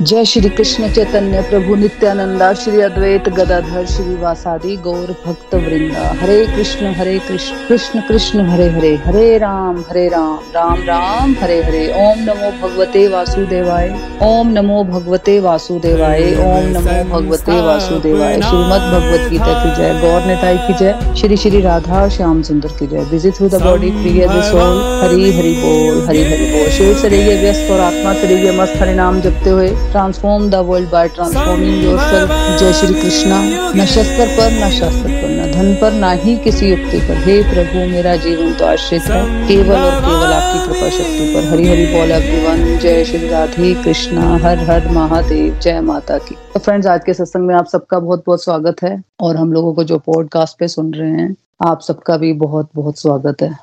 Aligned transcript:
जय 0.00 0.24
श्री 0.24 0.48
कृष्ण 0.48 0.88
चैतन्य 0.94 1.40
प्रभु 1.42 1.74
नित्यानंदा 1.76 2.52
श्री 2.54 2.80
अद्वैत 2.80 3.28
गदाधर 3.28 3.86
श्री 3.86 4.14
वासादि 4.16 4.74
गौर 4.82 5.14
भक्त 5.24 5.54
वृंदा। 5.54 6.02
हरे 6.20 6.36
कृष्ण 6.46 6.92
हरे 6.94 7.18
कृष्ण 7.28 7.56
कृष्ण 7.68 8.00
कृष्ण 8.08 8.44
हरे 8.48 8.68
हरे 8.70 8.94
हरे 9.06 9.38
राम 9.38 9.80
हरे 9.88 10.06
राम 10.08 10.38
राम 10.56 10.82
राम 10.82 11.34
हरे 11.40 11.60
हरे। 11.62 11.80
ओम 12.02 12.20
नमो 12.20 12.50
भगवते 12.60 13.06
वासुदेवाय 13.08 13.88
ओम 14.22 14.52
नमो 14.52 14.84
भगवते 14.84 15.38
वासुदेवाय 15.40 16.22
ओम 16.44 16.68
नमो 16.76 17.02
भगवते 17.10 17.60
वासुदेवाय। 17.60 18.40
श्रीमद 18.42 18.86
भगवत 18.92 19.28
गीता 19.30 19.52
की 19.64 19.74
जय 19.76 19.98
गौर 20.02 20.26
नेताई 20.26 20.58
की 20.68 20.78
जय। 20.78 21.14
श्री 21.20 21.36
श्री 21.36 21.60
राधा 21.62 22.06
श्याम 22.18 22.42
सुंदर 22.50 22.76
की 22.78 22.86
जय। 22.86 23.04
Busy 23.10 23.30
through 23.30 23.48
the 23.48 23.62
body 23.64 23.90
soul 23.90 24.78
Hari 25.02 25.32
Hari 25.32 25.54
बोल 25.64 26.06
हरि 26.08 26.22
हरि 26.22 26.50
बोल। 26.54 26.70
शरीर 26.78 26.96
से 26.98 27.08
रहिए 27.08 27.40
व्यस्त 27.42 27.70
और 27.72 27.80
आत्मा 27.80 28.14
से 28.14 28.34
रहिए 28.34 28.58
मस्त 28.60 28.80
हरि 28.80 28.94
नाम 28.94 29.20
जपते 29.20 29.50
हुए। 29.50 29.68
Transform 29.98 30.48
the 30.50 30.54
world 30.66 30.88
by 30.90 31.08
transforming 31.08 31.84
yourself 31.84 32.30
जय 32.58 32.72
श्री 32.72 32.94
कृष्णा 32.94 33.38
न 33.76 33.86
शस्त्र 33.86 34.26
पर 34.28 34.52
न 34.54 34.68
शास्त्र 34.70 35.08
पर 35.12 35.30
न 35.30 35.50
धन 35.52 35.74
पर 35.80 35.92
ना 35.94 36.10
ही 36.20 36.36
किसी 36.44 36.68
युक्ति 36.68 37.00
पर 37.00 37.16
हे 37.24 37.34
प्रभु 37.44 37.86
मेरा 37.88 38.14
जीवन 38.18 38.52
तो 38.54 38.66
आश्रित 38.66 39.08
है 39.08 39.22
केवल 39.48 39.74
और 39.76 39.98
केवल 40.00 40.32
आपकी 40.34 40.64
कृपा 40.66 40.90
शक्ति 40.90 41.26
पर 41.34 41.50
हरि 41.50 41.66
हरि 41.68 41.86
बोल 41.88 42.12
एवरीवन 42.12 42.78
जय 42.78 43.04
श्री 43.04 43.28
राधे 43.28 43.74
कृष्णा 43.82 44.38
हर 44.44 44.64
हर 44.70 44.88
महादेव 44.92 45.58
जय 45.58 45.80
माता 45.82 46.18
की 46.20 46.36
तो 46.54 46.60
फ्रेंड्स 46.60 46.86
आज 46.86 47.04
के 47.04 47.14
सत्संग 47.14 47.46
में 47.46 47.54
आप 47.56 47.66
सबका 47.68 47.98
बहुत 48.00 48.24
बहुत 48.26 48.44
स्वागत 48.44 48.82
है 48.82 48.96
और 49.20 49.36
हम 49.36 49.52
लोगों 49.52 49.74
को 49.74 49.84
जो 49.84 49.98
पॉडकास्ट 50.06 50.58
पे 50.58 50.68
सुन 50.70 50.94
रहे 50.94 51.10
हैं 51.12 51.34
आप 51.66 51.80
सबका 51.82 52.16
भी 52.16 52.32
बहुत 52.40 52.70
बहुत 52.74 53.00
स्वागत 53.00 53.42
है 53.42 53.56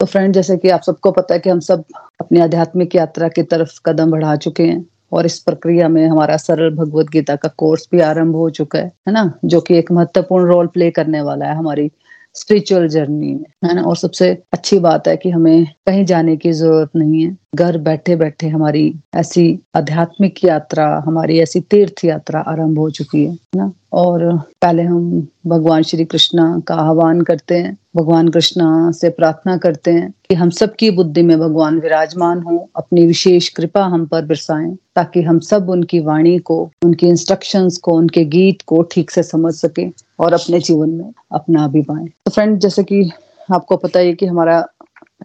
तो 0.00 0.06
फ्रेंड 0.06 0.34
जैसे 0.34 0.56
कि 0.56 0.68
आप 0.70 0.82
सबको 0.84 1.10
पता 1.12 1.34
है 1.34 1.40
कि 1.40 1.50
हम 1.50 1.60
सब 1.66 1.84
अपनी 2.20 2.40
आध्यात्मिक 2.42 2.94
यात्रा 2.96 3.28
की 3.28 3.42
तरफ़ 3.44 3.80
कदम 3.86 4.10
बढ़ा 4.10 4.36
चुके 4.38 4.62
हैं 4.62 4.84
और 5.12 5.26
इस 5.26 5.38
प्रक्रिया 5.38 5.88
में 5.88 6.06
हमारा 6.08 6.36
सरल 6.36 6.70
भगवत 6.70 7.06
गीता 7.10 7.36
का 7.36 7.48
कोर्स 7.58 7.88
भी 7.92 8.00
आरंभ 8.00 8.36
हो 8.36 8.50
चुका 8.50 8.78
है 8.78 8.86
है 9.08 9.12
ना? 9.12 9.32
जो 9.44 9.60
कि 9.60 9.78
एक 9.78 9.92
महत्वपूर्ण 9.92 10.46
रोल 10.46 10.66
प्ले 10.66 10.90
करने 10.90 11.20
वाला 11.20 11.46
है 11.46 11.56
हमारी 11.56 11.90
स्पिरिचुअल 12.34 12.88
जर्नी 12.88 13.34
में, 13.34 13.44
है 13.64 13.74
ना? 13.74 13.82
और 13.82 13.96
सबसे 13.96 14.30
अच्छी 14.52 14.78
बात 14.78 15.08
है 15.08 15.16
कि 15.16 15.30
हमें 15.30 15.64
कहीं 15.86 16.04
जाने 16.04 16.36
की 16.36 16.52
ज़रूरत 16.52 16.90
नहीं 16.96 17.24
है। 17.26 17.36
घर 17.56 17.78
बैठे 17.78 18.16
बैठे 18.16 18.48
हमारी 18.48 18.94
ऐसी 19.14 19.60
आध्यात्मिक 19.74 20.44
यात्रा, 20.44 21.02
हमारी 21.06 21.38
ऐसी 21.38 21.60
तीर्थ 21.60 22.04
यात्रा 22.04 22.40
आरंभ 22.40 22.78
हो 22.78 22.90
चुकी 22.90 23.24
है 23.24 23.38
ना? 23.56 23.72
और 23.92 24.36
पहले 24.36 24.82
हम 24.82 25.28
भगवान 25.46 25.82
श्री 25.82 26.04
कृष्णा 26.04 26.62
का 26.66 26.74
आह्वान 26.74 27.20
करते 27.20 27.54
हैं, 27.54 27.76
भगवान 27.96 28.28
कृष्णा 28.28 28.90
से 28.90 29.08
प्रार्थना 29.08 29.56
करते 29.56 29.90
हैं 29.90 30.10
कि 30.10 30.34
हम 30.34 30.50
सबकी 30.50 30.90
बुद्धि 30.90 31.22
में 31.22 31.38
भगवान 31.38 31.78
विराजमान 31.78 32.42
हो, 32.42 32.68
अपनी 32.76 33.06
विशेष 33.06 33.48
कृपा 33.48 33.84
हम 33.84 34.06
पर 34.06 34.24
बरसाएँ, 34.24 34.76
ताकि 34.96 35.22
हम 35.22 35.38
सब 35.38 35.70
उनकी 35.70 36.00
वाणी 36.00 36.38
को, 36.38 36.70
उनकी 36.84 37.08
इंस्ट्रक्शंस 37.08 37.78
को, 37.78 37.92
उनके 37.92 38.24
गीत 38.24 38.62
को 38.66 38.82
ठीक 38.82 39.10
से 39.10 39.22
समझ 39.22 39.54
सके 39.54 39.86
और 40.20 40.32
अपने 40.32 40.60
जीवन 40.60 40.90
में 40.90 41.12
अपना 41.32 41.68
भी 41.68 41.82
पाए। 41.82 42.04
तो 42.04 42.30
फ्रेंड 42.30 42.58
जैसे 42.58 42.84
कि 42.84 43.10
आपको 43.54 43.76
पता 43.76 44.00
है 44.00 44.12
कि 44.12 44.26
हमारा 44.26 44.66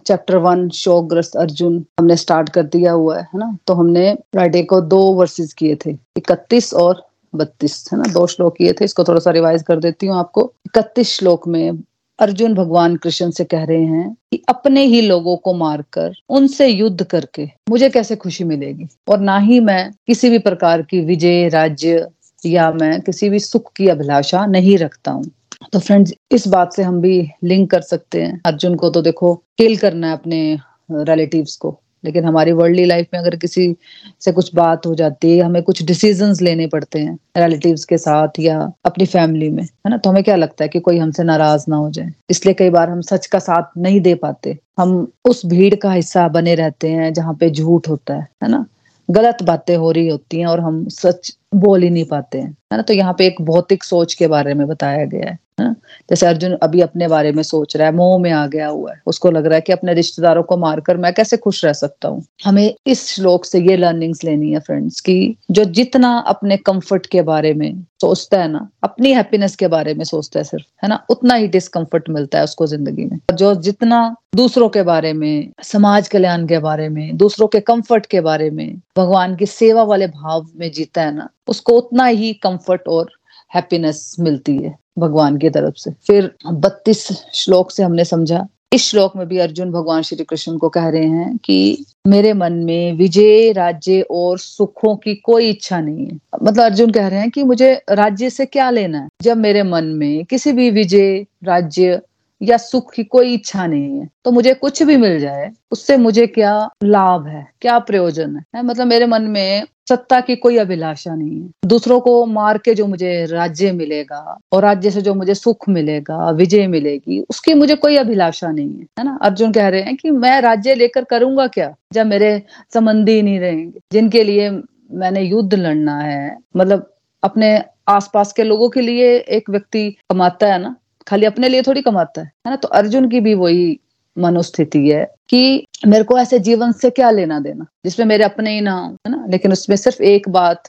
चैप्टर 0.06 0.36
वन 0.36 0.68
शोकग्रस्त 0.68 1.36
अर्जुन 1.36 1.84
हमने 2.00 2.16
स्टार्ट 2.16 2.48
कर 2.48 2.62
दिया 2.62 2.92
हुआ 2.92 3.18
है 3.18 3.28
ना? 3.34 3.56
तो 3.66 3.74
हमने 3.74 4.14
फ्राइडे 4.14 4.62
को 4.62 4.80
दो 4.80 5.00
वर्सेस 5.12 5.52
किए 5.52 5.76
थे, 5.86 5.90
इकतीस 6.16 6.74
और 6.74 7.06
बत्तीस, 7.34 7.84
है 7.92 7.98
ना? 7.98 8.04
दो 8.12 8.26
श्लोक 8.26 8.56
किए 8.56 8.72
थे, 8.72 8.84
इसको 8.84 9.04
थोड़ा 9.04 9.20
सा 9.20 9.30
रिवाइज 9.30 9.62
कर 9.62 9.78
देती 9.78 10.06
हूँ 10.06 10.16
आपको। 10.16 10.52
इकतीस 10.66 11.08
श्लोक 11.08 11.48
में 11.48 11.82
अर्जुन 12.18 12.54
भगवान 12.54 12.96
कृष्ण 12.96 13.30
से 13.30 13.44
कह 13.44 13.64
रहे 13.64 13.84
हैं 13.84 14.16
कि 14.30 14.42
अपने 14.48 14.84
ही 14.84 15.00
लोगों 15.00 15.36
को 15.36 15.54
मारकर, 15.54 16.12
उनसे 16.28 16.68
युद्ध 16.68 17.02
करके 17.02 17.48
मुझे 17.70 17.88
कैसे 17.90 18.16
खुशी 18.16 18.44
मिलेगी? 18.44 18.88
और 19.08 19.20
ना 19.20 19.38
ही 19.38 19.60
मैं 19.60 19.90
किसी 20.06 20.30
भी 20.30 20.38
प्रकार 20.38 20.82
की 20.82 21.00
विजय, 21.00 21.48
राज्य 21.48 22.08
या 22.46 22.70
मैं 22.72 23.00
किसी 23.00 23.28
भी 23.30 23.38
सुख 23.38 23.72
की 23.76 23.88
अभिलाषा 23.88 24.46
नहीं 24.46 24.78
रखता 24.78 25.10
हूँ। 25.10 25.24
तो 25.72 25.78
फ्रेंड्स 25.78 26.14
इस 26.32 26.48
बात 26.48 26.72
से 26.72 26.82
हम 26.82 27.00
भी 27.00 27.30
लिंक 27.44 27.70
कर 27.70 27.80
सकते 27.80 28.22
हैं। 28.22 28.40
अर्जुन 28.46 28.74
को 28.74 28.90
तो 28.90 29.02
देखो 29.02 29.34
किल 29.34 29.76
करना 29.76 30.06
है 30.06 30.12
अपने 30.12 30.58
रिलेटिव्स 30.92 31.56
को। 31.56 31.78
लेकिन 32.04 32.24
हमारी 32.24 32.52
वर्ल्डली 32.52 32.84
लाइफ 32.84 33.06
में 33.14 33.20
अगर 33.20 33.36
किसी 33.36 33.76
से 34.20 34.32
कुछ 34.32 34.54
बात 34.54 34.86
हो 34.86 34.94
जाती 34.94 35.38
है, 35.38 35.44
हमें 35.44 35.62
कुछ 35.62 35.82
डिसीजंस 35.82 36.42
लेने 36.42 36.66
पड़ते 36.66 36.98
हैं 36.98 37.18
रिलेटिव्स 37.36 37.84
के 37.84 37.98
साथ 37.98 38.28
या 38.40 38.72
अपनी 38.84 39.06
फैमिली 39.06 39.50
में, 39.50 39.62
है 39.62 39.90
ना? 39.90 39.96
तो 39.96 40.10
हमें 40.10 40.24
क्या 40.24 40.36
लगता 40.36 40.64
है 40.64 40.68
कि 40.68 40.80
कोई 40.80 40.98
हमसे 40.98 41.22
नाराज़ 41.22 41.64
ना 41.68 41.76
हो 41.76 41.90
जाए? 41.90 42.12
इसलिए 42.30 42.54
कई 42.54 42.70
बार 42.70 42.90
हम 42.90 43.00
सच 43.00 43.26
का 43.26 43.38
साथ 43.38 43.78
नहीं 43.78 44.00
दे 44.00 44.14
पाते। 44.14 44.58
हम 44.78 45.12
उस 45.24 45.46
भीड़ 45.46 45.74
का 45.74 45.92
हिस्सा 45.92 46.28
बने 46.28 46.54
रहते 46.54 46.88
हैं 46.88 47.12
जहाँ 47.12 47.34
पे 47.34 47.50
झूठ 47.50 47.88
होता 47.88 48.14
है 48.14 48.28
है 48.42 48.48
ना? 48.48 48.66
गलत 49.10 49.42
बातें 49.42 49.76
हो 49.76 49.90
रही 49.90 50.08
होती 50.08 50.38
हैं 50.38 50.46
और 50.46 50.60
हम 50.60 50.88
सच 50.88 51.36
बोल 51.54 51.82
ही 51.82 51.90
नहीं 51.90 52.04
पाते 52.04 52.38
हैं, 52.38 52.50
है 52.50 52.76
ना? 52.76 52.82
तो 52.82 52.94
यहाँ 52.94 53.14
पे 53.18 53.26
एक 53.26 53.42
भौतिक 53.42 53.84
सोच 53.84 54.14
के 54.14 54.26
बारे 54.26 54.54
में 54.54 54.66
बताया 54.66 55.04
गया 55.04 55.30
है। 55.30 55.38
है। 55.62 55.72
जैसे 56.10 56.26
अर्जुन 56.26 56.52
अभी 56.62 56.80
अपने 56.80 57.08
बारे 57.08 57.32
में 57.32 57.42
सोच 57.42 57.76
रहा 57.76 57.86
है, 57.86 57.94
मोह 57.94 58.18
में 58.18 58.30
आ 58.30 58.46
गया 58.46 58.68
हुआ 58.68 58.92
है। 58.92 59.00
उसको 59.06 59.30
लग 59.30 59.46
रहा 59.46 59.54
है 59.54 59.60
कि 59.60 59.72
अपने 59.72 59.94
रिश्तेदारों 59.94 60.42
को 60.42 60.56
मारकर 60.56 60.96
मैं 60.96 61.12
कैसे 61.14 61.36
खुश 61.36 61.64
रह 61.64 61.72
सकता 61.72 62.08
हूँ। 62.08 62.24
हमें 62.44 62.74
इस 62.86 63.08
श्लोक 63.08 63.44
से 63.44 63.60
ये 63.60 63.76
लर्निंग्स 63.76 64.24
लेनी 64.24 64.52
है 64.52 64.60
फ्रेंड्स 64.60 65.00
कि 65.00 65.36
जो 65.50 65.64
जितना 65.64 66.18
अपने 66.18 66.56
कंफर्ट 66.56 67.06
के 67.06 67.22
बारे 67.22 67.54
में 67.54 67.84
सोचता 68.00 68.40
है 68.40 68.48
ना, 68.48 68.68
अपनी 68.82 69.12
हैप्पीनेस 69.12 69.56
के 69.56 69.68
बारे 69.68 69.94
में 69.94 70.04
सोचता 70.04 70.40
है 70.40 70.44
सिर्फ़, 70.44 70.64
है 70.82 70.88
ना, 70.88 71.06
उतना 71.10 71.34
ही 71.34 71.48
डिस्कम्फर्ट 71.48 72.08
मिलता 72.08 72.38
है 72.38 72.44
उसको 72.44 72.66
ज़िंदगी 72.66 73.04
में। 73.04 73.18
जो 73.34 73.54
जितना 73.54 74.16
दूसरों 74.36 74.68
के 74.68 74.82
बारे 74.82 75.12
में, 75.12 75.52
समाज 75.62 76.08
कल्याण 76.08 76.46
के 76.46 76.58
बारे 76.58 76.88
में, 76.88 77.16
दूसरों 77.16 77.48
के 77.48 77.60
कंफर्ट 77.60 78.06
के 78.06 78.20
बारे 78.20 78.50
में, 78.50 78.80
भगवान 78.96 79.36
की 79.36 79.46
सेवा 79.46 79.82
वाले 79.82 80.06
भाव 80.06 80.46
में 80.56 80.72
जीता 80.72 81.02
है 81.02 81.14
ना, 81.14 81.28
उसको 81.48 81.72
उतना 81.72 82.04
ही 82.04 82.32
कंफर्ट 82.32 82.88
और 82.88 83.10
हैप्पीनेस 83.54 84.16
मिलती 84.20 84.56
है। 84.56 84.81
भगवान 84.98 85.38
की 85.38 85.50
तरफ़ 85.50 85.74
से। 85.76 85.90
फिर 85.90 86.34
बत्तीस 86.52 87.08
श्लोक 87.34 87.70
से 87.70 87.82
हमने 87.82 88.04
समझा। 88.04 88.46
इस 88.72 88.82
श्लोक 88.82 89.16
में 89.16 89.28
भी 89.28 89.38
अर्जुन 89.38 89.70
भगवान 89.70 90.02
श्री 90.02 90.24
कृष्ण 90.24 90.58
को 90.58 90.68
कह 90.68 90.88
रहे 90.88 91.06
हैं 91.06 91.36
कि 91.36 91.84
मेरे 92.06 92.32
मन 92.32 92.52
में 92.52 92.92
विजय, 92.92 93.52
राज्य 93.52 94.00
और 94.10 94.38
सुखों 94.38 94.96
की 94.96 95.14
कोई 95.14 95.50
इच्छा 95.50 95.80
नहीं 95.80 96.06
है। 96.06 96.18
मतलब 96.42 96.64
अर्जुन 96.64 96.90
कह 96.90 97.08
रहे 97.08 97.20
हैं 97.20 97.30
कि 97.30 97.42
मुझे 97.42 97.82
राज्य 97.90 98.30
से 98.30 98.46
क्या 98.46 98.70
लेना 98.70 98.98
है? 98.98 99.08
जब 99.22 99.36
मेरे 99.36 99.62
मन 99.62 99.84
में 99.84 100.24
किसी 100.24 100.52
भी 100.52 100.70
विजय, 100.70 101.26
राज्य 101.44 102.00
या 102.42 102.56
सुख 102.56 102.92
की 102.92 103.04
कोई 103.04 103.34
इच्छा 103.34 103.66
नहीं 103.66 103.98
है 104.00 104.08
तो 104.24 104.30
मुझे 104.30 104.54
कुछ 104.54 104.82
भी 104.82 104.96
मिल 104.96 105.18
जाए, 105.20 105.50
उससे 105.72 105.96
मुझे 105.96 106.26
क्या 106.26 106.68
लाभ 106.84 107.26
है, 107.26 107.46
क्या 107.60 107.78
प्रयोजन 107.78 108.36
है? 108.36 108.62
मतलब 108.62 108.86
मेरे 108.86 109.06
मन 109.06 109.22
में 109.22 109.64
सत्ता 109.88 110.20
की 110.20 110.36
कोई 110.36 110.56
अभिलाषा 110.56 111.14
नहीं 111.14 111.40
है। 111.42 111.48
दूसरों 111.66 112.00
को 112.00 112.24
मार 112.26 112.58
के 112.58 112.74
जो 112.74 112.86
मुझे 112.86 113.24
राज्य 113.24 113.72
मिलेगा 113.72 114.38
और 114.52 114.62
राज्य 114.62 114.90
से 114.90 115.02
जो 115.02 115.14
मुझे 115.14 115.34
सुख 115.34 115.68
मिलेगा, 115.68 116.30
विजय 116.30 116.66
मिलेगी, 116.66 117.20
उसकी 117.30 117.54
मुझे 117.54 117.74
कोई 117.74 117.96
अभिलाषा 117.96 118.50
नहीं 118.50 118.68
है। 118.68 118.86
है 118.98 119.04
ना? 119.04 119.18
अर्जुन 119.22 119.52
कह 119.52 119.68
रहे 119.68 119.82
हैं 119.82 119.96
कि 119.96 120.10
मैं 120.10 120.40
राज्य 120.40 120.74
लेकर 120.74 121.04
करूँगा 121.04 121.46
क्या? 121.46 121.74
जब 121.92 122.06
मेरे 122.06 122.42
संबंधी 122.74 123.20
नहीं 123.22 123.40
रहेंगे, 123.40 123.80
जिनके 123.92 124.22
लिए 124.24 124.50
मैंने 124.92 125.22
युद्ध 125.22 125.54
लड़ना 125.54 125.98
है। 125.98 126.36
मतलब 126.56 126.88
अपने 127.22 127.62
आसपास 127.88 128.32
के 128.32 128.44
लोगों 128.44 128.68
के 128.70 128.80
लिए 128.80 129.16
एक 129.16 129.50
व्यक्ति 129.50 129.90
कमाता 129.90 130.52
है 130.52 130.58
ना 130.62 130.74
खाली 131.08 131.26
अपने 131.26 131.48
लिए 131.48 131.62
थोड़ी 131.62 131.82
कमाता 131.82 132.20
है 132.20 132.26
है 132.26 132.50
ना? 132.50 132.56
तो 132.56 132.68
अर्जुन 132.68 133.08
की 133.08 133.20
भी 133.20 133.34
वही 133.34 133.80
मनोस्थिति 134.18 134.88
है 134.88 135.04
कि 135.28 135.66
मेरे 135.86 136.04
को 136.04 136.18
ऐसे 136.18 136.38
जीवन 136.38 136.72
से 136.72 136.90
क्या 136.90 137.10
लेना 137.10 137.40
देना? 137.40 137.66
जिसमें 137.84 138.06
मेरे 138.06 138.24
अपने 138.24 138.54
ही 138.54 138.60
ना 138.60 138.72
हो 138.72 138.96
ना? 139.10 139.26
लेकिन 139.28 139.52
उसमें 139.52 139.76
सिर्फ़ 139.76 140.02
एक 140.02 140.28
बात 140.28 140.62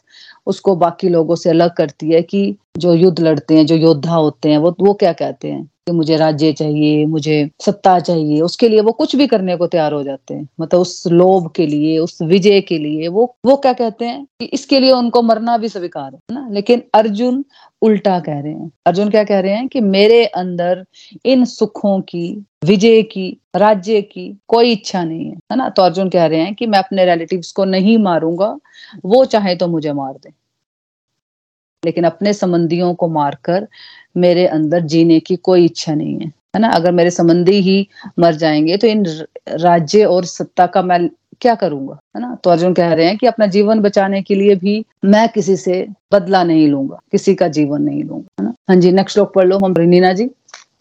उसको 0.48 0.76
बाकी 0.76 1.10
लोगों 1.10 1.36
से 1.36 1.50
अलग 1.50 1.74
करती 1.74 2.12
है 2.12 2.22
कि 2.22 2.58
जो 2.78 2.94
युद्ध 2.94 3.20
लड़ते 3.20 3.58
हैं, 3.58 3.66
जो 3.66 3.76
योद्धा 3.76 4.16
होते 4.16 4.50
हैं, 4.50 4.58
वो 4.58 4.76
वो 4.80 4.94
क्या 4.94 5.14
कहते 5.14 5.52
हैं? 5.52 5.70
मुझे 5.92 6.18
राज्य 6.18 6.52
चाहिए, 6.54 7.06
मुझे 7.06 7.50
सत्ता 7.62 8.00
चाहिए, 8.00 8.42
उसके 8.42 8.70
लिए 8.70 8.82
वो 8.82 8.92
कुछ 8.92 9.16
भी 9.16 9.28
करने 9.28 9.56
को 9.56 9.68
तैयार 9.68 9.94
हो 9.94 10.04
जाते 10.04 10.34
हैं। 10.34 10.48
मतलब 10.62 10.80
उस 10.80 11.08
लोभ 11.08 11.52
के 11.56 11.66
लिए, 11.68 11.98
उस 11.98 12.22
विजय 12.22 12.62
के 12.62 12.78
लिए 12.78 13.08
वो 13.08 13.36
वो 13.46 13.56
क्या 13.56 13.74
कहते 13.74 14.06
हैं 14.06 14.26
कि 14.26 14.46
इसके 14.46 14.80
लिए 14.80 14.92
उनको 14.92 15.22
मरना 15.22 15.58
भी 15.58 15.70
स्वीकार 15.70 16.14
है 16.14 16.20
ना? 16.32 16.48
लेकिन 16.52 16.84
अर्जुन 16.94 17.46
उल्टा 17.82 18.20
कह 18.20 18.40
रहे 18.40 18.54
हैं। 18.54 18.72
अर्जुन 18.86 19.10
क्या 19.10 19.24
कह 19.24 19.40
रहे 19.40 19.54
हैं 19.54 19.68
कि 19.68 19.82
मेरे 19.82 20.26
अंदर 20.26 20.86
इन 21.26 21.46
सुखों 21.46 22.02
की, 22.02 22.46
विजय 22.66 23.02
की, 23.04 23.38
राज्य 23.56 24.02
की 24.02 24.38
कोई 24.48 24.72
इच्छा 24.72 25.04
नहीं 25.04 25.26
है 25.26 25.36
है 25.52 25.56
ना? 25.56 25.70
तो 25.70 25.82
अर्जुन 25.82 26.10
कह 26.10 26.26
रहे 26.26 26.40
हैं 26.40 26.56
कि 26.56 26.66
मैं 26.66 26.80
अपने 26.80 27.06
रिलेटिव्स 27.06 27.52
को 27.52 27.66
नहीं 27.66 27.98
मारूँगा, 27.98 28.58
वो 29.06 29.26
चाहे 29.26 29.56
तो 29.56 29.68
मुझे 29.68 29.94
मार 29.94 30.14
दे। 30.14 30.43
लेकिन 31.86 32.04
अपने 32.04 32.34
संबंधियों 32.34 32.94
को 32.94 33.08
मारकर 33.08 33.68
मेरे 34.18 34.46
अंदर 34.48 34.82
जीने 34.82 35.20
की 35.20 35.36
कोई 35.36 35.66
इच्छा 35.66 35.94
नहीं 35.96 36.20
है 36.20 36.32
है 36.56 36.60
ना? 36.60 36.70
अगर 36.70 36.92
मेरे 36.92 37.12
संबंधी 37.12 37.60
ही 37.62 37.88
मर 38.20 38.36
जाएँगे 38.36 38.78
तो 38.78 38.88
इन 38.88 39.06
राज्य 39.50 40.04
और 40.06 40.26
सत्ता 40.26 40.66
का 40.66 40.82
मैं 40.82 41.10
क्या 41.42 41.56
करूँगा, 41.56 42.00
है 42.16 42.22
ना? 42.22 42.38
तो 42.44 42.50
अर्जुन 42.50 42.74
कह 42.74 42.94
रहे 42.94 43.06
हैं 43.06 43.18
कि 43.18 43.28
अपना 43.28 43.46
जीवन 43.46 43.80
बचाने 43.80 44.22
के 44.22 44.36
लिए 44.36 44.56
भी 44.56 44.86
मैं 45.06 45.28
किसी 45.30 45.56
से 45.58 45.88
बदला 46.12 46.44
नहीं 46.44 46.68
लूँगा, 46.68 47.00
किसी 47.12 47.36
का 47.36 47.48
जीवन 47.48 47.82
नहीं 47.82 48.04
लूँगा, 48.04 48.28
है 48.40 48.46
ना? 48.46 48.54
हाँ 48.70 48.76
जी 48.76 48.92
नेक्स्ट 48.92 49.14
श्लोक 49.14 49.34
पढ़ 49.34 49.48
लो 49.48 49.58
हम, 49.58 49.74
रीना 49.78 50.14
जी। 50.14 50.30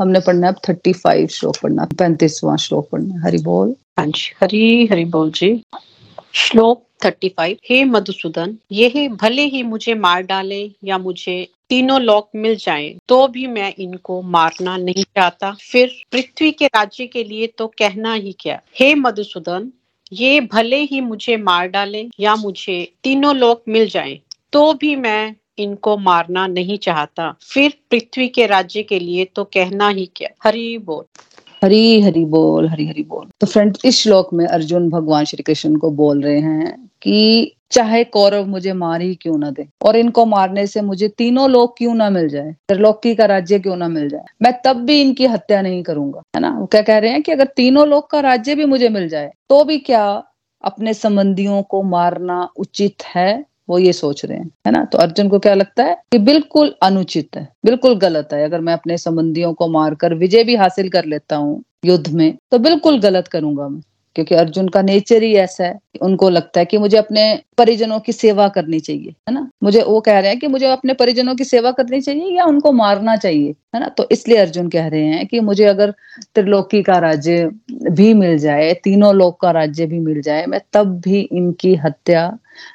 हमने 0.00 0.20
पढ़ना 0.20 0.46
है 0.46 0.52
थर्टी 0.68 0.92
फाइव 0.92 1.26
श्लोक 1.26 1.56
पढ़ना, 1.62 1.84
पैंतीसवां 1.98 2.56
श्लोक 2.56 2.88
पढ़ना 2.90 3.20
हरि 3.24 3.38
बोल। 3.38 3.74
हाँ 3.98 4.06
हरी, 4.42 4.86
हरि 4.86 5.04
बोल 5.04 5.30
जी। 5.30 5.62
श्लोक 6.34 6.84
थर्टी 7.04 7.28
फाइव 7.28 7.56
हे 7.70 7.82
मधुसूदन 7.84 8.56
ये 8.72 9.08
भले 9.22 9.42
ही 9.44 9.62
मुझे 9.62 9.94
मार 9.94 10.22
डाले 10.22 10.60
या 10.84 10.98
मुझे 10.98 11.46
तीनों 11.68 12.00
लोक 12.00 12.28
मिल 12.36 12.56
जाएँ, 12.56 12.96
तो 13.08 13.26
भी 13.28 13.46
मैं 13.46 13.72
इनको 13.78 14.20
मारना 14.22 14.76
नहीं 14.76 15.02
चाहता। 15.04 15.50
फिर 15.62 15.92
पृथ्वी 16.12 16.50
के 16.52 16.66
राज्य 16.66 17.06
के 17.06 17.24
लिए 17.24 17.46
तो 17.48 17.66
कहना 17.78 18.14
ही 18.14 18.34
क्या? 18.40 18.60
हे 18.80 18.94
मधुसूदन 18.94 19.70
ये 20.12 20.40
भले 20.42 20.76
ही 20.82 21.00
मुझे 21.00 21.36
मार 21.36 21.68
डाले 21.68 22.06
या 22.20 22.34
मुझे 22.36 22.92
तीनों 23.04 23.34
लोग 23.36 23.62
मिल 23.68 23.88
जाएँ, 23.88 24.18
तो 24.52 24.72
भी 24.74 24.94
मैं 24.96 25.34
इनको 25.58 25.96
मारना 25.98 26.46
नहीं 26.46 26.78
चाहता। 26.78 27.30
फिर 27.42 27.72
पृथ्वी 27.90 28.28
के 28.28 28.46
राज्य 28.46 28.82
के 28.82 28.98
लिए 28.98 29.24
तो 29.24 29.44
कहना 29.44 29.88
ही 29.88 30.06
क्या? 30.16 30.28
हरी 30.44 30.78
बोल। 30.78 31.04
हरी 31.62 32.00
हरी 32.00 32.24
बोल, 32.24 32.68
हरी 32.68 32.86
हरी 32.86 33.02
बोल। 33.02 33.26
तो 33.40 33.46
फ्रेंड 33.46 33.76
इस 33.84 34.00
श्लोक 34.02 34.32
में 34.34 34.46
अर्जुन 34.46 34.88
भगवान 34.90 35.24
श्री 35.24 35.42
कृष्ण 35.42 35.76
को 35.76 35.90
बोल 35.90 36.22
रहे 36.22 36.38
हैं 36.38 36.90
कि 37.02 37.56
चाहे 37.70 38.02
कौरव 38.04 38.46
मुझे 38.46 38.72
मार 38.72 39.00
ही 39.00 39.14
क्यों 39.14 39.36
ना 39.38 39.50
दे 39.50 39.66
और 39.82 39.96
इनको 39.96 40.24
मारने 40.26 40.66
से 40.66 40.80
मुझे 40.80 41.08
तीनों 41.08 41.48
लोग 41.50 41.76
क्यों 41.78 41.94
ना 41.94 42.08
मिल 42.10 42.28
जाए? 42.28 42.54
त्रिलोकी 42.68 43.14
का 43.14 43.24
राज्य 43.24 43.58
क्यों 43.58 43.76
ना 43.76 43.88
मिल 43.88 44.08
जाए? 44.08 44.24
मैं 44.42 44.52
तब 44.64 44.76
भी 44.76 45.00
इनकी 45.00 45.26
हत्या 45.26 45.62
नहीं 45.62 45.82
करूँगा, 45.82 46.22
है 46.36 46.40
ना? 46.40 46.50
वो 46.58 46.66
क्या 46.66 46.82
कह 46.82 46.98
रहे 46.98 47.10
हैं 47.10 47.22
कि 47.22 47.32
अगर 47.32 47.48
तीनों 47.56 47.86
लोग 47.88 48.10
का 48.10 48.20
राज्य 48.20 48.54
भी 48.54 48.64
मुझे 48.64 48.88
मिल 48.88 49.08
जाए 49.08 49.32
तो 49.48 49.64
भी 49.64 49.78
क्या 49.78 50.04
अपने 50.64 50.94
संबंधियों 50.94 51.62
को 51.62 51.82
मारना 51.82 52.48
उचित 52.56 53.04
है? 53.04 53.44
वो 53.72 53.78
ये 53.78 53.92
सोच 53.94 54.24
रहे 54.24 54.38
हैं, 54.38 54.50
है 54.66 54.72
ना? 54.72 54.84
तो 54.84 54.98
अर्जुन 54.98 55.28
को 55.28 55.38
क्या 55.38 55.54
लगता 55.54 55.84
है 55.84 55.96
कि 56.12 56.18
बिल्कुल 56.20 56.74
अनुचित 56.82 57.36
है, 57.36 57.48
बिल्कुल 57.64 57.94
गलत 57.98 58.32
है। 58.32 58.44
अगर 58.44 58.60
मैं 58.60 58.72
अपने 58.72 58.98
संबंधियों 58.98 59.52
को 59.54 59.68
मारकर 59.70 60.14
विजय 60.16 60.44
भी 60.44 60.56
हासिल 60.56 60.88
कर 60.90 61.04
लेता 61.06 61.36
हूँ 61.36 61.62
युद्ध 61.84 62.08
में 62.08 62.34
तो 62.50 62.58
बिल्कुल 62.60 63.00
गलत 63.00 63.28
करूँगा 63.28 63.68
मैं, 63.68 63.80
क्योंकि 64.16 64.34
अर्जुन 64.34 64.68
का 64.68 64.80
नेचर 64.82 65.22
ही 65.22 65.32
ऐसा 65.36 65.64
है 65.64 65.78
उनको 66.02 66.28
लगता 66.30 66.60
है 66.60 66.66
कि 66.66 66.78
मुझे 66.78 66.96
अपने 66.96 67.22
परिजनों 67.58 67.98
की 68.00 68.12
सेवा 68.12 68.48
करनी 68.48 68.80
चाहिए, 68.80 69.14
है 69.28 69.34
ना? 69.34 69.48
मुझे 69.62 69.82
वो 69.82 70.00
कह 70.00 70.18
रहे 70.18 70.30
हैं 70.30 70.38
कि 70.38 70.46
मुझे 70.46 70.66
अपने 70.66 70.94
परिजनों 70.94 71.34
की 71.36 71.44
सेवा 71.44 71.70
करनी 71.70 72.00
चाहिए 72.00 72.36
या 72.36 72.44
उनको 72.44 72.72
मारना 72.72 73.16
चाहिए, 73.16 73.54
है 73.74 73.80
ना? 73.80 73.88
तो 73.88 74.06
इसलिए 74.12 74.38
अर्जुन 74.38 74.68
कह 74.68 74.86
रहे 74.86 75.04
हैं 75.04 75.26
कि 75.26 75.40
मुझे 75.40 75.64
अगर 75.64 75.94
त्रिलोकी 76.34 76.82
का 76.82 76.98
राज्य 76.98 77.50
भी 77.90 78.12
मिल 78.14 78.38
जाए, 78.38 78.72
तीनों 78.74 79.14
लोक 79.14 79.40
का 79.40 79.50
राज्य 79.50 79.86
भी 79.86 79.98
मिल 80.00 80.20
जाए, 80.22 80.46
मैं 80.46 80.60
तब 80.72 81.00
भी 81.00 81.20
इनकी 81.22 81.74
हत्या 81.76 82.26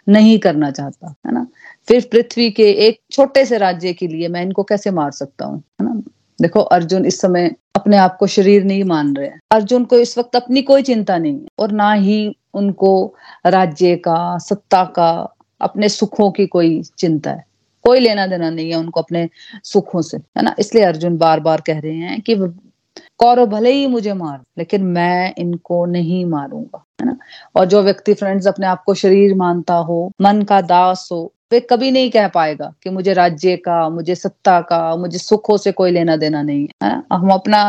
नहीं 0.09 0.39
करना 0.39 0.71
चाहता, 0.71 1.15
है 1.25 1.33
ना? 1.33 1.47
फिर 1.87 2.09
पृथ्वी 2.11 2.51
के 2.51 2.71
एक 2.71 2.99
छोटे 3.11 3.45
से 3.45 3.57
राज्य 3.57 3.93
के 3.93 4.07
लिए 4.07 4.27
मैं 4.27 4.41
इनको 4.41 4.63
कैसे 4.63 4.91
मार 4.91 5.11
सकता 5.11 5.45
हूँ, 5.45 5.63
है 5.81 5.85
ना? 5.85 6.01
देखो, 6.41 6.59
अर्जुन 6.59 7.05
इस 7.05 7.21
समय 7.21 7.55
अपने 7.75 7.97
आप 7.97 8.17
को 8.17 8.27
शरीर 8.27 8.63
नहीं 8.63 8.83
मान 8.83 9.15
रहे 9.15 9.27
हैं। 9.27 9.39
अर्जुन 9.51 9.85
को 9.85 9.99
इस 9.99 10.17
वक्त 10.17 10.35
अपनी 10.35 10.61
कोई 10.61 10.81
चिंता 10.81 11.17
नहीं 11.17 11.33
है 11.33 11.47
और 11.59 11.71
ना 11.71 11.93
ही 11.93 12.37
उनको 12.53 13.15
राज्य 13.45 13.95
का, 13.95 14.37
सत्ता 14.37 14.83
का, 14.83 15.35
अपने 15.61 15.89
सुखों 15.89 16.31
की 16.31 16.47
कोई 16.47 16.83
चिंता 16.97 17.31
है। 17.31 17.45
कोई 17.83 17.99
लेना 17.99 18.27
देना 18.27 18.49
नहीं 18.49 18.69
है 18.69 18.75
उनको 18.75 19.01
अपने 19.01 19.29
सुखों 19.63 20.01
से, 20.01 20.17
है 20.17 20.41
ना? 20.41 20.55
इसलिए 20.59 20.83
अर्जुन 20.83 21.17
बार 21.17 21.39
बार 21.39 21.61
कह 21.61 21.79
रहे 21.79 21.95
हैं 21.95 22.21
कि 22.21 22.35
कौरव 23.19 23.45
भले 23.45 23.71
ही 23.71 23.87
मुझे 23.87 24.13
मार, 24.13 24.39
लेकिन 24.57 24.83
मैं 24.83 25.33
इनको 25.37 25.85
नहीं 25.85 26.25
मारूँगा, 26.25 26.83
है 27.01 27.07
ना? 27.07 27.17
और 27.55 27.65
जो 27.65 27.81
व्यक्ति 27.81 28.13
फ्रेंड्स 28.13 28.47
अपने 28.47 28.67
आप 28.67 28.83
को 28.83 28.93
शरीर 28.93 29.35
मानता 29.35 29.73
हो, 29.73 30.11
मन 30.21 30.41
का 30.41 30.61
दास 30.61 31.09
हो, 31.11 31.33
वे 31.51 31.59
कभी 31.59 31.91
नहीं 31.91 32.09
कह 32.11 32.27
पाएगा 32.27 32.73
कि 32.83 32.89
मुझे 32.89 33.13
राज्य 33.13 33.55
का, 33.57 33.89
मुझे 33.89 34.15
सत्ता 34.15 34.59
का, 34.61 34.95
मुझे 34.95 35.17
सुखों 35.17 35.57
से 35.57 35.71
कोई 35.71 35.91
लेना 35.91 36.15
देना 36.15 36.41
नहीं 36.41 36.67
है 36.83 36.91
हम 37.13 37.29
अपना, 37.29 37.63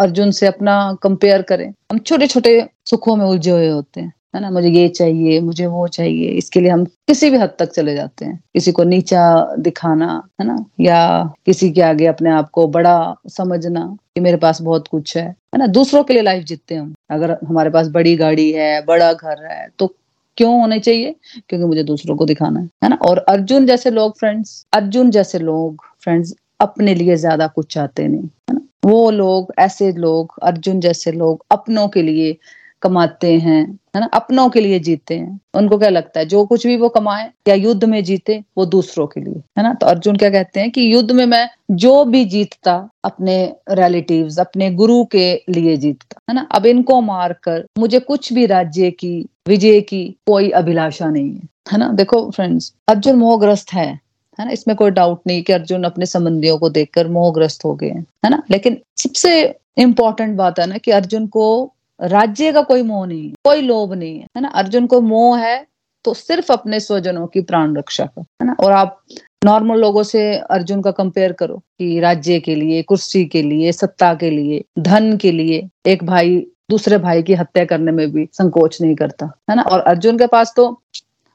अर्जुन 0.00 0.30
से 0.30 0.46
अपना 0.46 0.96
कंपेयर 1.02 1.42
करें, 1.42 1.72
हम 1.92 1.98
छोटे 1.98 2.26
छोटे 2.26 2.68
सुखों 2.86 3.16
में 3.16 3.24
उलझे 3.24 3.50
हुए 3.50 3.68
होते 3.68 4.00
हैं। 4.00 4.12
है 4.34 4.40
ना, 4.40 4.50
मुझे 4.50 4.68
ये 4.68 4.88
चाहिए, 4.88 5.40
मुझे 5.40 5.66
वो 5.66 5.86
चाहिए, 5.88 6.28
इसके 6.30 6.60
लिए 6.60 6.70
हम 6.70 6.84
किसी 6.84 7.30
भी 7.30 7.36
हद 7.38 7.54
तक 7.58 7.70
चले 7.72 7.94
जाते 7.94 8.24
हैं। 8.24 8.36
किसी 8.54 8.72
को 8.72 8.84
नीचा 8.84 9.54
दिखाना, 9.58 10.06
है 10.40 10.46
ना, 10.46 10.56
या 10.80 11.32
किसी 11.46 11.70
के 11.70 11.82
आगे 11.82 12.06
अपने 12.06 12.30
आप 12.30 12.48
को 12.50 12.66
बड़ा 12.68 12.94
समझना 13.30 13.84
कि 14.14 14.20
मेरे 14.20 14.36
पास 14.36 14.60
बहुत 14.62 14.88
कुछ 14.88 15.16
है 15.16 15.24
है 15.24 15.58
ना, 15.58 15.66
दूसरों 15.68 16.02
के 16.04 16.14
लिए 16.14 16.22
लाइफ 16.22 16.44
जीतते 16.44 16.74
हैं 16.74 16.80
हम। 16.80 16.94
अगर 17.10 17.36
हमारे 17.48 17.70
पास 17.70 17.88
बड़ी 17.88 18.16
गाड़ी 18.16 18.50
है, 18.52 18.84
बड़ा 18.86 19.12
घर 19.12 19.44
है 19.46 19.68
तो 19.78 19.94
क्यों 20.38 20.60
होने 20.60 20.78
चाहिए? 20.80 21.14
क्योंकि 21.48 21.66
मुझे 21.66 21.82
दूसरों 21.82 22.16
को 22.16 22.24
दिखाना 22.24 22.60
है 22.60 22.68
है 22.84 22.88
ना? 22.90 22.96
और 23.08 23.18
अर्जुन 23.18 23.66
जैसे 23.66 23.90
लोग 23.90 24.18
फ्रेंड्स 24.18 24.64
अर्जुन 24.72 25.10
जैसे 25.10 25.38
लोग 25.38 25.84
फ्रेंड्स 26.04 26.34
अपने 26.60 26.94
लिए 26.94 27.16
ज़्यादा 27.16 27.46
कुछ 27.46 27.72
चाहते 27.74 28.06
नहीं, 28.08 28.22
है 28.22 28.54
ना? 28.54 28.60
वो 28.84 29.10
लोग, 29.10 29.52
ऐसे 29.58 29.90
लोग, 29.92 30.32
अर्जुन 30.42 30.80
जैसे 30.80 31.12
लोग, 31.12 31.44
अपनों 31.50 31.86
के 31.88 32.02
लिए 32.02 32.36
कमाते 32.82 33.32
हैं, 33.38 33.78
है 33.94 34.00
ना? 34.00 34.06
अपनों 34.06 34.48
के 34.48 34.60
लिए 34.60 34.78
जीते 34.78 35.14
हैं। 35.14 35.40
उनको 35.54 35.78
क्या 35.78 35.88
लगता 35.88 36.20
है? 36.20 36.26
जो 36.26 36.44
कुछ 36.44 36.66
भी 36.66 36.76
वो 36.76 36.88
कमाए 36.88 37.30
या 37.48 37.54
युद्ध 37.54 37.84
में 37.84 38.04
जीते, 38.04 38.42
वो 38.58 38.66
दूसरों 38.66 39.06
के 39.06 39.20
लिए, 39.20 39.42
है 39.58 39.62
ना? 39.62 39.74
तो 39.74 39.86
अर्जुन 39.86 40.16
क्या 40.16 40.30
कहते 40.30 40.60
हैं 40.60 40.70
कि 40.70 40.94
युद्ध 40.94 41.10
में 41.10 41.26
मैं 41.26 41.48
जो 41.70 42.04
भी 42.04 42.24
जीतता, 42.24 42.88
अपने 43.04 43.54
रिलेटिव्स 43.70 44.38
अपने 44.38 44.70
गुरु 44.70 45.04
के 45.04 45.42
लिए 45.48 45.76
जीतता, 45.76 46.20
है 46.30 46.34
ना? 46.34 46.46
अब 46.52 46.66
इनको 46.66 47.00
मारकर 47.00 47.64
मुझे 47.78 48.00
कुछ 48.00 48.32
भी 48.32 48.46
राज्य 48.46 48.90
की, 48.90 49.26
विजय 49.48 49.80
की 49.80 50.16
कोई 50.26 50.50
अभिलाषा 50.50 51.10
नहीं 51.10 51.34
है 51.34 51.48
है 51.72 51.78
ना? 51.78 51.88
देखो 51.88 52.30
फ्रेंड्स 52.30 52.72
अर्जुन 52.88 53.16
मोहग्रस्त 53.16 53.72
है 53.72 54.00
है 54.38 54.44
ना? 54.44 54.50
इसमें 54.50 54.76
कोई 54.76 54.90
डाउट 54.90 55.20
नहीं 55.26 55.42
कि 55.42 55.52
अर्जुन 55.52 55.84
अपने 55.84 56.06
संबंधियों 56.06 56.58
को 56.58 56.70
देखकर 56.70 57.08
मोहग्रस्त 57.08 57.64
हो 57.64 57.74
गए 57.74 57.88
हैं, 57.88 58.06
है 58.24 58.30
ना? 58.30 58.42
लेकिन 58.50 58.78
सबसे 58.96 59.54
इम्पोर्टेंट 59.78 60.36
बात 60.36 60.58
है 60.60 60.66
ना 60.66 60.78
कि 60.78 60.90
अर्जुन 60.90 61.26
को 61.26 61.72
राज्य 62.02 62.52
का 62.52 62.62
कोई 62.62 62.82
मोह 62.82 63.06
नहीं 63.06 63.22
है 63.22 63.34
कोई 63.44 63.60
लोभ 63.60 63.92
नहीं, 63.92 64.18
है 64.18 64.26
है 64.36 64.40
ना? 64.42 64.48
अर्जुन 64.48 64.86
को 64.86 65.00
मोह 65.00 65.38
है 65.38 65.66
तो 66.04 66.14
सिर्फ़ 66.14 66.52
अपने 66.52 66.80
स्वजनों 66.80 67.26
की 67.26 67.40
प्राण 67.40 67.76
रक्षा 67.76 68.04
का 68.06 68.20
है 68.20 68.46
ना? 68.46 68.56
और 68.60 68.72
आप 68.72 69.02
नॉर्मल 69.44 69.78
लोगों 69.78 70.02
से 70.02 70.38
अर्जुन 70.38 70.82
का 70.82 70.90
कंपेयर 70.90 71.32
करो 71.32 71.56
कि 71.56 72.00
राज्य 72.00 72.40
के 72.40 72.54
लिए, 72.54 72.82
कुर्सी 72.82 73.24
के 73.24 73.42
लिए, 73.42 73.72
सत्ता 73.72 74.14
के 74.14 74.30
लिए, 74.30 74.64
धन 74.78 75.16
के 75.16 75.32
लिए 75.32 75.68
एक 75.86 76.04
भाई 76.04 76.36
दूसरे 76.70 76.98
भाई 76.98 77.22
की 77.22 77.34
हत्या 77.34 77.64
करने 77.64 77.92
में 77.92 78.10
भी 78.12 78.28
संकोच 78.32 78.80
नहीं 78.82 78.94
करता, 78.94 79.30
है 79.50 79.56
ना? 79.56 79.62
और 79.62 79.80
अर्जुन 79.80 80.18
के 80.18 80.26
पास 80.26 80.52
तो 80.56 80.82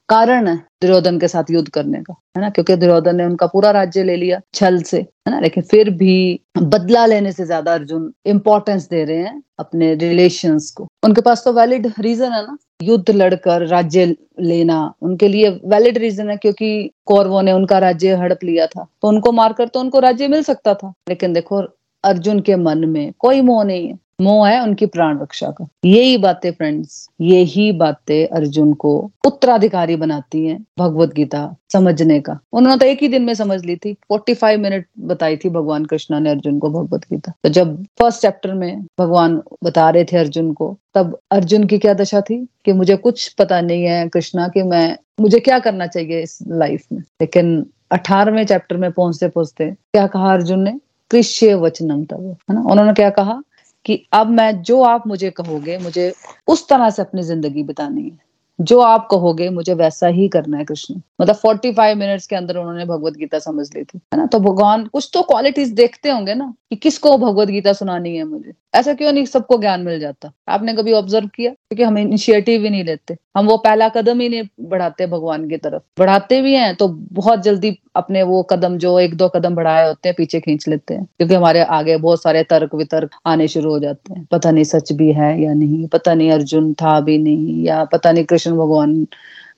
कारण 0.09 0.47
है 0.47 0.55
दुर्योधन 0.81 1.17
के 1.19 1.27
साथ 1.27 1.49
युद्ध 1.51 1.67
करने 1.69 2.01
का, 2.01 2.13
है 2.37 2.41
ना? 2.41 2.49
क्योंकि 2.49 2.75
दुर्योधन 2.75 3.15
ने 3.15 3.25
उनका 3.25 3.47
पूरा 3.47 3.71
राज्य 3.71 4.03
ले 4.03 4.15
लिया 4.15 4.39
छल 4.53 4.81
से, 4.81 4.97
है 4.97 5.31
ना? 5.31 5.39
लेकिन 5.39 5.63
फिर 5.63 5.89
भी 5.89 6.39
बदला 6.57 7.05
लेने 7.05 7.31
से 7.31 7.45
ज़्यादा 7.45 7.73
अर्जुन 7.73 8.11
इंपॉर्टेंस 8.25 8.87
दे 8.89 9.03
रहे 9.03 9.17
हैं 9.17 9.41
अपने 9.59 9.93
रिलेशंस 9.95 10.69
को। 10.71 10.87
उनके 11.05 11.21
पास 11.21 11.43
तो 11.45 11.53
वैलिड 11.53 11.91
रीजन 11.99 12.31
है 12.31 12.41
ना? 12.45 12.57
युद्ध 12.83 13.09
लड़कर 13.11 13.65
राज्य 13.67 14.05
लेना 14.39 14.93
उनके 15.01 15.27
लिए 15.27 15.49
वैलिड 15.65 15.97
रीजन 15.97 16.29
है 16.29 16.37
क्योंकि 16.37 16.89
कौरवों 17.05 17.41
ने 17.43 17.51
उनका 17.51 17.77
राज्य 17.79 18.15
हड़प 18.15 18.43
लिया 18.43 18.67
था। 18.67 18.87
तो 19.01 19.07
उनको 19.07 19.31
मारकर 19.31 19.67
तो 19.67 19.79
उनको 19.79 19.99
राज्य 19.99 20.27
मिल 20.27 20.43
सकता 20.43 20.73
था। 20.73 20.93
लेकिन 21.09 21.33
देखो, 21.33 21.61
अर्जुन 22.03 22.39
के 22.39 22.55
मन 22.55 22.85
में 22.89 23.13
कोई 23.19 23.41
मोह 23.41 23.63
नहीं 23.63 23.87
है। 23.87 23.97
मोह 24.21 24.49
है 24.49 24.63
उनकी 24.63 24.85
प्राण 24.85 25.19
रक्षा 25.19 25.47
का। 25.47 25.67
यही 25.85 26.17
बातें 26.17 26.51
फ्रेंड्स 26.51 27.09
यही 27.21 27.71
बातें 27.71 28.27
अर्जुन 28.27 28.73
को 28.73 29.11
उत्तराधिकारी 29.27 29.95
बनाती 29.95 30.45
हैं 30.45 30.65
भगवत 30.79 31.13
गीता 31.13 31.55
समझने 31.73 32.19
का। 32.19 32.39
उन्होंने 32.53 32.79
तो 32.79 32.85
एक 32.85 33.01
ही 33.01 33.07
दिन 33.07 33.21
में 33.21 33.33
समझ 33.33 33.65
ली 33.65 33.75
थी। 33.75 33.95
45 34.09 34.57
मिनट 34.57 34.85
बताई 34.99 35.37
थी 35.37 35.49
भगवान 35.49 35.85
कृष्णा 35.85 36.19
ने 36.19 36.29
अर्जुन 36.29 36.59
को 36.59 36.69
भगवत 36.69 37.01
गीता। 37.01 37.33
तो 37.43 37.49
जब 37.49 37.83
फ़र्स्ट 37.83 38.21
चैप्टर 38.21 38.53
में 38.53 38.85
भगवान 38.99 39.41
बता 39.63 39.89
रहे 39.89 40.03
थे 40.03 40.17
अर्जुन 40.17 40.53
को, 40.53 40.77
तब 40.93 41.19
अर्जुन 41.31 41.63
की 41.63 41.77
क्या 41.77 41.93
दशा 41.93 42.21
थी? 42.21 42.47
कि 42.65 42.73
मुझे 42.73 42.95
कुछ 42.95 43.33
पता 43.33 43.61
नहीं 43.61 43.83
है 43.83 44.09
कृष्णा 44.09 44.47
कि 44.47 44.63
मैं, 44.63 44.97
मुझे 45.19 45.39
क्या 45.39 45.59
करना 45.59 45.87
चाहिए 45.87 46.21
इस 46.21 46.39
लाइफ 46.47 46.85
में। 46.93 46.99
लेकिन 46.99 47.65
अठारहवें 47.91 48.45
चैप्टर 48.45 48.77
में 48.77 48.91
पहुँचते 48.91 49.27
पहुँचते 49.27 49.71
क्या 49.71 50.07
कहा 50.07 50.33
अर्जुन 50.33 50.59
ने? 50.59 50.79
कृष्य 51.11 51.53
वचनम 51.53 52.05
तब 52.05 52.37
है 52.49 52.55
ना? 52.55 52.61
उन्होंने 52.61 52.93
क्या 52.93 53.09
कहा? 53.09 53.41
कि 53.87 54.05
अब 54.13 54.27
मैं, 54.29 54.61
जो 54.61 54.81
आप 54.83 55.07
मुझे 55.07 55.29
कहोगे, 55.29 55.77
मुझे 55.77 56.13
उस 56.47 56.67
तरह 56.69 56.89
से 56.89 57.01
अपनी 57.01 57.21
ज़िंदगी 57.21 57.63
बितानी 57.63 58.03
है। 58.03 58.27
जो 58.61 58.79
आप 58.79 59.07
कहोगे, 59.11 59.49
मुझे 59.49 59.73
वैसा 59.73 60.07
ही 60.07 60.27
करना 60.27 60.57
है 60.57 60.65
कृष्ण। 60.65 61.01
मतलब 61.21 61.35
फोर्टी 61.35 61.73
फाइव 61.73 61.97
मिनट्स 61.97 62.27
के 62.27 62.35
अंदर 62.35 62.57
उन्होंने 62.57 62.85
भगवत 62.85 63.13
गीता 63.13 63.39
समझ 63.39 63.75
ली 63.75 63.83
थी, 63.83 63.97
है 63.97 64.17
ना? 64.17 64.25
तो 64.25 64.39
भगवान, 64.39 64.85
कुछ 64.85 65.09
तो 65.13 65.21
क्वालिटीज 65.21 65.69
देखते 65.69 66.09
होंगे 66.09 66.33
ना, 66.33 66.53
कि 66.69 66.75
किसको 66.75 67.17
भगवत 67.17 67.47
गीता 67.47 67.73
सुनानी 67.73 68.17
है 68.17 68.23
मुझे? 68.23 68.53
ऐसा 68.77 68.93
क्यों 68.93 69.13
नहीं 69.13 69.25
सबको 69.25 69.57
ज्ञान 69.57 69.81
मिल 69.81 69.99
जाता? 69.99 70.31
आपने 70.49 70.73
कभी 70.73 70.93
ऑब्ज़र्व 70.93 71.27
किया? 71.27 71.51
क्योंकि 71.51 71.83
हम 71.83 71.97
इनिशिएटिव 71.97 72.63
ही 72.63 72.69
नहीं 72.69 72.83
लेते। 72.83 73.17
हम 73.37 73.47
वो 73.47 73.57
पहला 73.57 73.89
कदम 73.89 74.19
ही 74.19 74.29
नहीं 74.29 74.43
बढ़ाते 74.61 75.07
भगवान 75.07 75.49
की 75.49 75.57
तरफ़। 75.57 75.81
बढ़ाते 75.99 76.41
भी 76.41 76.53
हैं 76.53 76.75
तो 76.75 76.87
बहुत 77.11 77.43
जल्दी 77.43 77.79
अपने 77.95 78.23
वो 78.23 78.43
कदम 78.43 78.77
जो 78.77 78.99
एक 78.99 79.15
दो 79.15 79.27
कदम 79.27 79.55
बढ़ाए 79.55 79.87
होते 79.87 80.09
हैं, 80.09 80.15
पीछे 80.17 80.39
खींच 80.39 80.67
लेते 80.67 80.93
हैं। 80.93 81.05
क्योंकि 81.05 81.33
हमारे 81.35 81.59
आगे 81.59 81.97
बहुत 81.97 82.21
सारे 82.21 82.43
तर्क 82.43 82.75
वितर्क 82.75 83.09
आने 83.25 83.47
शुरू 83.47 83.71
हो 83.71 83.79
जाते 83.79 84.13
हैं। 84.13 84.27
पता 84.31 84.51
नहीं 84.51 84.63
सच 84.63 84.91
भी 84.91 85.11
है 85.11 85.41
या 85.41 85.53
नहीं, 85.53 85.87
पता 85.87 86.13
नहीं 86.13 86.31
अर्जुन 86.31 86.73
था 86.73 86.99
भी 86.99 87.17
नहीं, 87.17 87.63
या 87.63 87.83
पता 87.83 88.11
नहीं 88.11 88.23
कृष्ण 88.23 88.51
भगवान 88.51 89.07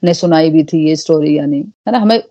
ने 0.04 0.14
सुनाई 0.14 0.50
भी 0.50 0.64
थी 0.64 0.88
ये 0.88 0.96
स्टोरी 0.96 1.38
या 1.38 1.46
नहीं। 1.46 1.64
है 1.64 1.92
ना? 1.92 1.98
हमें 1.98 2.24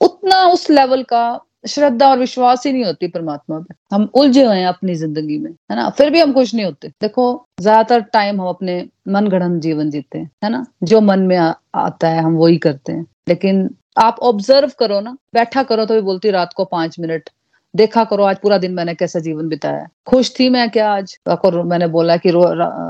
उतना 0.00 0.46
उस 0.46 0.70
लेवल 0.70 1.02
का 1.02 1.44
श्रद्धा 1.64 2.08
और 2.10 2.18
विश्वास 2.18 2.66
ही 2.66 2.72
नहीं 2.72 2.84
होती 2.84 3.08
परमात्मा 3.08 3.58
पे। 3.58 3.74
हम 3.92 4.08
उलझे 4.14 4.44
हुए 4.44 4.56
हैं 4.56 4.66
अपनी 4.66 4.94
ज़िंदगी 4.94 5.38
में 5.38 5.50
है 5.50 5.76
ना? 5.76 5.88
फिर 5.90 6.10
भी 6.10 6.20
हम 6.20 6.32
खुश 6.32 6.54
नहीं 6.54 6.64
होते। 6.64 6.88
देखो 7.02 7.26
ज़्यादातर 7.60 8.00
टाइम 8.12 8.40
हम 8.40 8.48
अपने 8.48 8.80
मन 9.08 9.28
गढ़ 9.28 9.48
जीवन 9.60 9.90
जीते 9.90 10.18
हैं 10.18 10.30
है 10.44 10.50
ना? 10.50 10.64
जो 10.82 11.00
मन 11.00 11.20
में 11.20 11.36
आ, 11.36 11.52
आता 11.74 12.08
है 12.08 12.22
हम 12.22 12.36
वही 12.36 12.56
करते 12.58 12.92
हैं। 12.92 13.06
लेकिन 13.28 13.68
आप 13.98 14.18
ऑब्ज़र्व 14.22 14.70
करो 14.78 15.00
ना 15.00 15.16
बैठा 15.34 15.62
करो 15.62 15.84
तो 15.86 15.94
भी 15.94 16.00
बोलती 16.00 16.30
रात 16.30 16.52
को 16.56 16.64
पाँच 16.66 16.98
मिनट। 17.00 17.30
देखा 17.74 18.02
करो 18.04 18.24
आज 18.24 18.36
पूरा 18.38 18.56
दिन 18.58 18.72
मैंने 18.74 18.94
कैसा 18.94 19.18
जीवन 19.20 19.48
बिताया 19.48 19.86
खुश 20.06 20.32
थी 20.38 20.48
मैं 20.50 20.68
क्या 20.70 20.90
आज? 20.94 21.16
आपको 21.28 21.62
मैंने 21.64 21.86
बोला 21.88 22.16
कि 22.16 22.30
रो, 22.30 22.42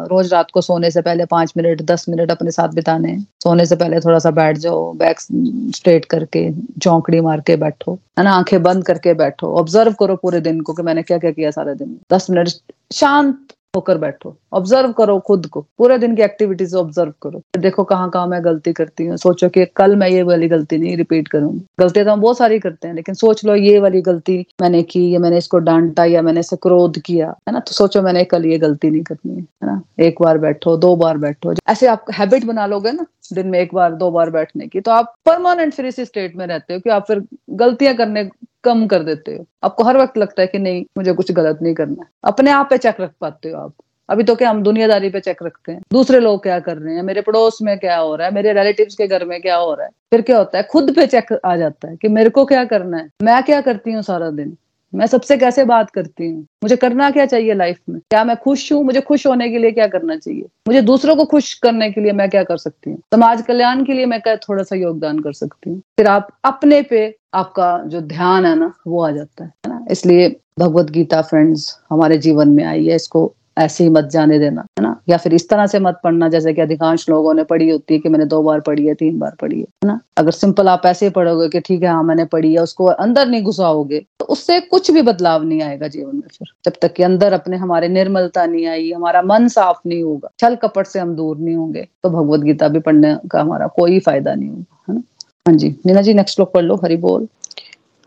रोज 0.08 0.32
रात 0.32 0.50
को 0.50 0.60
सोने 0.60 0.90
से 0.90 1.02
पहले 1.02 1.24
पाँच 1.26 1.52
मिनट 1.56 1.82
दस 1.82 2.08
मिनट 2.08 2.30
अपने 2.30 2.50
साथ 2.50 2.74
बिताने 2.74 3.16
सोने 3.42 3.66
से 3.66 3.76
पहले 3.76 4.00
थोड़ा 4.00 4.18
सा 4.18 4.30
बैठ 4.30 4.58
जाओ 4.58 4.92
बैक 4.94 5.20
स्ट्रेट 5.20 6.04
करके 6.04 6.48
चौंकड़ी 6.80 7.20
मार 7.20 7.40
के 7.40 7.56
बैठो 7.56 7.98
है 8.18 8.24
ना 8.24 8.32
आँखें 8.32 8.62
बंद 8.62 8.84
करके 8.86 9.14
बैठो। 9.14 9.54
ऑब्ज़र्व 9.60 9.92
करो 10.00 10.16
पूरे 10.16 10.40
दिन 10.40 10.60
को 10.60 10.72
कि 10.72 10.82
मैंने 10.82 11.02
क्या 11.02 11.18
क्या 11.18 11.30
किया 11.30 11.50
सारे 11.50 11.74
दिन। 11.74 11.98
दस 12.12 12.30
मिनट 12.30 12.48
शांत 12.92 13.46
होकर 13.76 13.98
बैठो। 13.98 14.36
ऑब्ज़र्व 14.52 14.92
करो 14.92 15.18
खुद 15.18 15.46
को। 15.46 15.60
पूरे 15.78 15.98
दिन 15.98 16.16
की 16.16 16.22
एक्टिविटीज़ 16.22 16.76
ऑब्ज़र्व 16.76 17.12
करो। 17.22 17.42
देखो 17.58 17.84
कहाँ 17.84 18.08
कहाँ 18.10 18.26
मैं 18.26 18.44
गलती 18.44 18.72
करती 18.72 19.06
हूँ। 19.06 19.16
सोचो 19.16 19.48
कि 19.48 19.64
कल 19.76 19.96
मैं 19.96 20.08
ये 20.08 20.22
वाली 20.22 20.48
गलती 20.48 20.78
नहीं 20.78 20.96
रिपीट 20.96 21.28
करूँगी। 21.28 21.60
गलतियाँ 21.80 22.06
तो 22.06 22.12
हम 22.12 22.20
बहुत 22.20 22.38
सारी 22.38 22.58
करते 22.58 22.88
हैं, 22.88 22.94
लेकिन 22.94 23.14
सोच 23.14 23.44
लो 23.44 23.54
ये 23.54 23.78
वाली 23.78 24.02
गलती 24.02 24.38
मैंने 24.62 24.82
की, 24.82 25.08
या 25.14 25.20
मैंने 25.20 25.38
इसको 25.38 25.58
डांटा, 25.58 26.04
या 26.04 26.22
मैंने 26.22 26.40
इसे 26.40 26.56
क्रोध 26.56 26.98
किया, 26.98 27.28
है 27.48 27.52
ना? 27.52 27.60
तो 27.60 27.72
सोचो 27.72 28.02
मैंने 28.02 28.24
कल 28.24 28.46
ये 28.46 28.58
गलती 28.58 28.90
नहीं 28.90 29.02
करनी 29.02 29.36
है 29.36 29.66
ना? 29.66 29.80
एक 30.00 30.22
बार 30.22 30.38
बैठो, 30.38 30.76
दो 30.76 30.94
बार 30.96 31.18
बैठो। 31.18 31.54
ऐसे 31.68 31.86
आप 31.86 32.04
हैबिट 32.14 32.44
बना 32.44 32.66
लोगे 32.66 32.92
ना, 32.92 33.06
दिन 33.32 33.46
में 33.46 33.58
एक 33.58 33.74
बार, 33.74 33.92
दो 33.94 34.10
बार 34.10 34.30
बैठने 34.30 34.66
की 34.66 34.80
तो 34.80 34.90
आप 34.90 35.14
परमानेंट 35.26 35.72
फिर 35.74 35.86
इसी 35.86 36.04
स्टेट 36.04 36.36
में 36.36 36.46
रहते 36.46 36.74
हो 36.74 36.80
कि 36.80 36.90
आप 36.90 37.06
फिर 37.06 37.22
गलतियाँ 37.50 37.94
करने 37.94 38.24
कम 38.64 38.86
कर 38.86 39.02
देते 39.02 39.36
हो। 39.36 39.46
आपको 39.62 39.84
हर 39.84 39.96
वक्त 39.96 40.18
लगता 40.18 40.42
है 40.42 40.46
कि 40.46 40.58
नहीं, 40.58 40.84
मुझे 40.96 41.12
कुछ 41.12 41.32
गलत 41.32 41.58
नहीं 41.62 41.74
करना 41.74 42.04
अपने 42.24 42.50
आप 42.50 42.70
पे 42.70 42.78
चेक 42.78 43.00
रख 43.00 43.12
पाते 43.20 43.50
हो 43.50 43.60
आप। 43.60 43.74
अभी 44.08 44.22
तो 44.22 44.34
क्या 44.34 44.50
हम 44.50 44.62
दुनियादारी 44.62 45.10
पे 45.10 45.20
चेक 45.20 45.42
रखते 45.42 45.72
हैं। 45.72 45.82
दूसरे 45.92 46.20
लोग 46.20 46.42
क्या 46.42 46.58
कर 46.60 46.76
रहे 46.76 46.94
हैं? 46.94 47.02
मेरे 47.02 47.20
पड़ोस 47.20 47.58
में 47.62 47.78
क्या 47.78 47.96
हो 47.96 48.16
रहा 48.16 48.28
है? 48.28 48.34
मेरे 48.34 48.52
रिलेटिव 48.52 48.86
के 48.98 49.06
घर 49.06 49.24
में 49.24 49.40
क्या 49.42 49.56
हो 49.56 49.74
रहा 49.74 49.86
है? 49.86 49.90
फिर 50.10 50.22
क्या 50.22 50.38
होता 50.38 50.58
है? 50.58 50.64
खुद 50.64 50.96
पे 50.96 51.06
चेक 51.06 51.40
आ 51.44 51.56
जाता 51.56 51.90
है 51.90 51.96
कि 51.96 52.08
मेरे 52.08 52.30
को 52.30 52.44
क्या 52.44 52.64
करना 52.64 52.96
है? 52.96 53.08
मैं 53.22 53.42
क्या 53.42 53.60
करती 53.60 53.92
हूँ 53.92 54.02
सारा 54.02 54.30
दिन? 54.30 54.56
मैं 54.94 55.06
सबसे 55.06 55.36
कैसे 55.36 55.64
बात 55.64 55.90
करती 55.90 56.26
हूँ? 56.26 56.42
मुझे 56.42 56.76
करना 56.76 57.10
क्या 57.10 57.26
चाहिए 57.26 57.54
लाइफ 57.54 57.78
में? 57.88 58.00
क्या 58.00 58.24
मैं 58.24 58.36
खुश 58.36 58.72
हूँ? 58.72 58.84
मुझे 58.84 59.00
खुश 59.00 59.26
होने 59.26 59.48
के 59.48 59.58
लिए 59.58 59.70
क्या 59.70 59.86
करना 59.86 60.16
चाहिए? 60.16 60.42
मुझे 60.68 60.82
दूसरों 60.82 61.16
को 61.16 61.24
खुश 61.24 61.54
करने 61.54 61.90
के 61.90 62.00
लिए 62.00 62.12
मैं 62.12 62.30
क्या 62.30 62.42
कर 62.42 62.56
सकती 62.56 62.90
हूँ? 62.90 62.98
समाज 62.98 63.42
कल्याण 63.42 63.84
के 63.84 63.92
लिए 63.92 64.06
मैं 64.06 64.20
क्या 64.20 64.36
थोड़ा 64.36 64.62
सा 64.62 64.76
योगदान 64.76 65.18
कर 65.18 65.32
सकती 65.32 65.70
हूँ? 65.70 65.78
फिर 65.78 66.06
आप 66.06 66.28
अपने 66.44 66.82
पे 66.82 67.16
आपका 67.34 67.82
जो 67.86 68.00
ध्यान 68.00 68.46
है 68.46 68.58
ना, 68.58 68.72
वो 68.86 69.02
आ 69.02 69.10
जाता 69.10 69.44
है 69.44 69.52
ना? 69.68 69.86
इसलिए 69.90 70.36
भगवत 70.58 70.90
गीता 70.90 71.22
फ्रेंड्स 71.22 71.80
हमारे 71.90 72.18
जीवन 72.18 72.48
में 72.48 72.64
आई 72.64 72.86
है, 72.86 72.96
इसको 72.96 73.34
ऐसे 73.56 73.84
ही 73.84 73.90
मत 73.90 74.04
जाने 74.04 74.38
देना, 74.38 74.60
है 74.78 74.82
ना? 74.82 74.94
या 75.08 75.16
फिर 75.16 75.34
इस 75.34 75.48
तरह 75.48 75.66
से 75.66 75.78
मत 75.80 76.00
पढ़ना, 76.04 76.28
जैसे 76.28 76.52
कि 76.52 76.60
अधिकांश 76.60 77.08
लोगों 77.08 77.34
ने 77.34 77.44
पढ़ी 77.44 77.68
होती 77.70 77.94
है 77.94 78.00
कि 78.00 78.08
मैंने 78.08 78.24
दो 78.24 78.42
बार 78.42 78.60
पढ़ी 78.60 78.86
है, 78.86 78.94
तीन 78.94 79.18
बार 79.18 79.34
पढ़ी 79.40 79.58
है 79.58 79.86
ना? 79.86 79.98
अगर 80.18 80.30
सिंपल 80.32 80.68
आप 80.68 80.86
ऐसे 80.86 81.06
ही 81.06 81.10
पढ़ोगे 81.12 81.48
कि 81.48 81.60
ठीक 81.60 81.82
है 81.82 81.88
हाँ 81.88 82.02
मैंने 82.02 82.24
पढ़ी 82.24 82.52
है, 82.54 82.62
उसको 82.62 82.84
अंदर 82.86 83.26
नहीं 83.26 83.42
घुसाओगे 83.42 84.04
तो 84.20 84.24
उससे 84.26 84.58
कुछ 84.62 84.90
भी 84.90 85.02
बदलाव 85.02 85.42
नहीं 85.44 85.62
आएगा 85.62 85.88
जीवन 85.88 86.14
में 86.16 86.22
फिर, 86.28 86.48
जब 86.64 86.72
तक 86.82 86.92
कि 86.92 87.02
अंदर 87.02 87.32
अपने, 87.32 87.56
हमारे 87.56 87.88
निर्मलता 87.88 88.46
नहीं 88.46 88.66
आई, 88.66 88.90
हमारा 88.92 89.22
मन 89.22 89.48
साफ़ 89.48 89.80
नहीं 89.86 90.02
होगा, 90.02 90.30
छल 90.38 90.56
कपट 90.56 90.86
से 90.86 91.00
हम 91.00 91.14
दूर 91.16 91.36
नहीं 91.38 91.56
होंगे 91.56 91.86
तो 92.02 92.10
भगवत 92.10 92.40
गीता 92.40 92.68
भी 92.68 92.80
पढ़ने 92.80 93.16
का 93.30 93.40
हमारा 93.40 93.66
कोई 93.76 93.98
फ़ायदा 94.00 94.34
नहीं 94.34 94.48
होगा, 94.48 94.76
है 94.88 94.94
ना? 94.94 95.02
हाँ 95.48 95.54
जी, 95.56 95.68
नीना 95.86 96.02
जी 96.02 96.14
नेक्स्ट 96.14 96.40
लोग 96.40 96.52
पढ़ 96.52 96.62
लो, 96.62 96.74
हरी 96.74 96.96
बोल। 96.98 97.26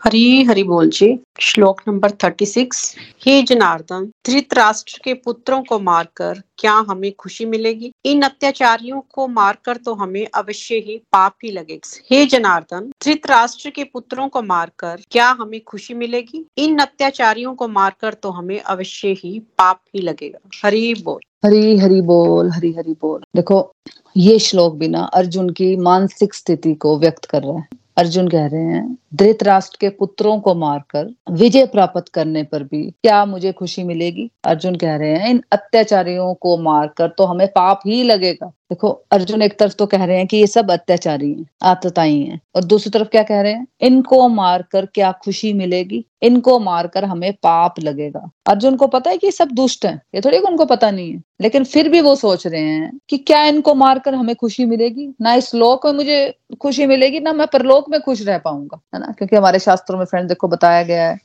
हरी 0.06 0.44
हरि 0.44 0.64
बोल 0.64 0.90
जी। 0.90 1.20
श्लोक 1.40 1.82
नंबर 1.88 2.12
थर्टी 2.12 2.46
सिक्स 2.46 2.96
हे 3.26 3.44
जनार्दन, 3.44 4.12
धृतराष्ट्र 4.26 5.02
के 5.04 5.14
पुत्रों 5.14 5.64
को 5.64 5.80
मारकर 5.80 6.42
क्या 6.58 6.74
हमें 6.74 7.14
खुशी 7.20 7.46
मिलेगी? 7.46 7.92
इन 8.06 8.22
अत्याचारियों 8.22 9.02
को 9.14 9.28
मारकर 9.28 9.78
तो 9.78 9.94
हमें 9.94 10.28
अवश्य 10.36 10.76
ही 10.76 10.98
पाप 10.98 11.36
ही 11.44 11.52
लगेगा। 11.52 12.00
हे 12.12 12.26
जनार्दन, 12.26 12.92
धृतराष्ट्र 13.04 13.70
के 13.70 13.84
पुत्रों 13.84 14.28
को 14.28 14.42
मारकर 14.42 14.98
क्या 15.12 15.30
हमें 15.30 15.62
खुशी 15.64 15.94
मिलेगी? 15.94 16.46
इन 16.58 16.80
अत्याचारियों 16.80 17.54
को 17.54 17.68
मारकर 17.68 18.14
तो 18.14 18.30
हमें 18.30 18.60
अवश्य 18.60 19.08
ही 19.08 19.40
पाप 19.40 19.80
ही 19.96 20.02
लगेगा। 20.02 20.50
हरी 20.66 20.94
बोल। 20.94 21.48
हरी 21.48 21.78
हरी 21.78 22.02
बोल, 22.02 22.52
हरी 22.52 22.72
हरी 22.72 22.94
बोल। 22.94 23.22
देखो, 23.36 23.72
ये 24.18 24.40
श्लोक 24.40 24.76
बिना 24.76 25.02
अर्जुन 25.02 25.50
की 25.50 25.76
मानसिक 25.76 26.34
स्थिति 26.34 26.74
को 26.74 27.00
व्यक्त 27.00 27.26
कर 27.26 27.44
रहा 27.44 27.58
है। 27.58 27.68
अर्जुन 27.98 28.28
कह 28.28 28.46
रहे 28.46 28.62
हैं 28.62 28.98
धृतराष्ट्र 29.14 29.78
के 29.82 29.90
पुत्रों 29.90 30.40
को 30.40 30.54
मारकर 30.56 31.14
विजय 31.32 31.66
प्राप्त 31.66 32.10
करने 32.10 32.44
पर 32.44 32.64
भी 32.64 32.84
क्या 32.92 33.24
मुझे 33.26 33.52
खुशी 33.52 33.84
मिलेगी? 33.84 34.30
अर्जुन 34.46 34.76
कह 34.76 34.96
रहे 34.96 35.16
हैं, 35.16 35.30
इन 35.30 35.42
अत्याचारियों 35.52 36.34
को 36.34 36.58
मारकर 36.58 37.08
तो 37.08 37.24
हमें 37.24 37.48
पाप 37.48 37.80
ही 37.86 38.04
लगेगा। 38.04 38.52
देखो, 38.72 38.90
अर्जुन 39.12 39.42
एक 39.42 39.58
तरफ़ 39.60 39.74
तो 39.74 39.86
कह 39.86 40.04
रहे 40.06 40.18
हैं 40.18 40.28
कि 40.28 40.38
ये 40.38 40.48
सब 40.48 40.72
अत्याचारी 40.72 41.32
हैं, 41.32 41.46
आतताई 41.64 42.20
हैं, 42.20 42.40
और 42.56 42.64
दूसरी 42.64 42.92
तरफ़ 42.92 43.08
क्या 43.08 43.24
कह 43.24 43.42
रहे 43.42 43.52
हैं? 43.54 43.68
इनको 43.82 44.28
मारकर 44.30 44.86
क्या 44.86 45.12
खुशी 45.24 45.52
मिलेगी? 45.54 46.06
इनको 46.22 46.60
मारकर 46.60 47.06
हमें 47.06 47.32
पाप 47.34 47.80
लगेगा। 47.80 48.30
अर्जुन 48.48 48.76
को 48.76 48.88
पता 48.88 49.10
है 49.10 49.18
कि 49.18 49.28
ये 49.28 49.32
सब 49.32 49.50
दुष्ट 49.52 49.86
हैं, 49.86 50.02
ये 50.16 50.22
थोड़ी 50.22 50.38
उनको 50.40 50.66
पता 50.66 50.92
नहीं 50.92 51.12
है, 51.14 51.22
लेकिन 51.42 51.64
फिर 51.64 51.90
भी 51.90 52.02
वो 52.02 52.16
सोच 52.16 52.48
रहे 52.48 52.62
हैं 52.62 53.00
कि 53.10 53.18
क्या 53.18 53.44
इनको 53.46 53.74
मारकर 53.76 54.16
हमें 54.16 54.36
खुशी 54.36 54.66
मिलेगी? 54.66 55.08
ना 55.22 55.34
इस 55.34 55.54
लोक 55.56 55.86
में 55.86 55.94
मुझे 55.94 56.34
खुशी 56.62 56.86
मिलेगी, 56.86 57.20
ना 57.20 57.34
मैं 57.34 57.48
परलोक 57.48 57.90
में 57.90 58.00
खुश 58.02 58.22
रह 58.22 58.38
पाऊँगा। 58.38 58.80
है 58.96 59.00
ना? 59.00 59.05
क्योंकि 59.12 59.36
हमारे 59.36 59.60
शास्त्रों 59.60 59.98
में 59.98 60.06
फ्रेंड 60.06 60.28
देखो 60.28 60.48
बताया 60.48 60.84
गया 60.84 61.10
है 61.10 61.16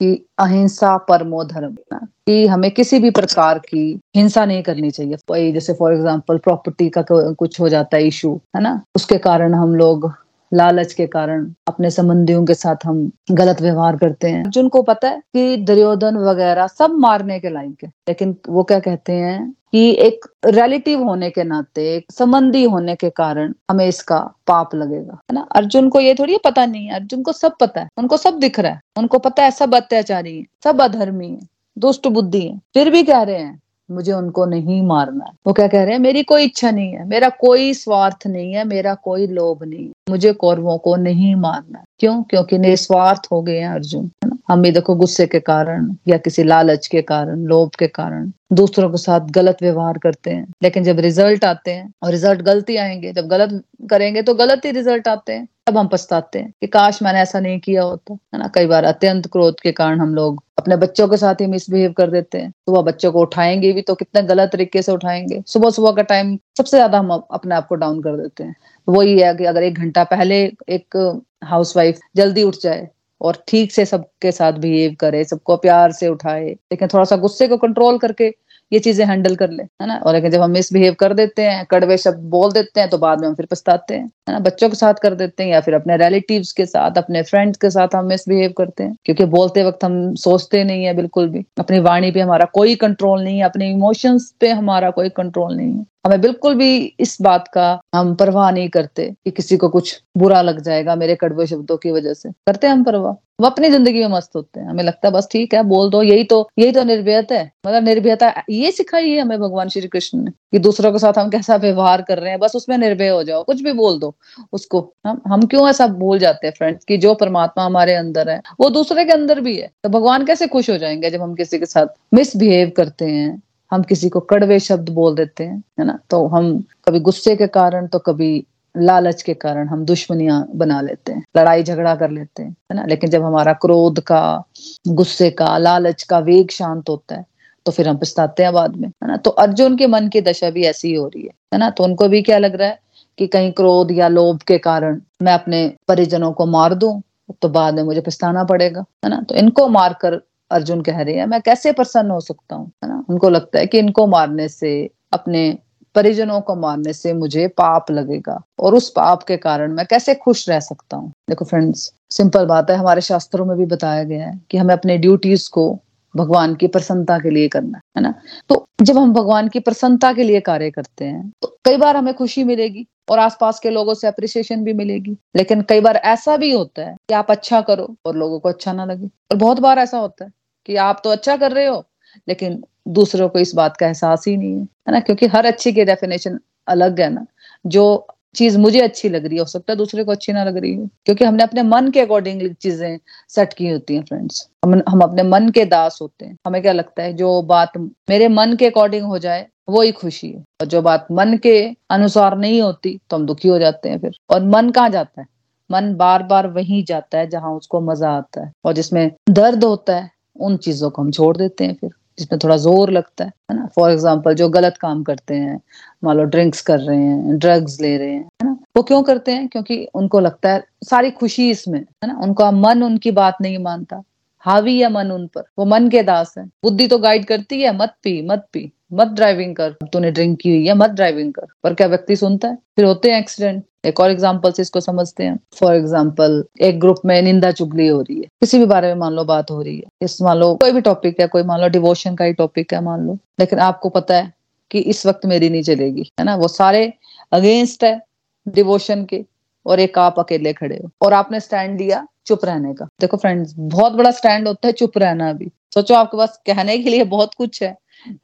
कि 0.00 0.26
अहिंसा 0.38 0.96
परमो 0.96 1.44
धर्म। 1.44 1.76
कि 1.92 2.46
हमें 2.46 2.70
किसी 2.70 2.98
भी 2.98 3.10
प्रकार 3.10 3.58
की 3.58 4.00
हिंसा 4.16 4.44
नहीं 4.44 4.62
करनी 4.62 4.90
चाहिए। 4.90 5.52
जैसे 5.52 5.72
फॉर 5.72 5.92
एग्ज़ाम्पल 5.92 6.38
प्रॉपर्टी 6.38 6.88
का 6.88 7.04
कुछ 7.10 7.60
हो 7.60 7.68
जाता 7.68 7.96
है 7.96 8.06
इशू 8.06 8.40
है 8.56 8.62
ना? 8.62 8.80
उसके 8.96 9.18
कारण 9.18 9.54
हम 9.54 9.74
लोग 9.74 10.12
लालच 10.54 10.92
के 10.92 11.06
कारण 11.06 11.52
अपने 11.68 11.90
संबंधियों 11.90 12.44
के 12.44 12.54
साथ 12.54 12.76
हम 12.84 13.10
गलत 13.30 13.62
व्यवहार 13.62 13.96
करते 13.96 14.28
हैं। 14.28 14.50
जिनको 14.50 14.82
पता 14.82 15.08
है 15.08 15.20
कि 15.20 15.56
दुर्योधन 15.56 16.16
वगैरह 16.16 16.66
सब 16.66 16.90
मारने 16.90 17.40
के 17.40 17.50
लायक 17.50 17.76
है। 17.84 17.92
लेकिन 18.08 18.36
वो 18.48 18.62
क्या 18.62 18.78
कहते 18.78 19.12
हैं 19.12 19.54
कि 19.72 19.90
एक 19.90 20.26
रिलेटिव 20.44 21.02
होने 21.02 21.30
के 21.30 21.44
नाते, 21.44 21.96
एक 21.96 22.12
संबंधी 22.12 22.64
होने 22.64 22.94
के 22.94 23.10
कारण 23.10 23.54
हमें 23.70 23.86
इसका 23.86 24.18
पाप 24.46 24.74
लगेगा। 24.74 25.14
है 25.14 25.34
ना? 25.34 25.48
अर्जुन 25.56 25.88
को 25.88 26.00
ये 26.00 26.14
थोड़ी 26.14 26.38
पता 26.44 26.66
नहीं 26.66 26.86
है। 26.86 26.94
अर्जुन 26.94 27.22
को 27.22 27.32
सब 27.32 27.52
पता 27.60 27.80
है। 27.80 27.88
उनको 27.98 28.16
सब 28.16 28.38
दिख 28.38 28.60
रहा 28.60 28.72
है। 28.72 28.80
उनको 28.98 29.18
पता 29.18 29.42
है 29.42 29.50
सब 29.50 29.74
अत्याचारी 29.74 30.38
है, 30.38 30.44
सब 30.64 30.80
अधर्मी 30.80 31.28
है, 31.28 31.40
दुष्ट 31.78 32.06
बुद्धि 32.06 32.40
है। 32.40 32.58
फिर 32.58 32.90
भी 32.90 33.02
कह 33.02 33.22
रहे 33.22 33.36
हैं 33.36 33.60
मुझे 33.90 34.12
उनको 34.12 34.46
नहीं 34.46 34.82
मारना 34.82 35.24
है। 35.24 35.30
वो 35.46 35.52
क्या 35.52 35.68
कह 35.68 35.82
रहे 35.82 35.92
हैं, 35.92 35.98
मेरी 35.98 36.22
कोई 36.22 36.44
इच्छा 36.44 36.70
नहीं 36.70 36.92
है, 36.92 37.08
मेरा 37.08 37.28
कोई 37.28 37.74
स्वार्थ 37.74 38.26
नहीं 38.26 38.52
है, 38.52 38.64
मेरा 38.64 38.94
कोई 38.94 39.26
लोभ 39.26 39.64
नहीं 39.64 39.84
है। 39.84 39.92
मुझे 40.10 40.32
कौरवों 40.32 40.78
को 40.78 40.96
नहीं 40.96 41.34
मारना 41.34 41.84
क्यों? 41.98 42.22
क्योंकि 42.22 42.58
निस्वार्थ 42.58 43.22
हो 43.32 43.42
गए 43.42 43.58
हैं 43.58 43.68
अर्जुन, 43.68 44.04
है 44.04 44.30
ना? 44.30 44.36
हम 44.48 44.62
भी 44.62 44.70
देखो 44.70 44.94
गुस्से 44.94 45.26
के 45.26 45.40
कारण 45.40 45.94
या 46.08 46.18
किसी 46.18 46.42
लालच 46.42 46.86
के 46.86 47.02
कारण, 47.02 47.40
लोभ 47.40 47.70
के 47.70 47.86
कारण 47.86 48.32
दूसरों 48.52 48.90
के 48.90 48.96
साथ 48.96 49.20
गलत 49.20 49.56
व्यवहार 49.62 49.98
करते 49.98 50.30
हैं। 50.30 50.52
लेकिन 50.62 50.84
जब 50.84 51.00
रिज़ल्ट 51.00 51.44
आते 51.44 51.70
हैं, 51.70 51.92
और 52.02 52.10
रिज़ल्ट 52.10 52.42
गलती 52.42 52.76
आएँगे, 52.76 53.12
जब 53.12 53.26
गलत 53.26 53.62
करेंगे 53.90 54.22
तो 54.22 54.34
गलत 54.34 54.60
ही 54.64 54.70
रिज़ल्ट 54.70 55.08
आते 55.08 55.32
हैं। 55.32 55.48
तब 55.66 55.76
हम 55.78 55.88
पछताते 55.88 56.38
हैं 56.38 56.52
कि 56.60 56.66
काश 56.66 57.02
मैंने 57.02 57.20
ऐसा 57.20 57.40
नहीं 57.40 57.58
किया 57.60 57.82
होता, 57.82 58.14
है 58.14 58.38
ना? 58.38 58.48
कई 58.54 58.66
बार 58.66 58.84
अत्यंत 58.84 59.26
क्रोध 59.26 59.60
के 59.60 59.72
कारण 59.72 60.00
हम 60.00 60.14
लोग 60.14 60.42
अपने 60.58 60.76
बच्चों 60.76 61.06
के 61.08 61.16
साथ 61.16 61.40
ही 61.40 61.46
मिसबिहेव 61.46 61.92
कर 61.92 62.10
देते 62.10 62.38
हैं। 62.38 62.50
सुबह 62.50 62.82
बच्चों 62.82 63.10
को 63.12 63.20
उठाएँगे 63.20 63.72
भी 63.72 63.82
तो 63.82 63.94
कितने 63.94 64.22
गलत 64.22 64.50
तरीके 64.52 64.82
से 64.82 64.92
उठाएँगे। 64.92 65.42
सुबह 65.46 65.70
सुबह 65.70 65.92
का 65.92 66.02
टाइम 66.04 66.36
सबसे 66.58 66.76
ज़्यादा 66.76 66.98
हम 66.98 67.10
अपने 67.10 67.54
आप 67.54 67.66
को 67.66 67.74
डाउन 67.74 68.00
कर 68.02 68.16
देते 68.16 68.44
हैं। 68.44 68.54
वही 68.88 69.18
है 69.20 69.34
कि 69.34 69.44
अगर 69.44 69.62
एक 69.62 69.78
घंटा 69.78 70.04
पहले 70.04 70.42
एक 70.68 70.96
हाउसवाइफ 71.44 71.98
जल्दी 72.16 72.42
उठ 72.42 72.56
जाए 72.62 72.88
और 73.20 73.42
ठीक 73.48 73.72
से 73.72 73.84
सबके 73.84 74.32
साथ 74.32 74.52
बिहेव 74.52 74.96
करे, 75.00 75.24
सबको 75.24 75.56
प्यार 75.56 75.92
से 75.92 76.08
उठाए, 76.08 76.48
लेकिन 76.48 76.88
थोड़ा 76.88 77.04
सा 77.04 77.16
गुस्से 77.16 77.48
को 77.48 77.56
कंट्रोल 77.56 77.98
करके 77.98 78.28
ये 78.72 78.78
चीज़ें 78.78 79.04
हैंडल 79.06 79.34
कर 79.36 79.50
ले, 79.50 79.62
है 79.62 79.86
ना? 79.86 79.96
और 79.96 80.14
लेकिन 80.14 80.30
जब 80.30 80.40
हम 80.40 80.50
मिसबिहेव 80.50 80.94
कर 80.94 81.12
देते 81.14 81.42
हैं, 81.42 81.64
कड़वे 81.70 81.96
शब्द 81.98 82.18
बोल 82.30 82.52
देते 82.52 82.80
हैं 82.80 82.88
तो 82.90 82.98
बाद 82.98 83.20
में 83.20 83.28
हम 83.28 83.34
फिर 83.34 83.46
पछताते 83.50 83.94
हैं, 83.94 84.04
है 84.04 84.32
ना? 84.32 84.38
बच्चों 84.38 84.68
के 84.68 84.76
साथ 84.76 84.94
कर 84.94 85.14
देते 85.14 85.42
हैं 85.42 85.50
या 85.50 85.60
फिर 85.60 85.74
अपने 85.74 85.96
रिलेटिव्स 85.96 86.52
के 86.52 86.66
साथ, 86.66 86.98
अपने 86.98 87.22
फ्रेंड्स 87.22 87.58
के 87.58 87.70
साथ 87.70 87.94
हम 87.94 88.06
मिसबिहेव 88.06 88.52
करते 88.58 88.84
हैं, 88.84 88.96
क्योंकि 89.04 89.24
बोलते 89.24 89.64
वक्त 89.64 89.84
हम 89.84 90.14
सोचते 90.14 90.64
नहीं 90.64 90.84
है 90.84 90.94
बिल्कुल 90.94 91.28
भी। 91.28 91.44
अपनी 91.58 91.78
वाणी 91.78 92.10
पे 92.10 92.20
हमारा 92.20 92.44
कोई 92.44 92.74
कंट्रोल 92.76 93.22
नहीं 93.24 93.38
है, 93.38 93.44
अपने 93.44 93.70
इमोशंस 93.70 94.32
पे 94.40 94.50
हमारा 94.50 94.90
कोई 94.90 95.08
कंट्रोल 95.08 95.56
नहीं 95.56 95.72
है। 95.72 95.84
हमें 96.06 96.20
बिल्कुल 96.20 96.54
भी 96.54 96.94
इस 97.00 97.16
बात 97.22 97.48
का 97.48 97.68
हम 97.94 98.14
परवाह 98.14 98.50
नहीं 98.50 98.68
करते 98.68 99.04
कि 99.24 99.30
किसी 99.30 99.56
को 99.56 99.68
कुछ 99.68 100.00
बुरा 100.18 100.42
लग 100.42 100.60
जाएगा 100.60 100.94
मेरे 100.96 101.14
कड़वे 101.14 101.46
शब्दों 101.46 101.76
की 101.76 101.90
वजह 101.90 102.14
से। 102.14 102.30
करते 102.30 102.66
हम 102.66 102.84
परवाह। 102.84 103.12
वो 103.40 103.46
अपनी 103.46 103.68
ज़िंदगी 103.70 104.00
में 104.00 104.08
मस्त 104.08 104.36
होते 104.36 104.60
हैं। 104.60 104.68
हमें 104.68 104.82
लगता 104.84 105.08
है 105.08 105.12
बस 105.14 105.28
ठीक 105.32 105.54
है, 105.54 105.62
बोल 105.62 105.90
दो, 105.90 106.02
यही 106.02 106.24
तो 106.24 106.48
यही 106.58 106.72
तो 106.72 106.84
निर्भयता 106.84 107.34
है। 107.34 107.50
मतलब 107.66 107.84
निर्भयता, 107.84 108.32
ये 108.50 108.70
सिखाई 108.72 109.10
है 109.10 109.20
हमें 109.20 109.38
भगवान 109.40 109.68
श्री 109.68 109.88
कृष्ण 109.88 110.18
ने 110.18 110.30
कि 110.30 110.58
दूसरों 110.58 110.92
के 110.92 110.98
साथ 110.98 111.18
हम 111.18 111.30
कैसा 111.30 111.56
व्यवहार 111.56 112.02
कर 112.02 112.18
रहे 112.18 112.30
हैं, 112.30 112.38
बस 112.40 112.56
उसमें 112.56 112.76
निर्भय 112.78 113.08
हो 113.08 113.22
जाओ, 113.22 113.42
कुछ 113.42 113.62
भी 113.62 113.72
बोल 113.72 113.98
दो 113.98 114.14
उसको। 114.52 114.80
हम 115.06 115.20
हम 115.26 115.46
क्यों 115.46 115.68
ऐसा 115.68 115.86
भूल 115.86 116.18
जाते 116.18 116.46
हैं 116.46 116.54
फ्रेंड्स 116.58 116.84
कि 116.84 116.96
जो 116.96 117.14
परमात्मा 117.14 117.64
हमारे 117.64 117.94
अंदर 117.94 118.28
है, 118.30 118.40
वो 118.60 118.70
दूसरे 118.70 119.04
के 119.04 119.12
अंदर 119.12 119.40
भी 119.40 119.56
है। 119.56 119.70
तो 119.82 119.88
भगवान 119.88 120.24
कैसे 120.26 120.46
खुश 120.46 120.70
हो 120.70 120.78
जाएँगे 120.78 121.10
जब 121.10 121.22
हम 121.22 121.34
किसी 121.34 121.58
के 121.58 121.66
साथ 121.66 121.86
मिसबिहेव 122.14 122.72
करते 122.76 123.04
हैं, 123.04 123.42
हम 123.72 123.82
किसी 123.82 124.08
को 124.08 124.20
कड़वे 124.20 124.60
शब्द 124.60 124.88
बोल 124.88 125.14
देते 125.14 125.44
हैं, 125.44 125.62
है 125.80 125.86
ना? 125.86 125.98
तो 126.10 126.26
हम 126.26 126.64
कभी 126.88 127.00
गुस्से 127.00 127.36
के 127.36 127.46
कारण 127.46 127.86
तो 127.86 127.98
कभी 127.98 128.46
लालच 128.76 129.22
के 129.22 129.34
कारण 129.34 129.68
हम 129.68 129.84
दुश्मनियाँ 129.84 130.46
बना 130.54 130.80
लेते 130.80 131.12
हैं, 131.12 131.22
लड़ाई 131.36 131.62
झगड़ा 131.62 131.94
कर 131.94 132.10
लेते 132.10 132.42
हैं, 132.42 132.50
है 132.50 132.76
ना? 132.76 132.84
लेकिन 132.86 133.10
जब 133.10 133.22
हमारा 133.22 133.52
क्रोध 133.52 134.00
का, 134.00 134.42
गुस्से 134.88 135.30
का, 135.30 135.56
लालच 135.58 136.02
का 136.02 136.18
वेग 136.18 136.50
शांत 136.50 136.88
होता 136.88 137.14
है 137.14 137.24
तो 137.66 137.72
फिर 137.72 137.88
हम 137.88 137.96
पछताते 137.96 138.42
हैं 138.42 138.52
बाद 138.52 138.76
में, 138.76 138.88
है 138.88 139.08
ना? 139.08 139.16
तो 139.16 139.30
अर्जुन 139.30 139.76
के 139.76 139.86
मन 139.86 140.08
की 140.08 140.20
दशा 140.20 140.50
भी 140.50 140.64
ऐसी 140.64 140.88
ही 140.88 140.94
हो 140.94 141.06
रही 141.06 141.22
है 141.22 141.30
है 141.54 141.58
ना? 141.58 141.70
तो 141.70 141.84
उनको 141.84 142.08
भी 142.08 142.22
क्या 142.22 142.38
लग 142.38 142.54
रहा 142.56 142.68
है 142.68 142.78
कि 143.18 143.26
कहीं 143.26 143.52
क्रोध 143.52 143.92
या 143.92 144.08
लोभ 144.08 144.42
के 144.42 144.58
कारण 144.58 145.00
मैं 145.22 145.32
अपने 145.32 145.66
परिजनों 145.88 146.32
को 146.32 146.46
मार 146.46 146.74
दूँ 146.74 147.02
तो 147.42 147.48
बाद 147.48 147.74
में 147.74 147.82
मुझे 147.82 148.00
पछताना 148.00 148.44
पड़ेगा, 148.44 148.84
है 149.04 149.10
ना? 149.10 149.20
तो 149.28 149.34
इनको 149.34 149.68
मारकर 149.68 150.20
अर्जुन 150.50 150.80
कह 150.82 151.00
रहे 151.00 151.14
हैं, 151.14 151.26
मैं 151.26 151.40
कैसे 151.40 151.72
प्रसन्न 151.72 152.10
हो 152.10 152.20
सकता 152.20 152.56
हूँ? 152.56 152.70
है 152.84 152.88
ना? 152.88 153.04
उनको 153.08 153.30
लगता 153.30 153.58
है 153.58 153.66
कि 153.66 153.78
इनको 153.78 154.06
मारने 154.06 154.48
से 154.48 154.90
अपने 155.12 155.58
परिजनों 155.96 156.40
को 156.40 156.54
मारने 156.56 156.92
से 156.92 157.12
मुझे 157.14 157.46
पाप 157.48 157.90
लगेगा 157.90 158.40
और 158.60 158.74
उस 158.74 158.90
पाप 158.90 159.22
के 159.22 159.36
कारण 159.36 159.72
मैं 159.72 159.86
कैसे 159.86 160.14
खुश 160.14 160.48
रह 160.48 160.60
सकता 160.60 160.96
हूँ? 160.96 161.10
देखो 161.28 161.44
फ्रेंड्स 161.44 161.92
सिंपल 162.10 162.44
बात 162.46 162.70
है, 162.70 162.76
हमारे 162.76 163.00
शास्त्रों 163.00 163.44
में 163.46 163.56
भी 163.58 163.66
बताया 163.66 164.02
गया 164.04 164.26
है 164.26 164.40
कि 164.50 164.58
हमें 164.58 164.74
अपने 164.74 164.98
ड्यूटीज़ 164.98 165.48
को 165.50 165.72
भगवान 166.14 166.54
की 166.54 166.66
प्रसन्नता 166.66 167.18
के 167.18 167.30
लिए 167.30 167.48
करना 167.48 167.80
है 167.96 168.02
ना? 168.02 168.14
तो 168.48 168.66
जब 168.82 168.98
हम 168.98 169.12
भगवान 169.12 169.48
की 169.48 169.60
प्रसन्नता 169.60 170.12
के 170.12 170.22
लिए 170.22 170.40
कार्य 170.40 170.70
करते 170.70 171.04
हैं 171.04 171.30
तो 171.42 171.56
कई 171.64 171.76
बार 171.76 171.96
हमें 171.96 172.12
खुशी 172.14 172.44
मिलेगी 172.44 172.86
और 173.10 173.18
आसपास 173.18 173.58
के 173.60 173.70
लोगों 173.70 173.94
से 173.94 174.06
अप्रिसिएशन 174.06 174.64
भी 174.64 174.72
मिलेगी। 174.72 175.16
लेकिन 175.36 175.62
कई 175.62 175.80
बार 175.80 175.96
ऐसा 175.96 176.36
भी 176.36 176.52
होता 176.52 176.82
है 176.82 176.94
कि 177.08 177.14
आप 177.14 177.30
अच्छा 177.30 177.60
करो 177.60 177.94
और 178.06 178.16
लोगों 178.16 178.38
को 178.40 178.48
अच्छा 178.48 178.72
ना 178.72 178.84
लगे। 178.84 179.06
और 179.06 179.36
बहुत 179.36 179.60
बार 179.60 179.78
ऐसा 179.78 179.98
होता 179.98 180.24
है 180.24 180.30
कि 180.68 180.76
आप 180.76 181.00
तो 181.04 181.10
अच्छा 181.10 181.36
कर 181.36 181.52
रहे 181.52 181.66
हो 181.66 181.84
लेकिन 182.28 182.62
दूसरों 182.88 183.28
को 183.28 183.38
इस 183.38 183.54
बात 183.54 183.76
का 183.76 183.86
एहसास 183.86 184.24
ही 184.28 184.36
नहीं 184.36 184.52
है 184.52 184.62
है 184.62 184.92
ना? 184.92 185.00
क्योंकि 185.00 185.26
हर 185.26 185.46
अच्छी 185.46 185.72
की 185.72 185.84
डेफिनेशन 185.84 186.38
अलग 186.68 187.00
है 187.00 187.10
ना। 187.10 187.26
जो 187.66 188.06
चीज़ 188.34 188.58
मुझे 188.58 188.80
अच्छी 188.80 189.08
लग 189.08 189.26
रही 189.26 189.34
है, 189.34 189.40
हो 189.40 189.46
सकता 189.46 189.72
है 189.72 189.76
दूसरे 189.76 190.04
को 190.04 190.12
अच्छी 190.12 190.32
ना 190.32 190.44
लग 190.44 190.56
रही 190.56 190.72
है। 190.72 190.86
क्योंकि 191.04 191.24
हमने 191.24 191.42
अपने 191.42 191.62
मन 191.62 191.90
के 191.90 192.00
अकॉर्डिंग 192.00 192.54
चीज़ें 192.54 192.98
सेट 193.28 193.52
की 193.52 193.68
होती 193.68 193.94
हैं 193.94 194.02
फ्रेंड्स 194.02 194.48
हम 194.64 194.82
हम 194.88 195.00
अपने 195.00 195.22
मन 195.22 195.48
के 195.48 195.64
दास 195.64 195.98
होते 196.02 196.26
हैं। 196.26 196.36
हमें 196.46 196.62
क्या 196.62 196.72
लगता 196.72 197.02
है, 197.02 197.12
जो 197.12 197.42
बात 197.42 197.72
मेरे 198.10 198.28
मन 198.28 198.56
के 198.56 198.66
अकॉर्डिंग 198.66 199.06
हो 199.06 199.18
जाए, 199.18 199.46
वो 199.68 199.82
ही 199.82 199.92
खुशी 199.92 200.30
है। 200.30 200.44
और 200.60 200.66
जो 200.66 200.82
बात 200.82 201.06
मन 201.12 201.36
के 201.42 201.60
अनुसार 201.90 202.38
नहीं 202.38 202.60
होती 202.62 202.98
तो 203.10 203.16
हम 203.16 203.26
दुखी 203.26 203.48
हो 203.48 203.58
जाते 203.58 203.88
हैं 203.88 203.98
फिर। 203.98 204.18
और 204.30 204.44
मन 204.44 204.70
कहाँ 204.70 204.90
जाता 204.90 205.20
है? 205.20 205.26
मन 205.70 205.94
बार 205.94 206.22
बार 206.22 206.46
वहीं 206.46 206.84
जाता 206.84 207.18
है 207.18 207.28
जहाँ 207.30 207.52
उसको 207.52 207.80
मज़ा 207.80 208.10
आता 208.10 208.44
है। 208.46 208.52
और 208.64 208.72
जिसमें 208.72 209.10
दर्द 209.30 209.64
होता 209.64 209.96
है, 209.96 210.10
उन 210.40 210.56
चीज़ों 210.56 210.90
को 210.90 211.02
हम 211.02 211.10
छोड़ 211.10 211.36
देते 211.36 211.64
हैं 211.64 211.74
फिर। 211.74 211.90
जिसमें 212.18 212.38
थोड़ा 212.44 212.56
ज़ोर 212.56 212.90
लगता 212.90 213.24
है 213.24 213.32
है 213.50 213.56
ना? 213.56 213.66
फॉर 213.66 213.90
एग्ज़ाम्पल 213.90 214.34
जो 214.34 214.48
गलत 214.48 214.76
काम 214.80 215.02
करते 215.02 215.34
हैं, 215.34 215.60
मान 216.04 216.16
लो 216.16 216.24
ड्रिंक्स 216.24 216.60
कर 216.60 216.78
रहे 216.78 216.98
हैं 216.98 217.38
ड्रग्स 217.38 217.80
ले 217.80 217.96
रहे 217.96 218.12
हैं, 218.12 218.20
है 218.20 218.48
ना? 218.48 218.56
वो 218.76 218.82
क्यों 218.82 219.02
करते 219.02 219.32
हैं? 219.32 219.48
क्योंकि 219.48 219.88
उनको 219.94 220.20
लगता 220.20 220.52
है 220.52 220.64
सारी 220.84 221.10
खुशी 221.10 221.50
इसमें, 221.50 221.80
है 221.80 222.06
ना? 222.06 222.20
उनका 222.22 222.50
मन 222.50 222.82
उनकी 222.82 223.10
बात 223.10 223.36
नहीं 223.40 223.58
मानता। 223.58 224.02
हावी 224.46 224.78
है 224.80 224.88
मन 224.92 225.10
उन 225.10 225.26
पर। 225.26 225.44
वो 225.58 225.64
मन 225.64 225.88
के 225.90 226.02
दास 226.02 226.34
है। 226.38 226.44
बुद्धि 226.64 226.86
तो 226.86 226.98
गाइड 226.98 227.24
करती 227.26 227.60
है, 227.62 227.76
मत 227.76 227.94
पी 228.04 228.20
मत 228.22 228.46
पी, 228.52 228.70
मत 228.92 229.08
ड्राइविंग 229.08 229.54
कर। 229.56 229.70
तूने 229.92 230.10
ड्रिंक 230.10 230.38
की 230.40 230.50
हुई 230.50 230.66
है, 230.66 230.74
मत 230.74 230.90
ड्राइविंग 230.90 231.32
कर। 231.32 231.46
पर 231.64 231.74
क्या 231.74 231.86
व्यक्ति 231.86 232.16
सुनता 232.16 232.48
है? 232.48 232.58
फिर 232.76 232.84
होते 232.84 233.10
हैं 233.10 233.18
एक्सीडेंट 233.20 233.64
एक 233.84 234.00
और 234.00 234.10
एग्ज़ाम्पल 234.10 234.52
से 234.52 234.62
इसको 234.62 234.80
समझते 234.80 235.24
हैं। 235.24 235.38
फॉर 235.56 235.74
एग्ज़ाम्पल 235.74 236.42
एक 236.60 236.78
ग्रुप 236.80 237.00
में 237.06 237.20
निंदा 237.22 237.50
चुगली 237.52 237.86
हो 237.86 238.00
रही 238.00 238.16
है। 238.16 238.28
किसी 238.40 238.58
भी 238.58 238.66
बारे 238.66 238.88
में 238.88 239.00
मान 239.00 239.12
लो 239.12 239.24
बात 239.24 239.50
हो 239.50 239.60
रही 239.62 239.76
है। 239.76 239.84
इस 240.02 240.20
मान 240.22 240.38
लो 240.38 240.54
कोई 240.54 240.72
भी 240.72 240.80
टॉपिक 240.82 241.20
है 241.20 241.26
कोई 241.26 241.42
मान 241.42 241.60
लो 241.60 241.68
डिवोशन 241.68 242.14
का 242.14 242.24
ही 242.24 242.32
टॉपिक 242.34 242.72
है 242.74 242.80
मान 242.84 243.06
लो। 243.06 243.18
लेकिन 243.40 243.58
आपको 243.58 243.88
पता 243.88 244.16
है 244.16 244.32
कि 244.70 244.78
इस 244.80 245.06
वक्त 245.06 245.26
मेरी 245.26 245.50
नहीं 245.50 245.62
चलेगी, 245.62 246.10
है 246.20 246.24
ना? 246.24 246.34
वो 246.36 246.48
सारे 246.48 246.92
अगेंस्ट 247.32 247.84
है 247.84 248.00
डिवोशन 248.46 249.04
के। 249.04 249.24
और 249.66 249.80
एक 249.80 249.98
आप 249.98 250.18
अकेले 250.18 250.52
खड़े 250.52 250.76
हो। 250.84 250.90
और 251.02 251.12
आपने 251.12 251.40
स्टैंड 251.40 251.80
लिया 251.80 252.06
चुप 252.26 252.44
रहने 252.44 252.74
का। 252.74 252.88
देखो 253.00 253.16
फ्रेंड्स 253.16 253.54
बहुत 253.58 253.92
बड़ा 253.92 254.10
स्टैंड 254.10 254.48
होता 254.48 254.66
है 254.66 254.72
चुप 254.72 254.98
रहना 254.98 255.32
भी। 255.32 255.50
सोचो 255.74 255.94
आपके 255.94 256.16
पास 256.16 256.40
कहने 256.46 256.78
के 256.78 256.90
लिए 256.90 257.04
बहुत 257.04 257.34
कुछ 257.34 257.62
है, 257.62 257.76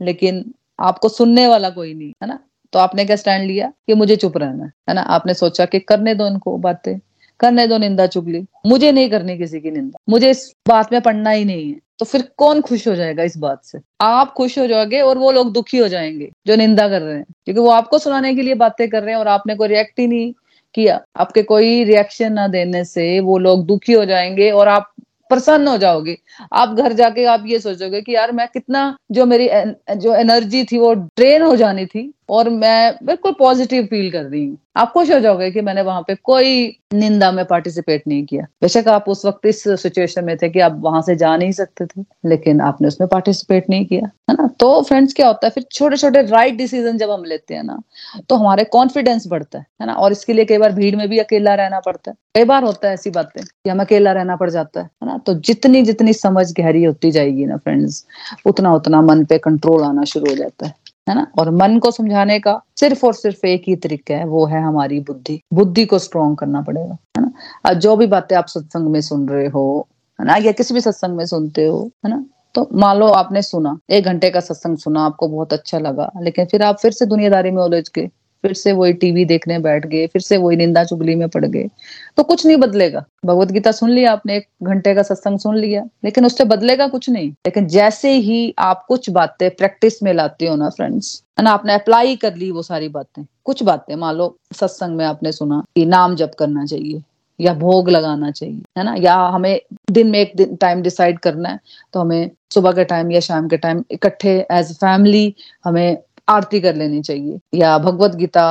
लेकिन 0.03 0.55
आपको 0.81 1.09
सुनने 1.09 1.47
वाला 1.47 1.71
कोई 1.71 1.95
नहीं, 1.95 2.13
है 2.23 2.27
ना? 2.27 2.39
तो 2.73 2.79
आपने 2.79 3.05
क्या 3.05 3.17
स्टैंड 3.17 3.47
लिया 3.47 3.73
कि 3.87 3.95
मुझे 3.95 4.17
चुप 4.17 4.37
रहना 4.37 4.71
है 4.89 4.95
ना? 4.95 5.01
आपने 5.01 5.35
सोचा 5.35 5.65
कि 5.65 5.79
करने 5.79 6.15
दो 6.15 6.27
इनको 6.27 6.57
बातें, 6.57 6.99
करने 7.41 7.67
दो 7.67 7.79
निंदा 7.79 8.07
चुगली। 8.07 8.45
मुझे 8.67 8.93
नहीं 8.93 9.11
करनी 9.11 9.39
किसी 9.39 9.61
की 9.61 9.71
निंदा। 9.71 9.99
मुझे 10.09 10.31
इस 10.31 10.53
बात 10.69 10.93
में 10.93 11.01
पढ़ना 11.01 11.31
ही 11.31 11.45
नहीं 11.45 11.69
है। 11.73 11.81
तो 11.99 12.05
फिर 12.05 12.29
कौन 12.37 12.61
खुश 12.61 12.89
हो 12.89 12.95
जाएगा 12.95 13.23
इस 13.23 13.37
बात 13.37 13.65
से? 13.65 13.79
आप 14.01 14.33
खुश 14.33 14.59
हो 14.59 14.67
जाओगे 14.67 15.01
और 15.01 15.19
वो 15.19 15.33
लोग 15.33 15.53
दुखी 15.53 15.79
हो 15.79 15.89
जाएँगे 15.89 16.31
जो 16.47 16.57
निंदा 16.57 16.89
कर 16.89 17.03
रहे 17.03 17.17
हैं, 17.17 17.25
क्योंकि 17.45 17.61
वो 17.61 17.71
आपको 17.71 17.99
सुनाने 17.99 18.35
के 18.35 18.43
लिए 18.43 18.55
बातें 18.55 18.89
कर 18.89 19.03
रहे 19.03 19.11
हैं 19.11 19.21
और 19.21 19.29
आपने 19.29 19.55
कोई 19.55 19.69
रिएक्ट 19.69 20.01
ही 20.01 20.07
नहीं 20.07 20.33
किया। 20.75 21.01
आपके 21.17 21.43
कोई 21.43 21.85
रिएक्शन 21.85 22.33
ना 22.33 22.47
देने 22.49 22.85
से 22.85 23.21
वो 23.21 23.39
लोग 23.39 23.67
दुखी 23.67 23.93
हो 23.93 24.05
जाएँगे 24.05 24.51
और 24.51 24.69
आप 24.69 24.93
प्रसन्न 25.31 25.69
हो 25.69 25.77
जाओगे। 25.79 26.17
आप 26.53 26.69
घर 26.69 26.93
जाके 26.93 27.25
आप 27.25 27.45
ये 27.47 27.59
सोचोगे 27.59 28.01
कि 28.01 28.15
यार 28.15 28.33
मैं 28.33 28.49
कितना 28.49 28.97
जो 29.11 29.27
मेरी 29.27 29.47
एन, 29.47 29.75
जो 29.97 30.15
एनर्जी 30.15 30.65
थी 30.65 30.79
वो 30.79 30.93
ड्रेन 30.95 31.43
हो 31.43 31.57
जानी 31.57 31.87
थी 31.87 32.13
और 32.29 32.49
मैं 32.51 32.95
बिल्कुल 33.05 33.33
पॉजिटिव 33.39 33.85
फील 33.85 34.11
कर 34.13 34.25
रही 34.25 34.45
हूँ। 34.47 34.57
आप 34.77 34.93
खुश 34.93 35.11
हो 35.11 35.19
जाओगे 35.21 35.51
कि 35.51 35.61
मैंने 35.61 35.83
वहाँ 35.83 36.03
पे 36.03 36.15
कोई 36.25 36.67
निंदा 36.95 37.31
में 37.33 37.45
पार्टिसिपेट 37.45 38.03
नहीं 38.09 38.25
किया। 38.27 38.45
बेशक 38.63 38.89
आप 38.89 39.09
उस 39.09 39.25
वक्त 39.27 39.47
इस 39.47 39.63
सिचुएशन 39.83 40.25
में 40.25 40.37
थे 40.37 40.49
कि 40.49 40.61
आप 40.61 40.77
वहाँ 40.81 41.03
से 41.03 41.17
जा 41.17 41.37
नहीं 41.37 41.53
सकते 41.53 41.87
थे, 41.87 42.03
लेकिन 42.27 42.61
आपने 42.61 42.89
उसमें 42.89 43.09
पार्टिसिपेट 43.09 43.69
नहीं 43.71 43.85
किया, 43.87 44.11
है 44.31 44.35
ना? 44.35 44.47
तो 44.61 44.83
फ्रेंड्स 44.83 45.15
क्या 45.15 45.27
होता 45.27 45.47
है, 45.47 45.51
फिर 45.51 45.63
छोटे 45.73 45.97
छोटे 45.97 46.23
राइट 46.23 46.57
डिसीज़न 46.57 46.99
जब 46.99 47.11
हम 47.11 47.25
लेते 47.25 47.55
हैं 47.55 47.63
ना 47.65 47.81
तो 48.29 48.37
हमारे 48.37 48.65
कॉन्फिडेंस 48.67 49.27
बढ़ता 49.29 49.59
है 49.59 49.67
है 49.81 49.87
ना? 49.87 49.95
और 49.95 50.13
इसके 50.13 50.33
लिए 50.33 50.45
कई 50.45 50.59
बार 50.59 50.73
भीड़ 50.73 50.95
में 50.97 51.09
भी 51.09 51.19
अकेला 51.19 51.55
रहना 51.55 51.81
पड़ता 51.81 52.11
है। 52.11 52.17
कई 52.35 52.45
बार 52.45 52.65
होता 52.65 52.89
है 52.89 52.95
ऐसी 52.95 53.11
बातें 53.11 53.43
कि 53.45 53.71
हम 53.71 53.81
अकेला 53.81 54.13
रहना 54.13 54.37
पड़ 54.37 54.51
जाता 54.51 54.81
है 54.81 54.87
है 54.87 55.09
ना? 55.09 55.19
तो 55.19 55.35
जितनी 55.37 55.83
जितनी 55.83 56.13
समझ 56.15 56.53
गहरी 56.53 56.85
होती 56.85 57.11
जाएगी 57.11 57.47
ना 57.47 57.57
फ्रेंड्स 57.57 58.05
उतना 58.47 58.75
उतना 58.75 59.03
मन 59.03 59.25
पे 59.25 59.39
कंट्रोल 59.41 59.83
आना 59.85 60.05
शुरू 60.05 60.31
हो 60.31 60.37
जाता 60.37 60.67
है। 60.67 60.81
है 61.09 61.15
ना? 61.15 61.27
और 61.38 61.51
मन 61.51 61.79
को 61.79 61.91
समझाने 61.91 62.38
का 62.41 62.61
सिर्फ़ 62.81 63.07
और 63.07 63.15
सिर्फ़ 63.15 63.47
एक 63.47 63.62
ही 63.69 63.77
तरीका 63.77 64.15
है, 64.15 64.25
वो 64.25 64.47
है 64.47 64.62
हमारी 64.62 65.01
बुद्धि। 65.01 65.41
बुद्धि 65.55 65.85
को 65.85 65.99
स्ट्रोंग 65.99 66.37
करना 66.37 66.61
पड़ेगा, 66.62 66.97
है 67.19 67.23
ना? 67.23 67.73
जो 67.73 67.97
भी 67.97 68.07
बातें 68.07 68.37
आप 68.37 68.47
सत्संग 68.47 68.88
में 68.88 69.01
सुन 69.01 69.29
रहे 69.29 69.47
हो, 69.47 69.88
है 70.21 70.27
ना? 70.27 70.37
या 70.37 70.53
किसी 70.53 70.75
भी 70.75 70.81
सत्संग 70.81 71.17
में 71.17 71.27
सुनते 71.27 71.67
हो, 71.67 71.91
है 72.05 72.11
ना? 72.11 72.25
तो 72.55 72.69
मान 72.75 72.97
लो 72.97 73.07
आपने 73.07 73.43
सुना, 73.43 73.79
एक 73.91 74.05
घंटे 74.05 74.31
का 74.31 74.41
सत्संग 74.41 74.77
सुना, 74.77 75.05
आपको 75.05 75.29
बहुत 75.29 75.53
अच्छा 75.53 75.79
लगा, 75.79 76.11
लेकिन 76.21 76.47
फिर 76.47 76.62
आप 76.62 76.79
फिर 76.79 76.93
से 76.93 77.07
दुनियादारी 77.07 77.51
में 77.51 77.62
उलझ 77.62 77.91
गए। 77.95 78.11
फिर 78.43 78.53
से 78.55 78.73
वही 78.73 78.93
टीवी 78.93 79.25
देखने 79.25 79.59
बैठ 79.59 79.87
गए, 79.87 80.07
फिर 80.07 80.23
से 80.23 80.37
वही 80.37 80.57
निंदा 80.57 80.85
चुगली 80.85 81.15
में 81.15 81.29
पड़ 81.29 81.45
गए। 81.45 81.69
तो 82.17 82.23
कुछ 82.23 82.45
नहीं 82.47 82.57
बदलेगा। 82.57 83.05
भगवत 83.27 83.51
गीता 83.53 83.73
सुन 83.73 83.91
लिया 83.91 84.13
आपने, 84.13 84.37
एक 84.37 84.47
घंटे 84.63 84.95
का 84.95 85.03
सत्संग 85.03 85.39
सुन 85.39 85.57
लिया, 85.57 85.85
लेकिन 86.05 86.27
उससे 86.27 86.45
बदलेगा 86.45 86.87
कुछ 86.89 87.09
नहीं। 87.11 87.31
लेकिन 87.31 87.67
जैसे 87.69 88.13
ही 88.13 88.55
आप 88.59 88.85
कुछ 88.89 89.09
बातें 89.11 89.49
प्रैक्टिस 89.51 90.03
में 90.03 90.13
लाते 90.15 90.47
हो 90.47 90.57
ना 90.57 90.69
फ्रेंड्स 90.71 91.23
है 91.39 91.45
ना, 91.45 91.51
आपने 91.51 91.75
अप्लाई 91.75 92.17
कर 92.17 92.35
ली 92.37 92.51
वो 92.51 92.63
सारी 92.63 92.89
बातें, 92.89 93.25
कुछ 93.45 93.63
बातें, 93.63 93.95
मान 93.97 94.15
लो 94.15 94.37
सत्संग 94.55 94.97
में 94.97 95.05
आपने 95.05 95.33
सुना 95.33 95.63
कि 95.77 95.85
नाम 95.87 96.15
जप 96.17 96.33
करना 96.39 96.65
चाहिए, 96.67 97.03
या 97.41 97.55
भोग 97.55 97.89
लगाना 97.91 98.31
चाहिए, 98.31 98.61
है 98.79 98.85
ना, 98.85 98.95
या 98.99 99.15
हमें 99.15 99.61
दिन 99.91 100.11
में 100.11 100.19
एक 100.19 100.33
दिन 100.37 100.57
टाइम 100.57 100.83
डिसाइड 100.83 101.19
करना 101.19 101.49
है 101.49 101.59
तो 101.95 102.01
हमें 102.01 102.31
सुबह 102.55 102.73
के 102.73 102.85
टाइम 102.85 103.11
या 103.13 103.21
शाम 103.21 103.49
के 103.49 103.57
टाइम 103.57 103.83
इकट्ठे 103.91 104.39
एज 104.53 104.73
फैमिली 104.77 105.35
हमें 105.65 105.97
आरती 106.29 106.61
कर 106.61 106.75
लेनी 106.75 107.03
चाहिए, 107.03 107.39
या 107.55 107.79
भगवत 107.79 108.15
गीता, 108.15 108.45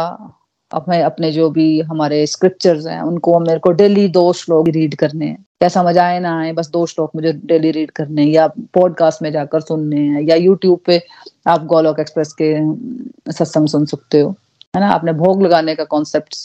अपने 0.72 1.02
अपने 1.02 1.32
जो 1.32 1.50
भी 1.50 1.82
हमारे 1.82 2.26
स्क्रिप्चर्स 2.28 2.86
हैं, 2.88 3.02
उनको 3.02 3.40
मेरे 3.40 3.60
को 3.60 3.72
डेली 3.72 4.08
दो 4.08 4.34
श्लोक 4.34 4.68
रीड 4.70 4.96
करने 4.96 5.26
हैं। 5.26 5.46
क्या 5.60 5.70
समझ 5.70 5.98
आए 5.98 6.20
ना 6.20 6.40
आए, 6.40 6.52
बस 6.54 6.70
दो 6.70 6.86
श्लोक 6.86 7.12
मुझे 7.16 7.34
डेली 7.34 7.72
रीड 7.72 7.92
करने 7.92 8.24
या 8.24 8.48
पॉडकास्ट 8.74 9.22
में 9.22 9.32
जाकर 9.32 9.60
सुनने 9.60 10.00
हैं, 10.00 10.22
या 10.22 10.36
यूट्यूब 10.36 10.80
पे 10.86 11.02
आप 11.48 11.66
गोलोक 11.66 12.00
एक्सप्रेस 12.00 12.34
के 12.42 12.54
सत्संग 13.32 13.68
सुन 13.68 13.86
सकते 13.86 14.22
हो। 14.22 14.36
है 14.74 14.82
ना? 14.82 14.90
आपने 14.90 15.14
भोग 15.14 15.42
लगाने 15.44 15.76
का 15.76 15.84
कॉन्सेप्ट 15.86 16.36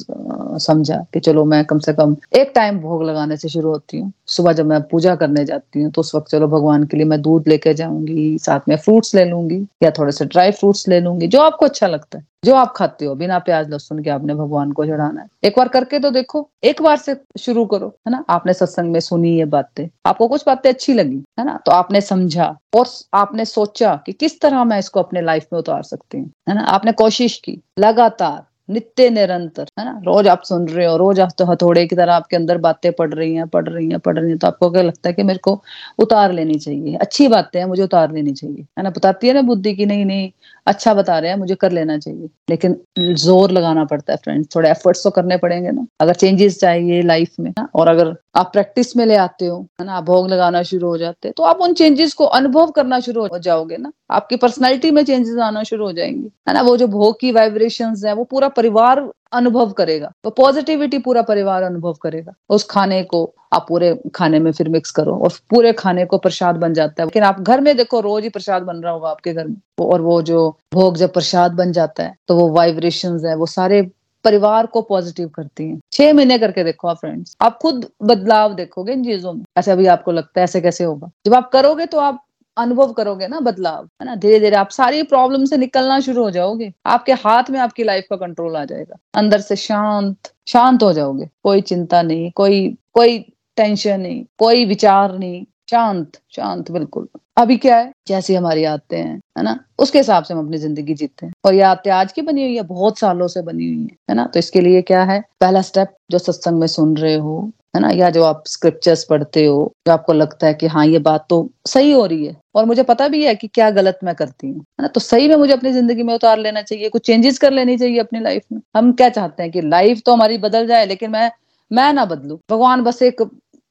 समझा 0.61 0.97
कि 1.15 1.21
चलो 1.21 1.45
मैं 1.45 1.65
कम 1.65 1.79
से 1.79 1.93
कम 1.93 2.17
एक 2.37 2.53
टाइम 2.55 2.79
भोग 2.81 3.03
लगाने 3.05 3.37
से 3.37 3.49
शुरू 3.49 3.71
होती 3.71 3.99
हूँ। 3.99 4.13
सुबह 4.27 4.53
जब 4.53 4.67
मैं 4.67 4.81
पूजा 4.89 5.15
करने 5.17 5.45
जाती 5.45 5.83
हूँ 5.83 5.91
तो 5.91 6.01
उस 6.01 6.15
वक्त 6.15 6.31
चलो 6.31 6.49
भगवान 6.49 6.85
के 6.85 6.97
लिए 6.97 7.07
मैं 7.07 7.21
दूध 7.23 7.49
लेके 7.49 7.75
जाऊँगी, 7.75 8.39
साथ 8.39 8.69
में 8.69 8.77
फ्रूट्स 8.77 9.15
ले 9.15 9.25
लूँगी 9.25 9.63
या 9.83 9.91
थोड़े 9.99 10.13
से 10.13 10.25
ड्राई 10.25 10.51
फ्रूट्स 10.53 10.89
ले 10.89 11.01
लूँगी, 11.01 11.27
जो 11.27 11.41
आपको 11.41 11.67
अच्छा 11.67 11.87
लगता 11.87 12.19
है। 12.19 12.25
जो 12.45 12.55
आप 12.55 12.73
खाते 12.77 13.05
हो, 13.05 13.15
बिना 13.15 13.39
प्याज, 13.39 13.71
लहसुन 13.71 14.03
के 14.03 14.11
आपने 14.11 14.35
भगवान 14.35 14.73
को 14.73 14.85
चढ़ाना 14.87 15.21
है। 15.21 15.29
एक 15.45 15.55
बार 15.57 15.69
करके 15.69 15.99
तो 15.99 16.11
देखो, 16.11 16.49
एक 16.65 16.83
बार 16.83 16.97
से 16.97 17.17
शुरू 17.39 17.65
करो, 17.67 17.89
है 18.07 18.11
ना? 18.11 18.25
आपने 18.29 18.53
सत्संग 18.53 18.93
में 18.93 19.01
सुनी 19.01 19.37
ये 19.39 19.45
बातें। 19.45 19.87
आपको 20.07 20.29
कुछ 20.29 20.45
बातें 20.47 20.71
अच्छी 20.71 20.95
लगी, 20.95 21.23
है 21.39 21.45
ना? 21.45 21.59
तो 21.67 21.73
आपने 21.73 22.01
समझा 22.01 22.57
और 22.77 22.87
आपने 23.15 23.45
सोचा 23.45 23.95
कि 24.07 24.13
किस 24.13 24.41
तरह 24.41 24.65
मैं 24.65 24.79
इसको 24.79 25.01
अपने 25.01 25.23
लाइफ 25.23 25.47
में 25.53 25.61
उतार 25.61 25.83
सकती 25.83 26.19
हूँ, 26.19 26.31
है 26.49 26.55
ना? 26.55 26.61
आपने 26.61 26.93
कोशिश 26.93 27.37
की, 27.45 27.61
लगातार, 27.79 28.45
नित्य 28.71 29.09
निरंतर, 29.11 29.67
है 29.79 29.85
ना? 29.85 30.01
रोज 30.05 30.29
आप 30.29 30.43
सुन 30.43 30.67
रहे 30.69 30.87
हो, 30.87 30.97
रोज 30.97 31.21
आप 31.21 31.31
तो 31.39 31.45
हथौड़े 31.45 31.87
की 31.87 31.97
तरह 31.97 32.15
आपके 32.15 32.37
अंदर 32.37 32.59
बातें 32.59 32.93
पढ़ 32.93 33.13
रही 33.15 33.35
हैं 33.35 33.47
पढ़ 33.49 33.69
रही 33.69 33.89
हैं 33.91 33.99
पढ़ 33.99 34.19
रही 34.19 34.29
हैं 34.29 34.39
तो 34.39 34.47
आपको 34.47 34.71
क्या 34.71 34.83
लगता 34.83 35.09
है 35.09 35.13
कि 35.15 35.23
मेरे 35.23 35.39
को 35.39 35.63
उतार 35.99 36.33
लेनी 36.33 36.59
चाहिए? 36.59 36.95
अच्छी 36.97 37.29
बातें 37.29 37.59
हैं, 37.61 37.67
मुझे 37.67 37.83
उतार 37.83 38.13
लेनी 38.13 38.33
चाहिए। 38.33 38.67
है 38.79 38.83
ना? 38.83 38.91
बताती 38.91 39.29
है 39.29 39.35
ना 39.35 39.43
बुद्धि 39.43 39.75
की, 39.75 39.87
नहीं 39.87 40.05
नहीं 40.05 40.31
अच्छा 40.67 40.95
बता 40.95 41.19
रहे 41.19 41.31
हैं, 41.31 41.37
मुझे 41.39 41.55
कर 41.55 41.73
लेना 41.73 41.97
चाहिए। 41.99 42.29
लेकिन 42.51 42.77
ज़ोर 43.15 43.51
लगाना 43.51 43.85
पड़ता 43.85 44.13
है 44.13 44.17
फ्रेंड्स 44.25 44.49
थोड़े 44.55 44.71
एफर्ट्स 44.71 45.03
तो 45.05 45.11
करने 45.11 45.37
पड़ेंगे 45.37 45.71
ना। 45.71 45.87
अगर 46.01 46.15
चेंजेस 46.15 46.59
चाहिए 46.61 47.03
लाइफ 47.03 47.35
में 47.41 47.51
ना, 47.51 47.69
और 47.75 47.89
अगर 47.89 48.15
आप 48.37 48.51
प्रैक्टिस 48.53 48.97
में 48.97 49.05
ले 49.07 49.17
आते 49.17 49.47
हो, 49.47 49.61
है 49.81 49.87
ना 49.87 50.01
भोग 50.03 50.29
लगाना 50.31 50.63
शुरू 50.63 50.89
हो 50.89 50.99
जाते 50.99 51.31
तो 51.31 51.43
आप 51.43 51.61
उन 51.61 51.75
चेंजेस 51.75 52.15
को 52.15 52.25
अनुभव 52.27 52.71
करना 52.71 53.01
शुरू 53.01 53.27
हो 53.27 53.39
जाओगे 53.41 53.77
ना। 53.77 53.93
आपकी 54.11 54.37
पर्सनैलिटी 54.37 54.91
में 54.91 55.05
चेंजेस 55.05 55.39
आना 55.43 55.63
शुरू 55.63 55.85
हो 55.85 55.93
जाएँगे। 55.93 56.29
है 56.49 56.55
ना, 56.55 56.63
वो 56.63 56.77
जो 56.77 56.87
भोग 56.89 57.19
की 57.21 57.33
वाइब्रेशन 57.33 57.95
है, 58.07 58.13
वो 58.15 58.25
पूरा 58.25 58.49
परिवार 58.51 59.01
अनुभव 59.33 59.71
करेगा। 59.71 60.11
वो 60.25 60.31
पॉजिटिविटी 60.31 60.99
पूरा 60.99 61.23
परिवार 61.23 61.63
अनुभव 61.63 61.93
करेगा। 61.93 62.33
उस 62.51 62.65
खाने 62.65 63.03
को 63.03 63.25
आप 63.53 63.67
पूरे 63.69 63.95
खाने 64.15 64.39
में 64.39 64.51
फिर 64.53 64.69
मिक्स 64.69 64.91
करो 64.91 65.17
और 65.17 65.33
पूरे 65.51 65.73
खाने 65.73 66.05
को 66.05 66.19
प्रसाद 66.19 66.57
बन 66.57 66.75
जाता 66.75 67.03
है। 67.03 67.07
लेकिन 67.07 67.23
आप 67.23 67.41
घर 67.41 67.61
में 67.61 67.77
देखो, 67.77 68.01
रोज 68.01 68.23
ही 68.23 68.29
प्रसाद 68.29 68.63
बन 68.63 68.77
रहा 68.77 68.93
होगा 68.93 69.09
आपके 69.09 69.33
घर 69.33 69.47
में। 69.47 69.57
और 69.81 70.01
वो 70.01 70.21
जो 70.23 70.49
भोग 70.75 70.97
जब 70.97 71.13
प्रसाद 71.13 71.53
बन 71.53 71.73
जाता 71.73 72.03
है 72.03 72.15
तो 72.29 72.37
वो 72.37 72.49
वाइब्रेशन 72.49 73.21
है, 73.27 73.37
वो 73.37 73.47
सारे 73.47 73.83
परिवार 74.25 74.67
को 74.67 74.81
पॉजिटिव 74.83 75.29
करती 75.29 75.65
हैं। 75.65 75.81
छह 75.93 76.13
महीने 76.13 76.39
करके 76.39 76.65
देखो 76.65 76.89
आप 76.89 76.97
फ्रेंड्स 76.97 77.37
आप 77.41 77.59
खुद 77.63 77.87
बदलाव 78.03 78.55
देखोगे 78.55 78.93
इन 78.93 79.05
चीज़ों 79.05 79.33
में। 79.33 79.43
ऐसे 79.59 79.71
अभी 79.73 79.87
आपको 79.87 80.13
लगता 80.13 80.41
है, 80.41 80.45
ऐसे 80.45 80.61
कैसे 80.61 80.85
होगा? 80.85 81.11
जब 81.27 81.35
आप 81.35 81.51
करोगे 81.53 81.87
तो 81.87 81.99
आप 81.99 82.23
अनुभव 82.57 82.93
करोगे 82.93 83.29
ना 83.29 83.41
बदलाव, 83.41 83.85
है 83.85 84.05
ना? 84.07 84.15
धीरे 84.15 84.41
धीरे 84.41 84.57
आप 84.57 84.71
सारी 84.71 85.03
प्रॉब्लम 85.03 85.45
से 85.45 85.57
निकलना 85.57 86.01
शुरू 86.01 86.23
हो 86.23 86.31
जाओगे। 86.31 86.73
आपके 86.87 87.13
हाथ 87.13 87.51
में 87.51 87.61
आपकी 87.61 87.85
लाइफ 87.85 88.07
का 88.11 88.17
कंट्रोल 88.17 88.57
आ 88.57 88.65
जाएगा। 88.65 88.97
अंदर 89.15 89.41
से 89.41 89.57
शांत 89.57 90.33
शांत 90.49 90.83
हो 90.83 90.93
जाओगे। 90.93 91.29
कोई 91.45 91.61
चिंता 91.61 92.03
नहीं, 92.03 92.31
कोई 92.31 92.77
कोई 92.95 93.19
टेंशन 93.57 94.01
नहीं, 94.01 94.25
कोई 94.39 94.65
विचार 94.65 95.19
नहीं। 95.19 95.45
शांत 95.71 96.13
शांत, 96.31 96.71
बिल्कुल। 96.71 97.09
अभी 97.37 97.57
क्या 97.57 97.77
है? 97.77 97.93
जैसी 98.09 98.35
हमारी 98.35 98.65
आदतें 98.65 98.99
हैं, 98.99 99.21
है 99.39 99.43
ना? 99.43 99.59
उसके 99.79 99.99
हिसाब 99.99 100.25
से 100.25 100.35
हम 100.35 100.45
अपनी 100.45 100.59
ज़िंदगी 100.59 100.95
जीते 100.95 101.27
हैं। 101.27 101.33
और 101.45 101.55
ये 101.55 101.61
आदतें 101.61 101.91
आज 101.91 102.13
की 102.13 102.23
बनी 102.23 102.43
हुई 102.43 102.57
है, 102.57 102.63
बहुत 102.63 102.99
सालों 102.99 103.29
से 103.29 103.43
बनी 103.43 103.67
हुई 103.67 103.83
है 103.83 103.97
है 104.11 104.15
ना? 104.17 104.27
तो 104.27 104.39
इसके 104.39 104.61
लिए 104.61 104.83
क्या 104.83 105.03
है? 105.05 105.25
पहला 105.41 105.63
स्टेप 105.63 105.95
जो 106.11 106.19
सत्संग 106.19 106.61
में 106.61 106.67
सुन 106.67 106.97
रहे 106.97 107.15
हो 107.15 107.51
है 107.77 107.81
ना? 107.81 107.91
या 107.91 108.09
जो 108.11 108.23
आप 108.25 108.43
स्क्रिप्चर्स 108.47 109.05
पढ़ते 109.05 109.45
हो, 109.47 109.73
जो 109.87 109.93
आपको 109.93 110.13
लगता 110.13 110.47
है 110.47 110.55
कि 110.55 110.67
हाँ 110.67 110.87
ये 110.87 110.99
बात 111.01 111.27
तो 111.31 111.49
सही 111.69 111.93
हो 111.93 112.05
रही 112.07 112.27
है। 112.27 112.37
और 112.55 112.65
मुझे 112.65 112.83
पता 112.83 113.09
भी 113.09 113.25
है 113.25 113.35
कि 113.35 113.49
क्या 113.49 113.71
गलत 113.71 113.99
मैं 114.05 114.15
करती 114.15 114.47
हूँ, 114.47 114.59
है 114.59 114.83
ना? 114.83 114.89
तो 114.89 115.01
सही 115.01 115.29
में 115.29 115.37
मुझे 115.37 115.53
अपनी 115.53 115.73
ज़िंदगी 115.73 116.03
में 116.03 116.15
उतार 116.15 116.39
लेना 116.39 116.63
चाहिए, 116.63 116.89
कुछ 116.89 117.07
चेंजेस 117.07 117.39
कर 117.39 117.53
लेनी 117.53 117.77
चाहिए 117.79 117.99
अपनी 117.99 118.21
लाइफ 118.21 118.43
में। 118.53 118.61
हम 118.77 118.93
क्या 118.93 119.09
चाहते 119.09 119.43
हैं 119.43 119.53
कि 119.53 119.61
लाइफ 119.61 120.01
तो 120.07 120.13
हमारी 120.13 120.39
बदल 120.39 120.67
जाए, 120.67 120.87
लेकिन 120.87 121.11
मैं 121.11 121.31
मैं 121.71 121.93
ना 121.93 122.05
बदलू। 122.05 122.39
भगवान 122.51 122.83
बस 122.83 123.03
एक 123.03 123.23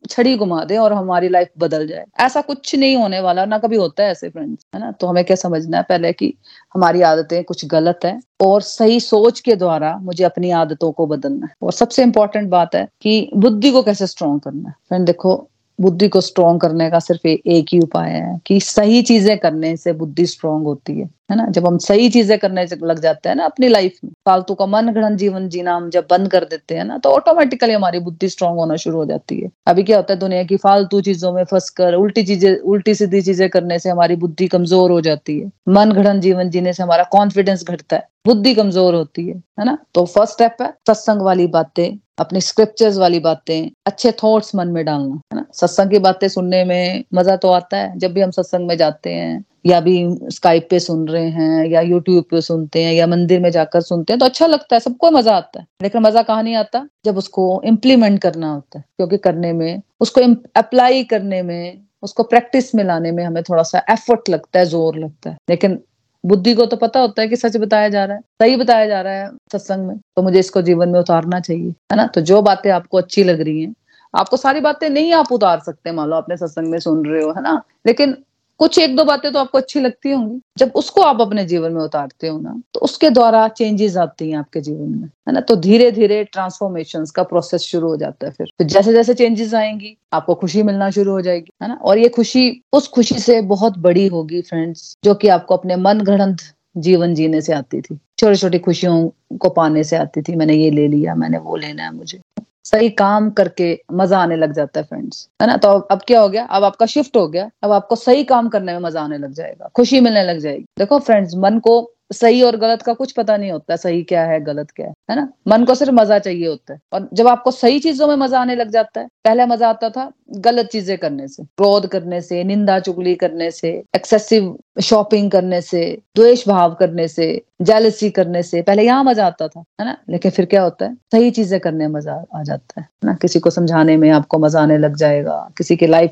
छड़ी 0.09 0.35
घुमा 0.37 0.63
दे 0.63 0.77
और 0.77 0.93
हमारी 0.93 1.29
लाइफ 1.29 1.49
बदल 1.57 1.87
जाए। 1.87 2.05
ऐसा 2.19 2.41
कुछ 2.41 2.75
नहीं 2.75 2.95
होने 2.97 3.19
वाला, 3.19 3.45
ना 3.45 3.57
कभी 3.57 3.75
होता 3.75 4.03
है 4.03 4.11
ऐसे 4.11 4.29
फ्रेंड्स 4.29 4.65
है 4.75 4.81
ना? 4.81 4.91
तो 4.91 5.07
हमें 5.07 5.23
क्या 5.25 5.35
समझना 5.35 5.77
है? 5.77 5.83
पहले 5.83 6.13
कि 6.13 6.33
हमारी 6.75 7.01
आदतें 7.01 7.43
कुछ 7.43 7.65
गलत 7.65 7.99
है 8.05 8.19
और 8.41 8.61
सही 8.61 8.99
सोच 8.99 9.39
के 9.39 9.55
द्वारा 9.55 9.97
मुझे 9.97 10.23
अपनी 10.23 10.51
आदतों 10.51 10.91
को 10.91 11.07
बदलना 11.07 11.45
है। 11.45 11.53
और 11.61 11.71
सबसे 11.71 12.03
इंपॉर्टेंट 12.03 12.49
बात 12.49 12.75
है 12.75 12.87
कि 13.01 13.29
बुद्धि 13.35 13.71
को 13.71 13.83
कैसे 13.83 14.07
स्ट्रॉन्ग 14.07 14.41
करना 14.41 14.69
है। 14.69 14.75
फ्रेंड 14.89 15.05
देखो, 15.05 15.49
बुद्धि 15.79 16.07
को 16.07 16.21
स्ट्रॉन्ग 16.21 16.61
करने 16.61 16.89
का 16.89 16.99
सिर्फ़ 16.99 17.27
एक 17.27 17.65
ही 17.73 17.79
उपाय 17.79 18.11
है 18.11 18.39
कि 18.45 18.59
सही 18.59 19.01
चीज़ें 19.01 19.37
करने 19.37 19.77
से 19.77 19.93
बुद्धि 19.93 20.25
स्ट्रॉन्ग 20.25 20.65
होती 20.65 20.99
है। 20.99 21.09
है 21.29 21.37
ना? 21.37 21.45
जब 21.47 21.65
हम 21.67 21.77
सही 21.79 22.09
चीज़ें 22.09 22.37
करने 22.39 22.65
लग 22.83 22.99
जाते 22.99 23.29
हैं 23.29 23.35
ना 23.35 23.45
अपनी 23.45 23.67
लाइफ 23.67 23.97
में, 24.03 24.11
फालतू 24.25 24.53
का 24.55 24.65
मन 24.67 24.91
गणन 24.93 25.15
जीवन 25.17 25.47
जीना 25.49 25.75
हम 25.75 25.89
जब 25.89 26.07
बंद 26.09 26.29
कर 26.31 26.43
देते 26.45 26.75
हैं 26.75 26.83
ना 26.85 26.97
तो 26.97 27.09
ऑटोमेटिकली 27.11 27.73
हमारी 27.73 27.99
बुद्धि 28.01 28.29
स्ट्रांग 28.29 28.57
होना 28.57 28.75
शुरू 28.77 28.97
हो 28.97 29.05
जाती 29.05 29.39
है। 29.41 29.49
अभी 29.67 29.83
क्या 29.83 29.97
होता 29.97 30.13
है 30.13 30.19
दुनिया 30.19 30.43
की 30.43 30.57
फालतू 30.57 31.01
चीज़ों 31.01 31.31
में 31.33 31.43
फंस 31.45 31.69
कर 31.71 31.93
उल्टी 31.95 32.23
चीज़ें, 32.23 32.55
उल्टी 32.55 32.95
सीधी 32.95 33.21
चीज़ें 33.21 33.49
करने 33.49 33.79
से 33.79 33.89
हमारी 33.89 34.15
बुद्धि 34.17 34.47
कमज़ोर 34.47 34.91
हो 34.91 34.99
जाती 35.01 35.39
है। 35.39 35.51
मन 35.69 35.91
गणन 35.93 36.19
जीवन 36.21 36.49
जीने 36.49 36.73
से 36.73 36.83
हमारा 36.83 37.03
कॉन्फिडेंस 37.11 37.63
घटता 37.63 37.95
है, 37.95 38.07
बुद्धि 38.25 38.53
कमज़ोर 38.55 38.95
होती 38.95 39.27
है 39.27 39.35
है 39.59 39.65
ना? 39.65 39.77
तो 39.95 40.05
फ़र्स्ट 40.05 40.33
स्टेप 40.33 40.61
है 40.61 40.67
सत्संग 40.87 41.21
वाली 41.21 41.47
बातें, 41.49 41.97
अपनी 42.19 42.41
स्क्रिप्चर्स 42.41 42.97
वाली 42.97 43.19
बातें, 43.21 43.69
अच्छे 43.87 44.11
थॉट्स 44.23 44.55
मन 44.55 44.67
में 44.67 44.83
डालना, 44.85 45.15
है 45.25 45.35
ना? 45.35 45.45
सत्संग 45.53 45.91
की 45.91 45.99
बातें 46.01 46.27
सुनने 46.29 46.63
में 46.65 47.03
मज़ा 47.13 47.35
तो 47.37 47.51
आता 47.51 47.77
है, 47.77 47.97
जब 47.97 48.13
भी 48.13 48.21
हम 48.21 48.31
सत्संग 48.31 48.67
में 48.67 48.77
जाते 48.77 49.09
हैं 49.11 49.43
या 49.65 49.79
भी 49.79 49.95
स्काइप 50.31 50.67
पे 50.69 50.79
सुन 50.79 51.07
रहे 51.07 51.29
हैं, 51.29 51.65
या 51.65 51.81
यूट्यूब 51.81 52.23
पे 52.23 52.41
सुनते 52.41 52.83
हैं, 52.83 52.93
या 52.93 53.07
मंदिर 53.07 53.39
में 53.39 53.49
जाकर 53.49 53.81
सुनते 53.81 54.13
हैं 54.13 54.19
तो 54.19 54.25
अच्छा 54.25 54.45
लगता 54.45 54.75
है, 54.75 54.79
सबको 54.79 55.11
मज़ा 55.11 55.35
आता 55.35 55.59
है। 55.59 55.65
लेकिन 55.81 56.01
मज़ा 56.01 56.21
कहाँ 56.21 56.43
नहीं 56.43 56.55
आता? 56.55 56.87
जब 57.05 57.17
उसको 57.17 57.61
इम्प्लीमेंट 57.65 58.21
करना 58.21 58.51
होता 58.53 58.79
है, 58.79 58.83
क्योंकि 58.97 59.17
करने 59.17 59.53
में, 59.53 59.81
उसको 59.99 60.21
अप्लाई 60.55 61.03
करने 61.03 61.41
में, 61.41 61.81
उसको 62.03 62.23
प्रैक्टिस 62.23 62.73
में 62.75 62.83
लाने 62.83 63.11
में 63.11 63.23
हमें 63.23 63.41
थोड़ा 63.43 63.63
सा 63.63 63.83
एफर्ट 63.89 64.29
लगता 64.29 64.59
है, 64.59 64.65
ज़ोर 64.65 64.97
लगता 64.97 65.29
है। 65.29 65.37
लेकिन 65.49 65.79
बुद्धि 66.23 66.53
को 66.53 66.65
तो 66.65 66.77
पता 66.77 66.99
होता 66.99 67.21
है 67.21 67.27
कि 67.27 67.35
सच 67.35 67.57
बताया 67.57 67.89
जा 67.89 68.03
रहा 68.05 68.15
है, 68.15 68.21
सही 68.41 68.55
बताया 68.55 68.85
जा 68.87 69.01
रहा 69.01 69.13
है 69.13 69.29
सत्संग 69.51 69.87
में 69.87 69.97
तो 69.97 70.21
मुझे 70.21 70.39
इसको 70.39 70.61
जीवन 70.61 70.89
में 70.89 70.99
उतारना 70.99 71.39
चाहिए, 71.39 71.69
है 71.91 71.97
ना? 71.97 72.05
तो 72.07 72.21
जो 72.21 72.41
बातें 72.41 72.69
आपको 72.71 72.97
अच्छी 72.97 73.23
लग 73.23 73.41
रही 73.41 73.61
हैं, 73.61 73.73
आपको 74.13 74.37
सारी 74.37 74.59
बातें 74.59 74.89
नहीं 74.89 75.13
आप 75.13 75.31
उतार 75.31 75.59
सकते, 75.59 75.91
मान 75.91 76.09
लो 76.09 76.15
अपने 76.15 76.37
सत्संग 76.37 76.71
में 76.71 76.79
सुन 76.79 77.05
रहे 77.05 77.23
हो, 77.23 77.31
है 77.31 77.41
ना? 77.41 77.61
लेकिन 77.87 78.17
कुछ 78.59 78.77
एक 78.79 78.95
दो 78.95 79.03
बातें 79.05 79.31
तो 79.31 79.39
आपको 79.39 79.57
अच्छी 79.57 79.79
लगती 79.79 80.11
होंगी। 80.11 80.39
जब 80.57 80.71
उसको 80.75 81.01
आप 81.01 81.21
अपने 81.21 81.45
जीवन 81.45 81.71
में 81.71 81.81
उतारते 81.81 82.27
हो 82.27 82.39
ना 82.39 82.55
तो 82.73 82.79
उसके 82.79 83.09
द्वारा 83.09 83.47
चेंजेस 83.47 83.97
आती 83.97 84.29
हैं 84.29 84.37
आपके 84.37 84.61
जीवन 84.61 84.89
में, 84.89 85.07
है 85.27 85.33
ना? 85.33 85.39
तो 85.39 85.55
धीरे 85.55 85.91
धीरे 85.91 86.23
ट्रांसफॉर्मेशन 86.23 87.05
का 87.15 87.23
प्रोसेस 87.23 87.61
शुरू 87.61 87.87
हो 87.87 87.97
जाता 87.97 88.27
है 88.27 88.31
फिर। 88.31 88.51
तो 88.59 88.65
जैसे 88.65 88.93
जैसे 88.93 89.13
चेंजेस 89.13 89.53
आएँगी, 89.53 89.95
आपको 90.13 90.35
खुशी 90.35 90.63
मिलना 90.63 90.89
शुरू 90.89 91.11
हो 91.11 91.21
जाएगी, 91.21 91.51
है 91.63 91.67
ना? 91.67 91.75
और 91.75 91.97
ये 91.97 92.09
खुशी, 92.09 92.61
उस 92.73 92.87
खुशी 92.87 93.19
से 93.19 93.41
बहुत 93.43 93.77
बड़ी 93.77 94.07
होगी 94.07 94.41
फ्रेंड्स 94.41 94.95
जो 95.03 95.15
कि 95.15 95.27
आपको 95.27 95.57
अपने 95.57 95.75
मन 95.75 95.99
घड़ंत 95.99 96.41
जीवन 96.77 97.13
जीने 97.15 97.41
से 97.41 97.53
आती 97.53 97.81
थी। 97.81 97.99
छोटी 98.19 98.35
छोटी 98.35 98.59
खुशियों 98.59 99.37
को 99.37 99.49
पाने 99.49 99.83
से 99.83 99.95
आती 99.95 100.21
थी, 100.21 100.35
मैंने 100.35 100.55
ये 100.55 100.69
ले 100.71 100.87
लिया, 100.87 101.15
मैंने 101.15 101.37
वो 101.37 101.55
लेना 101.55 101.83
है 101.83 101.93
मुझे। 101.95 102.19
सही 102.65 102.89
काम 102.89 103.29
करके 103.29 103.79
मज़ा 103.93 104.19
आने 104.19 104.35
लग 104.35 104.53
जाता 104.53 104.79
है 104.79 104.85
फ्रेंड्स 104.85 105.29
है 105.41 105.47
ना? 105.47 105.57
तो 105.57 105.69
अब 105.69 106.01
क्या 106.07 106.21
हो 106.21 106.29
गया? 106.29 106.45
अब 106.45 106.63
आपका 106.63 106.85
शिफ्ट 106.85 107.17
हो 107.17 107.27
गया। 107.27 107.49
अब 107.63 107.71
आपको 107.71 107.95
सही 107.95 108.23
काम 108.23 108.49
करने 108.49 108.71
में 108.71 108.79
मज़ा 108.79 109.01
आने 109.01 109.17
लग 109.17 109.33
जाएगा। 109.33 109.69
खुशी 109.75 109.99
मिलने 109.99 110.23
लग 110.23 110.39
जाएगी। 110.39 110.65
देखो 110.79 110.99
फ्रेंड्स 110.99 111.35
मन 111.35 111.59
को 111.59 111.91
सही 112.11 112.41
और 112.43 112.55
गलत 112.57 112.81
का 112.81 112.93
कुछ 112.93 113.11
पता 113.11 113.35
नहीं 113.37 113.51
होता, 113.51 113.75
सही 113.75 114.01
क्या 114.03 114.23
है, 114.23 114.39
गलत 114.39 114.71
क्या 114.71 114.87
है 114.87 114.93
है 115.09 115.15
ना? 115.15 115.27
मन 115.47 115.63
को 115.65 115.75
सिर्फ़ 115.75 115.93
मज़ा 115.93 116.19
चाहिए 116.19 116.47
होता 116.47 116.73
है। 116.73 116.79
और 116.93 117.07
जब 117.13 117.27
आपको 117.27 117.51
सही 117.51 117.79
चीज़ों 117.79 118.07
में 118.07 118.15
मज़ा 118.15 118.39
आने 118.39 118.55
लग 118.55 118.69
जाता 118.69 119.01
है, 119.01 119.07
पहले 119.25 119.45
मज़ा 119.45 119.69
आता 119.69 119.89
था 119.89 120.11
गलत 120.37 120.65
चीज़ें 120.65 120.97
करने 120.97 121.27
से, 121.27 121.43
क्रोध 121.43 121.87
करने 121.87 122.21
से, 122.21 122.43
निंदा 122.43 122.79
चुगली 122.79 123.15
करने 123.15 123.49
से 123.51 123.69
एक्सेसिव 123.95 124.57
शॉपिंग 124.81 125.31
करने 125.31 125.61
से, 125.61 125.83
द्वेष 126.15 126.47
भाव 126.47 126.73
करने 126.73 127.07
से 127.07 127.29
जेलसी 127.61 128.09
करने 128.09 128.43
से, 128.43 128.61
पहले 128.61 128.83
यहाँ 128.83 129.03
मज़ा 129.03 129.25
आता 129.27 129.47
था, 129.47 129.63
है 129.81 129.85
ना? 129.85 129.97
लेकिन 130.09 130.31
फिर 130.31 130.45
क्या 130.45 130.63
होता 130.63 130.85
है? 130.85 130.95
सही 131.11 131.31
चीज़ें 131.31 131.59
करने 131.59 131.87
में 131.87 131.95
मज़ा 131.95 132.23
आ 132.35 132.43
जाता 132.43 132.81
है 132.81 132.87
ना? 133.05 133.13
किसी 133.13 133.39
को 133.39 133.49
समझाने 133.49 133.97
में 133.97 134.09
आपको 134.09 134.39
मज़ा 134.39 134.61
आने 134.61 134.77
लग 134.77 134.95
जाएगा, 134.97 135.47
किसी 135.57 135.75
की 135.75 135.87
लाइफ 135.87 136.11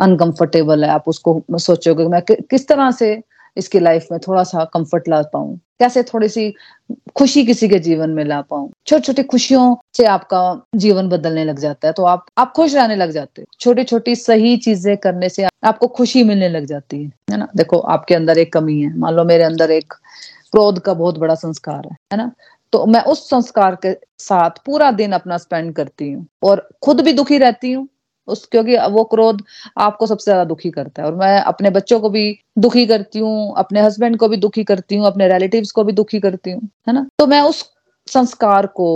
अनकंफर्टेबल 0.00 0.84
है, 0.84 0.90
आप 0.90 1.08
उसको 1.08 1.40
सोचोगे, 1.58 2.04
मैं 2.04 2.22
किस 2.22 2.68
तरह 2.68 2.90
से 2.90 3.20
इसकी 3.56 3.80
लाइफ 3.80 4.06
में 4.12 4.18
थोड़ा 4.26 4.42
सा 4.44 4.64
कंफर्ट 4.74 5.08
ला 5.08 5.20
पाऊँ। 5.32 5.56
कैसे 5.80 6.02
थोड़ी 6.04 6.28
सी 6.28 6.52
खुशी 7.16 7.44
किसी 7.46 7.68
के 7.68 7.78
जीवन 7.78 8.10
में 8.10 8.24
ला 8.24 8.40
पाऊँ। 8.40 8.70
छोटी 8.86 9.02
छोटी 9.02 9.22
खुशियों 9.22 9.74
से 9.96 10.04
आपका 10.06 10.40
जीवन 10.76 11.08
बदलने 11.08 11.44
लग 11.44 11.58
जाता 11.58 11.88
है 11.88 11.92
तो 11.92 12.04
आप 12.04 12.26
आप 12.38 12.52
खुश 12.56 12.74
रहने 12.74 12.96
लग 12.96 13.10
जाते 13.10 13.42
हो। 13.42 13.46
छोटी 13.60 13.84
छोटी 13.84 14.14
सही 14.16 14.56
चीज़ें 14.58 14.96
करने 14.98 15.28
से 15.28 15.48
आपको 15.64 15.86
खुशी 15.88 16.22
मिलने 16.24 16.48
लग 16.48 16.64
जाती 16.66 17.02
है 17.02 17.10
है 17.30 17.36
ना? 17.36 17.48
देखो, 17.56 17.78
आपके 17.78 18.14
अंदर 18.14 18.38
एक 18.38 18.52
कमी 18.52 18.80
है। 18.80 18.96
मान 18.98 19.14
लो 19.14 19.24
मेरे 19.24 19.44
अंदर 19.44 19.70
एक 19.70 19.92
क्रोध 20.52 20.78
का 20.80 20.94
बहुत 20.94 21.18
बड़ा 21.18 21.34
संस्कार 21.36 21.86
है 21.86 21.96
है 22.12 22.16
ना? 22.18 22.30
तो 22.72 22.84
मैं 22.86 23.02
उस 23.04 23.28
संस्कार 23.30 23.76
के 23.76 23.92
साथ 24.18 24.58
पूरा 24.66 24.90
दिन 24.92 25.12
अपना 25.12 25.36
स्पेंड 25.38 25.74
करती 25.74 26.10
हूँ 26.10 26.26
और 26.42 26.68
खुद 26.82 27.00
भी 27.00 27.12
दुखी 27.12 27.38
रहती 27.38 27.72
हूँ 27.72 27.88
उस, 28.30 28.46
क्योंकि 28.46 28.76
वो 28.90 29.04
क्रोध 29.04 29.42
आपको 29.78 30.06
सबसे 30.06 30.24
ज़्यादा 30.24 30.44
दुखी 30.44 30.70
करता 30.70 31.02
है। 31.02 31.08
और 31.08 31.14
मैं 31.14 31.40
अपने 31.42 31.70
बच्चों 31.70 32.00
को 32.00 32.10
भी 32.10 32.38
दुखी 32.58 32.86
करती 32.86 33.18
हूँ, 33.18 33.54
अपने 33.58 33.80
हस्बैंड 33.80 34.16
को 34.16 34.28
भी 34.28 34.36
दुखी 34.38 34.64
करती 34.64 34.96
हूँ, 34.96 35.06
अपने 35.06 35.28
रिलेटिव 35.28 35.64
को 35.74 35.84
भी 35.84 35.92
दुखी 35.92 36.20
करती 36.20 36.50
हूँ, 36.50 36.68
है 36.88 36.94
ना? 36.94 37.06
तो 37.18 37.26
मैं 37.26 37.40
उस 37.42 37.64
संस्कार 38.08 38.66
को 38.66 38.90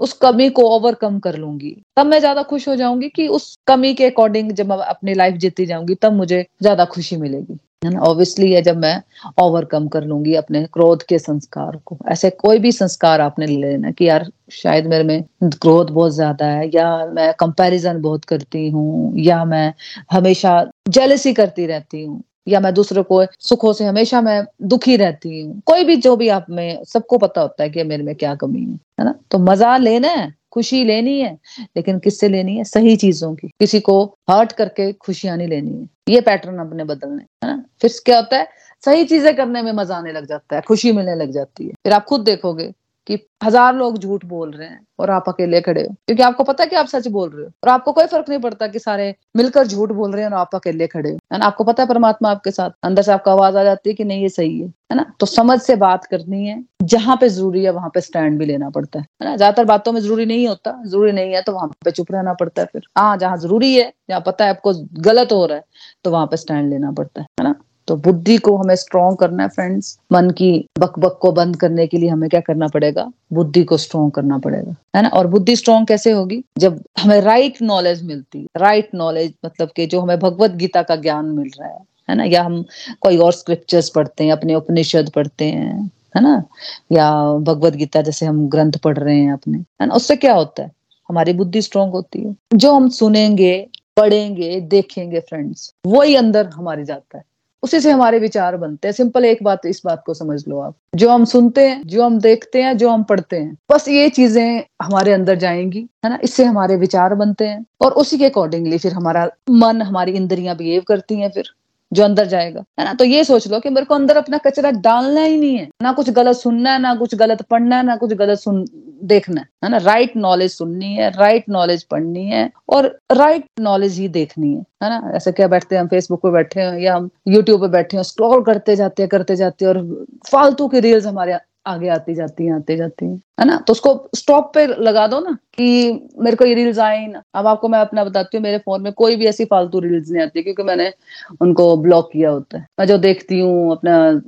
उस 0.00 0.12
कमी 0.14 0.48
को 0.50 0.62
ओवरकम 0.70 1.18
कर 1.18 1.36
लूँगी। 1.36 1.76
तब 1.96 2.06
मैं 2.06 2.18
ज़्यादा 2.20 2.42
खुश 2.44 2.68
हो 2.68 2.76
जाऊँगी 2.76 3.08
कि 3.08 3.26
उस 3.28 3.56
कमी 3.66 3.94
के 3.94 4.06
अकॉर्डिंग 4.06 4.52
जब 4.52 4.68
मैं 4.68 4.76
अपनी 4.78 5.14
लाइफ 5.14 5.34
जीती 5.36 5.66
जाऊँगी, 5.66 5.94
तब 5.94 6.12
मुझे 6.12 6.44
ज़्यादा 6.62 6.84
खुशी 6.86 7.16
मिलेगी। 7.16 7.58
है 7.84 7.90
ना? 7.90 8.00
ऑब्वियसली 8.00 8.52
है 8.52 8.60
जब 8.62 8.76
मैं 8.76 9.00
ओवरकम 9.42 9.86
कर 9.88 10.04
लूँगी 10.04 10.34
अपने 10.34 10.64
क्रोध 10.72 11.02
के 11.02 11.18
संस्कार 11.18 11.76
को। 11.84 11.98
ऐसे 12.10 12.30
कोई 12.30 12.58
भी 12.58 12.72
संस्कार 12.72 13.20
आपने 13.20 13.46
ले 13.46 13.56
लेना 13.62 13.90
कि 13.90 14.08
यार, 14.08 14.26
शायद 14.52 14.86
मेरे 14.86 15.04
में 15.04 15.22
क्रोध 15.62 15.90
बहुत 15.90 16.12
ज़्यादा 16.12 16.46
है, 16.46 16.70
या 16.74 17.06
मैं 17.06 17.32
कंपैरिजन 17.40 18.00
बहुत 18.02 18.24
करती 18.24 18.68
हूँ, 18.70 19.12
या 19.18 19.44
मैं 19.44 19.72
हमेशा 20.12 20.62
जेलसी 20.90 21.32
करती 21.32 21.66
रहती 21.66 22.04
हूँ। 22.04 22.22
या 22.48 22.60
मैं 22.60 22.74
दूसरों 22.74 23.02
को 23.02 23.24
सुखों 23.40 23.72
से 23.72 23.84
हमेशा 23.84 24.20
मैं 24.20 24.42
दुखी 24.62 24.96
रहती 24.96 25.40
हूँ। 25.40 25.60
कोई 25.66 25.84
भी 25.84 25.96
जो 25.96 26.16
भी 26.16 26.28
आप 26.28 26.46
में, 26.50 26.84
सबको 26.84 27.18
पता 27.18 27.40
होता 27.40 27.62
है 27.62 27.70
कि 27.70 27.82
मेरे 27.82 28.02
में 28.02 28.14
क्या 28.14 28.34
कमी 28.34 28.60
है 28.60 28.78
है 29.00 29.04
ना? 29.04 29.14
तो 29.30 29.38
मज़ा 29.38 29.76
लेना 29.76 30.08
है, 30.08 30.34
खुशी 30.52 30.84
लेनी 30.84 31.20
है, 31.20 31.38
लेकिन 31.60 31.98
किससे 31.98 32.28
लेनी 32.28 32.56
है? 32.56 32.64
सही 32.64 32.96
चीज़ों 32.96 33.34
की। 33.34 33.48
किसी 33.48 33.80
को 33.80 34.16
हर्ट 34.30 34.52
करके 34.52 34.92
खुशियाँ 34.92 35.36
नहीं 35.36 35.48
लेनी 35.48 35.70
है। 35.70 36.14
ये 36.14 36.20
पैटर्न 36.20 36.58
अपने 36.58 36.84
बदलने, 36.84 37.22
है 37.22 37.46
ना? 37.46 37.64
फिर 37.82 37.90
क्या 38.04 38.16
होता 38.16 38.36
है? 38.36 38.48
सही 38.84 39.04
चीज़ें 39.04 39.36
करने 39.36 39.62
में 39.62 39.72
मज़ा 39.72 39.96
आने 39.96 40.12
लग 40.12 40.26
जाता 40.26 40.56
है, 40.56 40.62
खुशी 40.62 40.92
मिलने 40.92 41.14
लग 41.14 41.30
जाती 41.30 41.64
है। 41.64 41.70
फिर 41.70 41.92
आप 41.92 42.04
खुद 42.04 42.20
देखोगे 42.20 42.72
कि 43.08 43.18
हज़ार 43.44 43.74
लोग 43.74 43.98
झूठ 43.98 44.24
बोल 44.24 44.50
रहे 44.50 44.68
हैं 44.68 44.80
और 44.98 45.10
आप 45.10 45.28
अकेले 45.28 45.60
खड़े 45.60 45.82
हो। 45.82 45.94
क्योंकि 46.06 46.22
आपको 46.22 46.44
पता 46.44 46.64
है 46.64 46.70
कि 46.70 46.76
आप 46.76 46.86
सच 46.86 47.06
बोल 47.08 47.28
रहे 47.30 47.44
हो। 47.44 47.50
और 47.64 47.68
आपको 47.68 47.92
कोई 47.92 48.06
फ़र्क 48.06 48.28
नहीं 48.28 48.38
पड़ता 48.38 48.66
कि 48.66 48.78
सारे 48.78 49.14
मिलकर 49.36 49.66
झूठ 49.66 49.92
बोल 49.92 50.12
रहे 50.12 50.24
हैं 50.24 50.30
और 50.30 50.36
आप 50.36 50.54
अकेले 50.54 50.86
खड़े 50.86 51.10
हो। 51.10 51.18
है 51.32 51.38
ना 51.38 51.46
आपको 51.46 51.64
पता 51.64 51.82
है 51.82 51.88
परमात्मा 51.88 52.30
आपके 52.30 52.50
साथ। 52.50 52.70
अंदर 52.84 53.02
से 53.02 53.12
आपको 53.12 53.30
आवाज़ 53.30 53.56
आ 53.56 53.64
जाती 53.64 53.90
है 53.90 53.94
कि 53.94 54.04
नहीं, 54.04 54.22
ये 54.22 54.28
सही 54.28 54.58
है। 54.60 54.66
है 54.66 54.96
ना? 54.96 55.04
तो 55.20 55.26
समझ 55.26 55.60
से 55.60 55.76
बात 55.76 56.04
करनी 56.04 56.46
है। 56.46 56.62
जहाँ 56.84 57.16
पे 57.16 57.28
ज़रूरी 57.28 57.64
है, 57.64 57.70
वहाँ 57.70 57.90
पे 57.94 58.00
स्टैंड 58.00 58.38
भी 58.38 58.46
लेना 58.46 58.70
पड़ता 58.70 58.98
है। 58.98 59.06
ना? 59.22 59.36
ज़्यादातर 59.36 59.64
बातों 59.64 59.92
में 59.92 60.00
ज़रूरी 60.00 60.26
नहीं 60.26 60.46
होता। 60.48 60.80
ज़रूरी 60.86 61.12
नहीं 61.12 61.32
है 61.34 61.42
तो 61.42 61.52
वहाँ 61.52 61.68
पे 61.84 61.90
चुप 61.90 62.12
रहना 62.12 62.32
पड़ता 62.34 62.62
है 62.62 62.68
फिर। 62.72 62.86
हाँ 62.98 63.16
जहाँ 63.16 63.36
ज़रूरी 63.36 63.74
है, 63.74 63.92
जहाँ 64.08 64.20
पता 64.26 64.44
है 64.44 64.50
आपको 64.50 64.72
गलत 65.02 65.32
हो 65.32 65.44
रहा 65.46 65.56
है 65.56 65.64
तो 66.04 66.10
वहाँ 66.10 66.26
पे 66.26 66.36
स्टैंड 66.36 66.70
लेना 66.70 66.92
पड़ता 66.92 67.20
है 67.20 67.44
ना? 67.44 67.54
तो 67.88 67.96
बुद्धि 67.96 68.36
को 68.36 68.56
हमें 68.56 68.76
स्ट्रॉन्ग 68.76 69.18
करना 69.18 69.42
है 69.42 69.48
फ्रेंड्स 69.48 69.98
मन 70.12 70.30
की 70.30 70.66
बक 70.78 70.98
बक 70.98 71.18
को 71.22 71.32
बंद 71.32 71.56
करने 71.56 71.86
के 71.86 71.96
लिए 71.96 72.08
हमें 72.08 72.30
क्या 72.30 72.40
करना 72.40 72.68
पड़ेगा? 72.68 73.12
बुद्धि 73.32 73.64
को 73.64 73.76
स्ट्रॉन्ग 73.76 74.12
करना 74.12 74.38
पड़ेगा, 74.38 74.74
है 74.96 75.02
ना? 75.02 75.08
और 75.08 75.26
बुद्धि 75.26 75.56
स्ट्रॉन्ग 75.56 75.88
कैसे 75.88 76.10
होगी? 76.10 76.44
जब 76.58 76.82
हमें 76.98 77.20
राइट 77.20 77.62
नॉलेज 77.62 78.02
मिलती 78.02 78.46
राइट 78.56 78.90
नॉलेज 78.94 79.34
मतलब 79.46 79.68
कि 79.76 79.86
जो 79.86 80.00
हमें 80.00 80.18
भगवत 80.18 80.50
गीता 80.50 80.82
का 80.82 80.96
ज्ञान 80.96 81.24
मिल 81.24 81.50
रहा 81.60 81.68
है 81.68 81.78
है 82.10 82.14
ना? 82.14 82.24
या 82.24 82.42
हम 82.42 82.64
कोई 83.00 83.16
और 83.16 83.32
स्क्रिप्चर्स 83.32 83.88
पढ़ते 83.88 84.24
हैं, 84.24 84.32
अपने 84.32 84.54
उपनिषद 84.54 85.10
पढ़ते 85.10 85.44
हैं, 85.44 85.90
है 86.16 86.22
ना? 86.22 86.44
या 86.92 87.10
भगवत 87.38 87.72
गीता 87.72 88.02
जैसे 88.02 88.26
हम 88.26 88.48
ग्रंथ 88.48 88.72
पढ़ 88.72 88.98
रहे 88.98 89.18
हैं 89.18 89.32
अपने, 89.32 89.58
है 89.58 89.86
ना? 89.86 89.94
उससे 89.94 90.16
क्या 90.16 90.34
होता 90.34 90.62
है? 90.62 90.72
हमारी 91.08 91.32
बुद्धि 91.32 91.62
स्ट्रोंग 91.62 91.90
होती 91.90 92.22
है। 92.22 92.36
जो 92.54 92.72
हम 92.72 92.88
सुनेंगे, 92.88 93.68
पढ़ेंगे, 93.96 94.60
देखेंगे 94.60 95.20
फ्रेंड्स 95.20 95.74
वही 95.86 96.14
अंदर 96.14 96.46
हमारी 96.46 96.84
जाता 96.84 97.18
है। 97.18 97.24
उसी 97.62 97.80
से 97.80 97.90
हमारे 97.90 98.18
विचार 98.18 98.56
बनते 98.56 98.88
हैं। 98.88 98.92
सिंपल 98.92 99.24
एक 99.24 99.42
बात, 99.42 99.66
इस 99.66 99.82
बात 99.84 100.02
को 100.06 100.14
समझ 100.14 100.48
लो 100.48 100.60
आप। 100.60 100.74
जो 100.94 101.10
हम 101.10 101.24
सुनते 101.24 101.68
हैं, 101.68 101.82
जो 101.86 102.04
हम 102.04 102.20
देखते 102.20 102.62
हैं, 102.62 102.76
जो 102.78 102.90
हम 102.90 103.02
पढ़ते 103.02 103.36
हैं, 103.36 103.56
बस 103.72 103.88
ये 103.88 104.08
चीज़ें 104.08 104.64
हमारे 104.82 105.12
अंदर 105.12 105.34
जाएँगी, 105.34 105.88
है 106.04 106.10
ना? 106.10 106.18
इससे 106.22 106.44
हमारे 106.44 106.76
विचार 106.76 107.14
बनते 107.14 107.46
हैं 107.46 107.66
और 107.80 107.92
उसी 107.92 108.18
के 108.18 108.24
अकॉर्डिंगली 108.24 108.78
फिर 108.78 108.92
हमारा 108.92 109.28
मन, 109.50 109.82
हमारी 109.82 110.12
इंद्रियाँ 110.12 110.56
बिहेव 110.56 110.82
करती 110.88 111.14
हैं 111.14 111.30
फिर। 111.30 111.44
जो 111.92 112.04
अंदर 112.04 112.26
जाएगा, 112.26 112.64
है 112.80 112.84
ना? 112.84 112.92
तो 112.94 113.04
ये 113.04 113.24
सोच 113.24 113.48
लो 113.48 113.60
कि 113.60 113.70
मेरे 113.70 113.86
को 113.86 113.94
अंदर 113.94 114.16
अपना 114.16 114.38
कचरा 114.38 114.70
डालना 114.70 115.20
ही 115.20 115.38
नहीं 115.38 115.56
है। 115.56 115.68
ना 115.82 115.92
कुछ 115.92 116.10
गलत 116.10 116.36
सुनना 116.36 116.72
है, 116.72 116.78
ना 116.78 116.94
कुछ 116.94 117.14
गलत 117.14 117.42
पढ़ना 117.42 117.76
है, 117.76 117.82
ना 117.82 117.96
कुछ 117.96 118.12
गलत 118.12 118.38
सुन, 118.38 118.64
देखना 119.02 119.44
है 119.64 119.70
ना? 119.70 119.76
राइट 119.76 120.16
नॉलेज 120.16 120.50
सुननी 120.52 120.94
है 120.94 121.10
राइट 121.10 121.44
नॉलेज 121.48 121.82
पढ़नी 121.82 122.24
है 122.26 122.50
और 122.68 122.86
राइट 123.12 123.44
नॉलेज 123.60 123.98
ही 123.98 124.08
देखनी 124.08 124.52
है 124.54 124.60
है 124.82 124.88
ना? 124.90 125.12
ऐसे 125.16 125.32
क्या 125.32 125.48
बैठते 125.48 125.74
हैं 125.74 125.82
हम 125.82 125.88
फेसबुक 125.88 126.20
पे 126.22 126.30
बैठे 126.30 126.60
हैं 126.60 126.78
या 126.78 126.96
हम 126.96 127.08
यूट्यूब 127.28 127.60
पे 127.60 127.68
बैठे 127.68 127.96
हैं 127.96 128.04
स्क्रॉल 128.04 128.42
करते 128.42 128.76
जाते 128.76 129.02
हैं, 129.02 129.08
करते 129.08 129.36
जाते 129.36 129.64
हैं 129.64 129.72
और 129.72 130.06
फालतू 130.30 130.68
की 130.68 130.80
रील्स 130.80 131.06
हमारे 131.06 131.32
आगे 131.68 131.88
आती 131.88 132.14
जाती 132.14 132.46
हैं, 132.46 132.52
आती 132.52 132.76
जाती 132.76 133.06
हैं। 133.06 133.20
है 133.40 133.46
ना? 133.46 133.56
तो 133.58 133.72
उसको 133.72 133.92
स्टॉप 134.16 134.50
पे 134.54 134.66
लगा 134.66 135.06
दो 135.06 135.20
ना 135.20 135.32
कि 135.54 135.90
मेरे 136.18 136.36
को 136.36 136.44
ये 136.44 136.54
रील्स 136.54 136.78
आए 136.80 137.06
ना। 137.06 137.22
अब 137.34 137.46
आपको 137.46 137.68
मैं 137.68 137.78
अपना 137.80 138.04
बताती 138.04 138.36
हूँ, 138.36 138.42
मेरे 138.44 138.58
फ़ोन 138.58 138.82
में 138.82 138.92
कोई 138.92 139.16
भी 139.16 139.26
ऐसी 139.26 139.44
फालतू 139.44 139.80
रील्स 139.80 140.10
नहीं 140.10 140.22
आती 140.22 140.42
क्योंकि 140.42 140.62
मैंने 140.62 140.92
उनको 141.40 141.76
ब्लॉक 141.76 142.10
किया 142.12 142.30
होता 142.30 142.58
है। 142.58 142.66
मैं 142.80 142.86
जो 142.86 142.98
देखती 142.98 143.40
हूँ, 143.40 143.70
अपना 143.72 144.20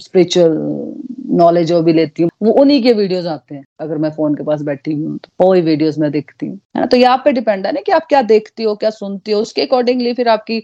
स्पिरिचुअल 0.00 0.56
नॉलेज 1.36 1.66
जो 1.68 1.80
भी 1.82 1.92
लेती 1.92 2.22
हूँ, 2.22 2.30
वो 2.42 2.52
उन्हीं 2.60 2.82
के 2.82 2.92
वीडियोस 2.92 3.26
आते 3.26 3.54
हैं। 3.54 3.64
अगर 3.80 3.98
मैं 3.98 4.10
फ़ोन 4.10 4.34
के 4.34 4.44
पास 4.44 4.62
बैठी 4.62 4.92
हूँ 4.94 5.18
तो 5.18 5.44
वही 5.44 5.60
वीडियोस 5.62 5.98
मैं 5.98 6.10
देखती 6.12 6.46
हूँ। 6.46 6.56
है 6.56 6.80
ना? 6.80 6.86
तो 6.86 6.96
ये 6.96 7.04
आप 7.04 7.22
पे 7.24 7.32
डिपेंड 7.32 7.66
है 7.66 7.72
ना 7.72 7.80
कि 7.80 7.92
आप 7.92 8.06
क्या 8.08 8.22
देखती 8.24 8.62
हो, 8.62 8.74
क्या 8.74 8.90
सुनती 8.90 9.32
हो, 9.32 9.40
उसके 9.40 9.62
अकॉर्डिंगली 9.62 10.12
फिर 10.14 10.28
आपकी 10.28 10.56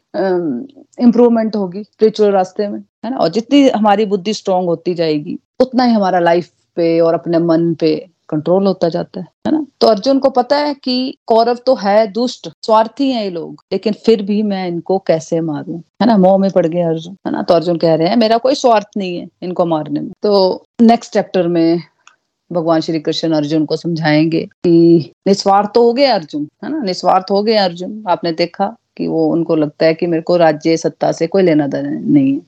इम्प्रूवमेंट 1.01 1.57
होगी 1.57 1.83
स्पिरिचुअल 1.85 2.31
रास्ते 2.33 2.69
में। 2.69 2.79
है 3.05 3.11
ना? 3.11 3.17
और 3.17 3.29
जितनी 3.29 3.69
हमारी 3.69 4.05
बुद्धि 4.07 4.35
स्ट्रांग 4.35 4.67
होती 4.67 4.95
जाएगी 4.95 5.39
उतना 5.61 5.85
ही 5.85 5.93
हमारा 5.93 6.19
लाइफ 6.19 6.51
पे 6.77 7.01
और 7.01 7.15
अपने 7.15 7.39
मन 7.39 7.75
पे 7.75 8.07
कंट्रोल 8.29 8.67
होता 8.67 8.89
जाता 8.89 9.21
है 9.21 9.27
है 9.47 9.53
ना? 9.53 9.67
तो 9.81 9.87
अर्जुन 9.87 10.19
को 10.19 10.31
पता 10.31 10.57
है 10.57 10.75
कि 10.75 11.17
कौरव 11.27 11.55
तो 11.55 11.75
है 11.75 12.07
दुष्ट, 12.07 12.49
स्वार्थी 12.63 13.11
हैं 13.11 13.25
ये 13.25 13.31
लोग, 13.31 13.65
लेकिन 13.73 13.93
फिर 13.93 14.23
भी 14.23 14.43
मैं 14.43 14.69
इनको 14.69 14.99
कैसे 14.99 15.41
मारूं, 15.41 15.79
है 15.79 16.07
ना? 16.07 16.17
मोह 16.17 16.39
में 16.39 16.51
पड़ 16.51 16.67
गए 16.67 16.81
अर्जुन, 16.81 17.17
है 17.27 17.33
ना? 17.33 17.43
तो 17.43 17.55
अर्जुन 17.55 17.77
कह 17.77 17.95
रहे 17.95 18.09
हैं, 18.09 18.17
मेरा 18.17 18.39
कोई 18.39 18.55
स्वार्थ 18.55 18.87
नहीं 18.97 19.19
है 19.19 19.29
इनको 19.43 19.67
मारने 19.67 20.01
में। 20.01 20.13
तो 20.23 20.65
नेक्स्ट 20.81 21.13
चैप्टर 21.13 21.49
में 21.49 21.83
भगवान 22.53 22.81
श्री 22.81 23.01
कृष्ण 23.01 23.33
अर्जुन 23.33 23.65
को 23.65 23.77
समझाएँगे 23.77 24.41
कि 24.45 25.13
निस्वार्थ 25.29 25.71
तो 25.75 25.83
हो 25.83 25.93
गए 25.93 26.05
अर्जुन, 26.05 26.49
है 26.65 26.73
ना? 26.73 26.79
निस्वार्थ 26.79 27.27
हो 27.31 27.43
गए 27.43 27.57
अर्जुन। 27.57 28.05
आपने 28.09 28.33
देखा 28.33 28.77
कि 28.97 29.07
वो 29.07 29.33
उनको 29.33 29.57
लगता 29.57 29.87
है 29.87 29.95
कि 29.95 30.07
मेरे 30.07 30.23
को 30.23 30.37
राज्य 30.37 30.77
सत्ता 30.77 31.13
से 31.13 31.27
कोई 31.27 31.43
लेना 31.43 31.67
देना 31.67 31.91
नहीं 31.91 32.35
है। 32.35 32.41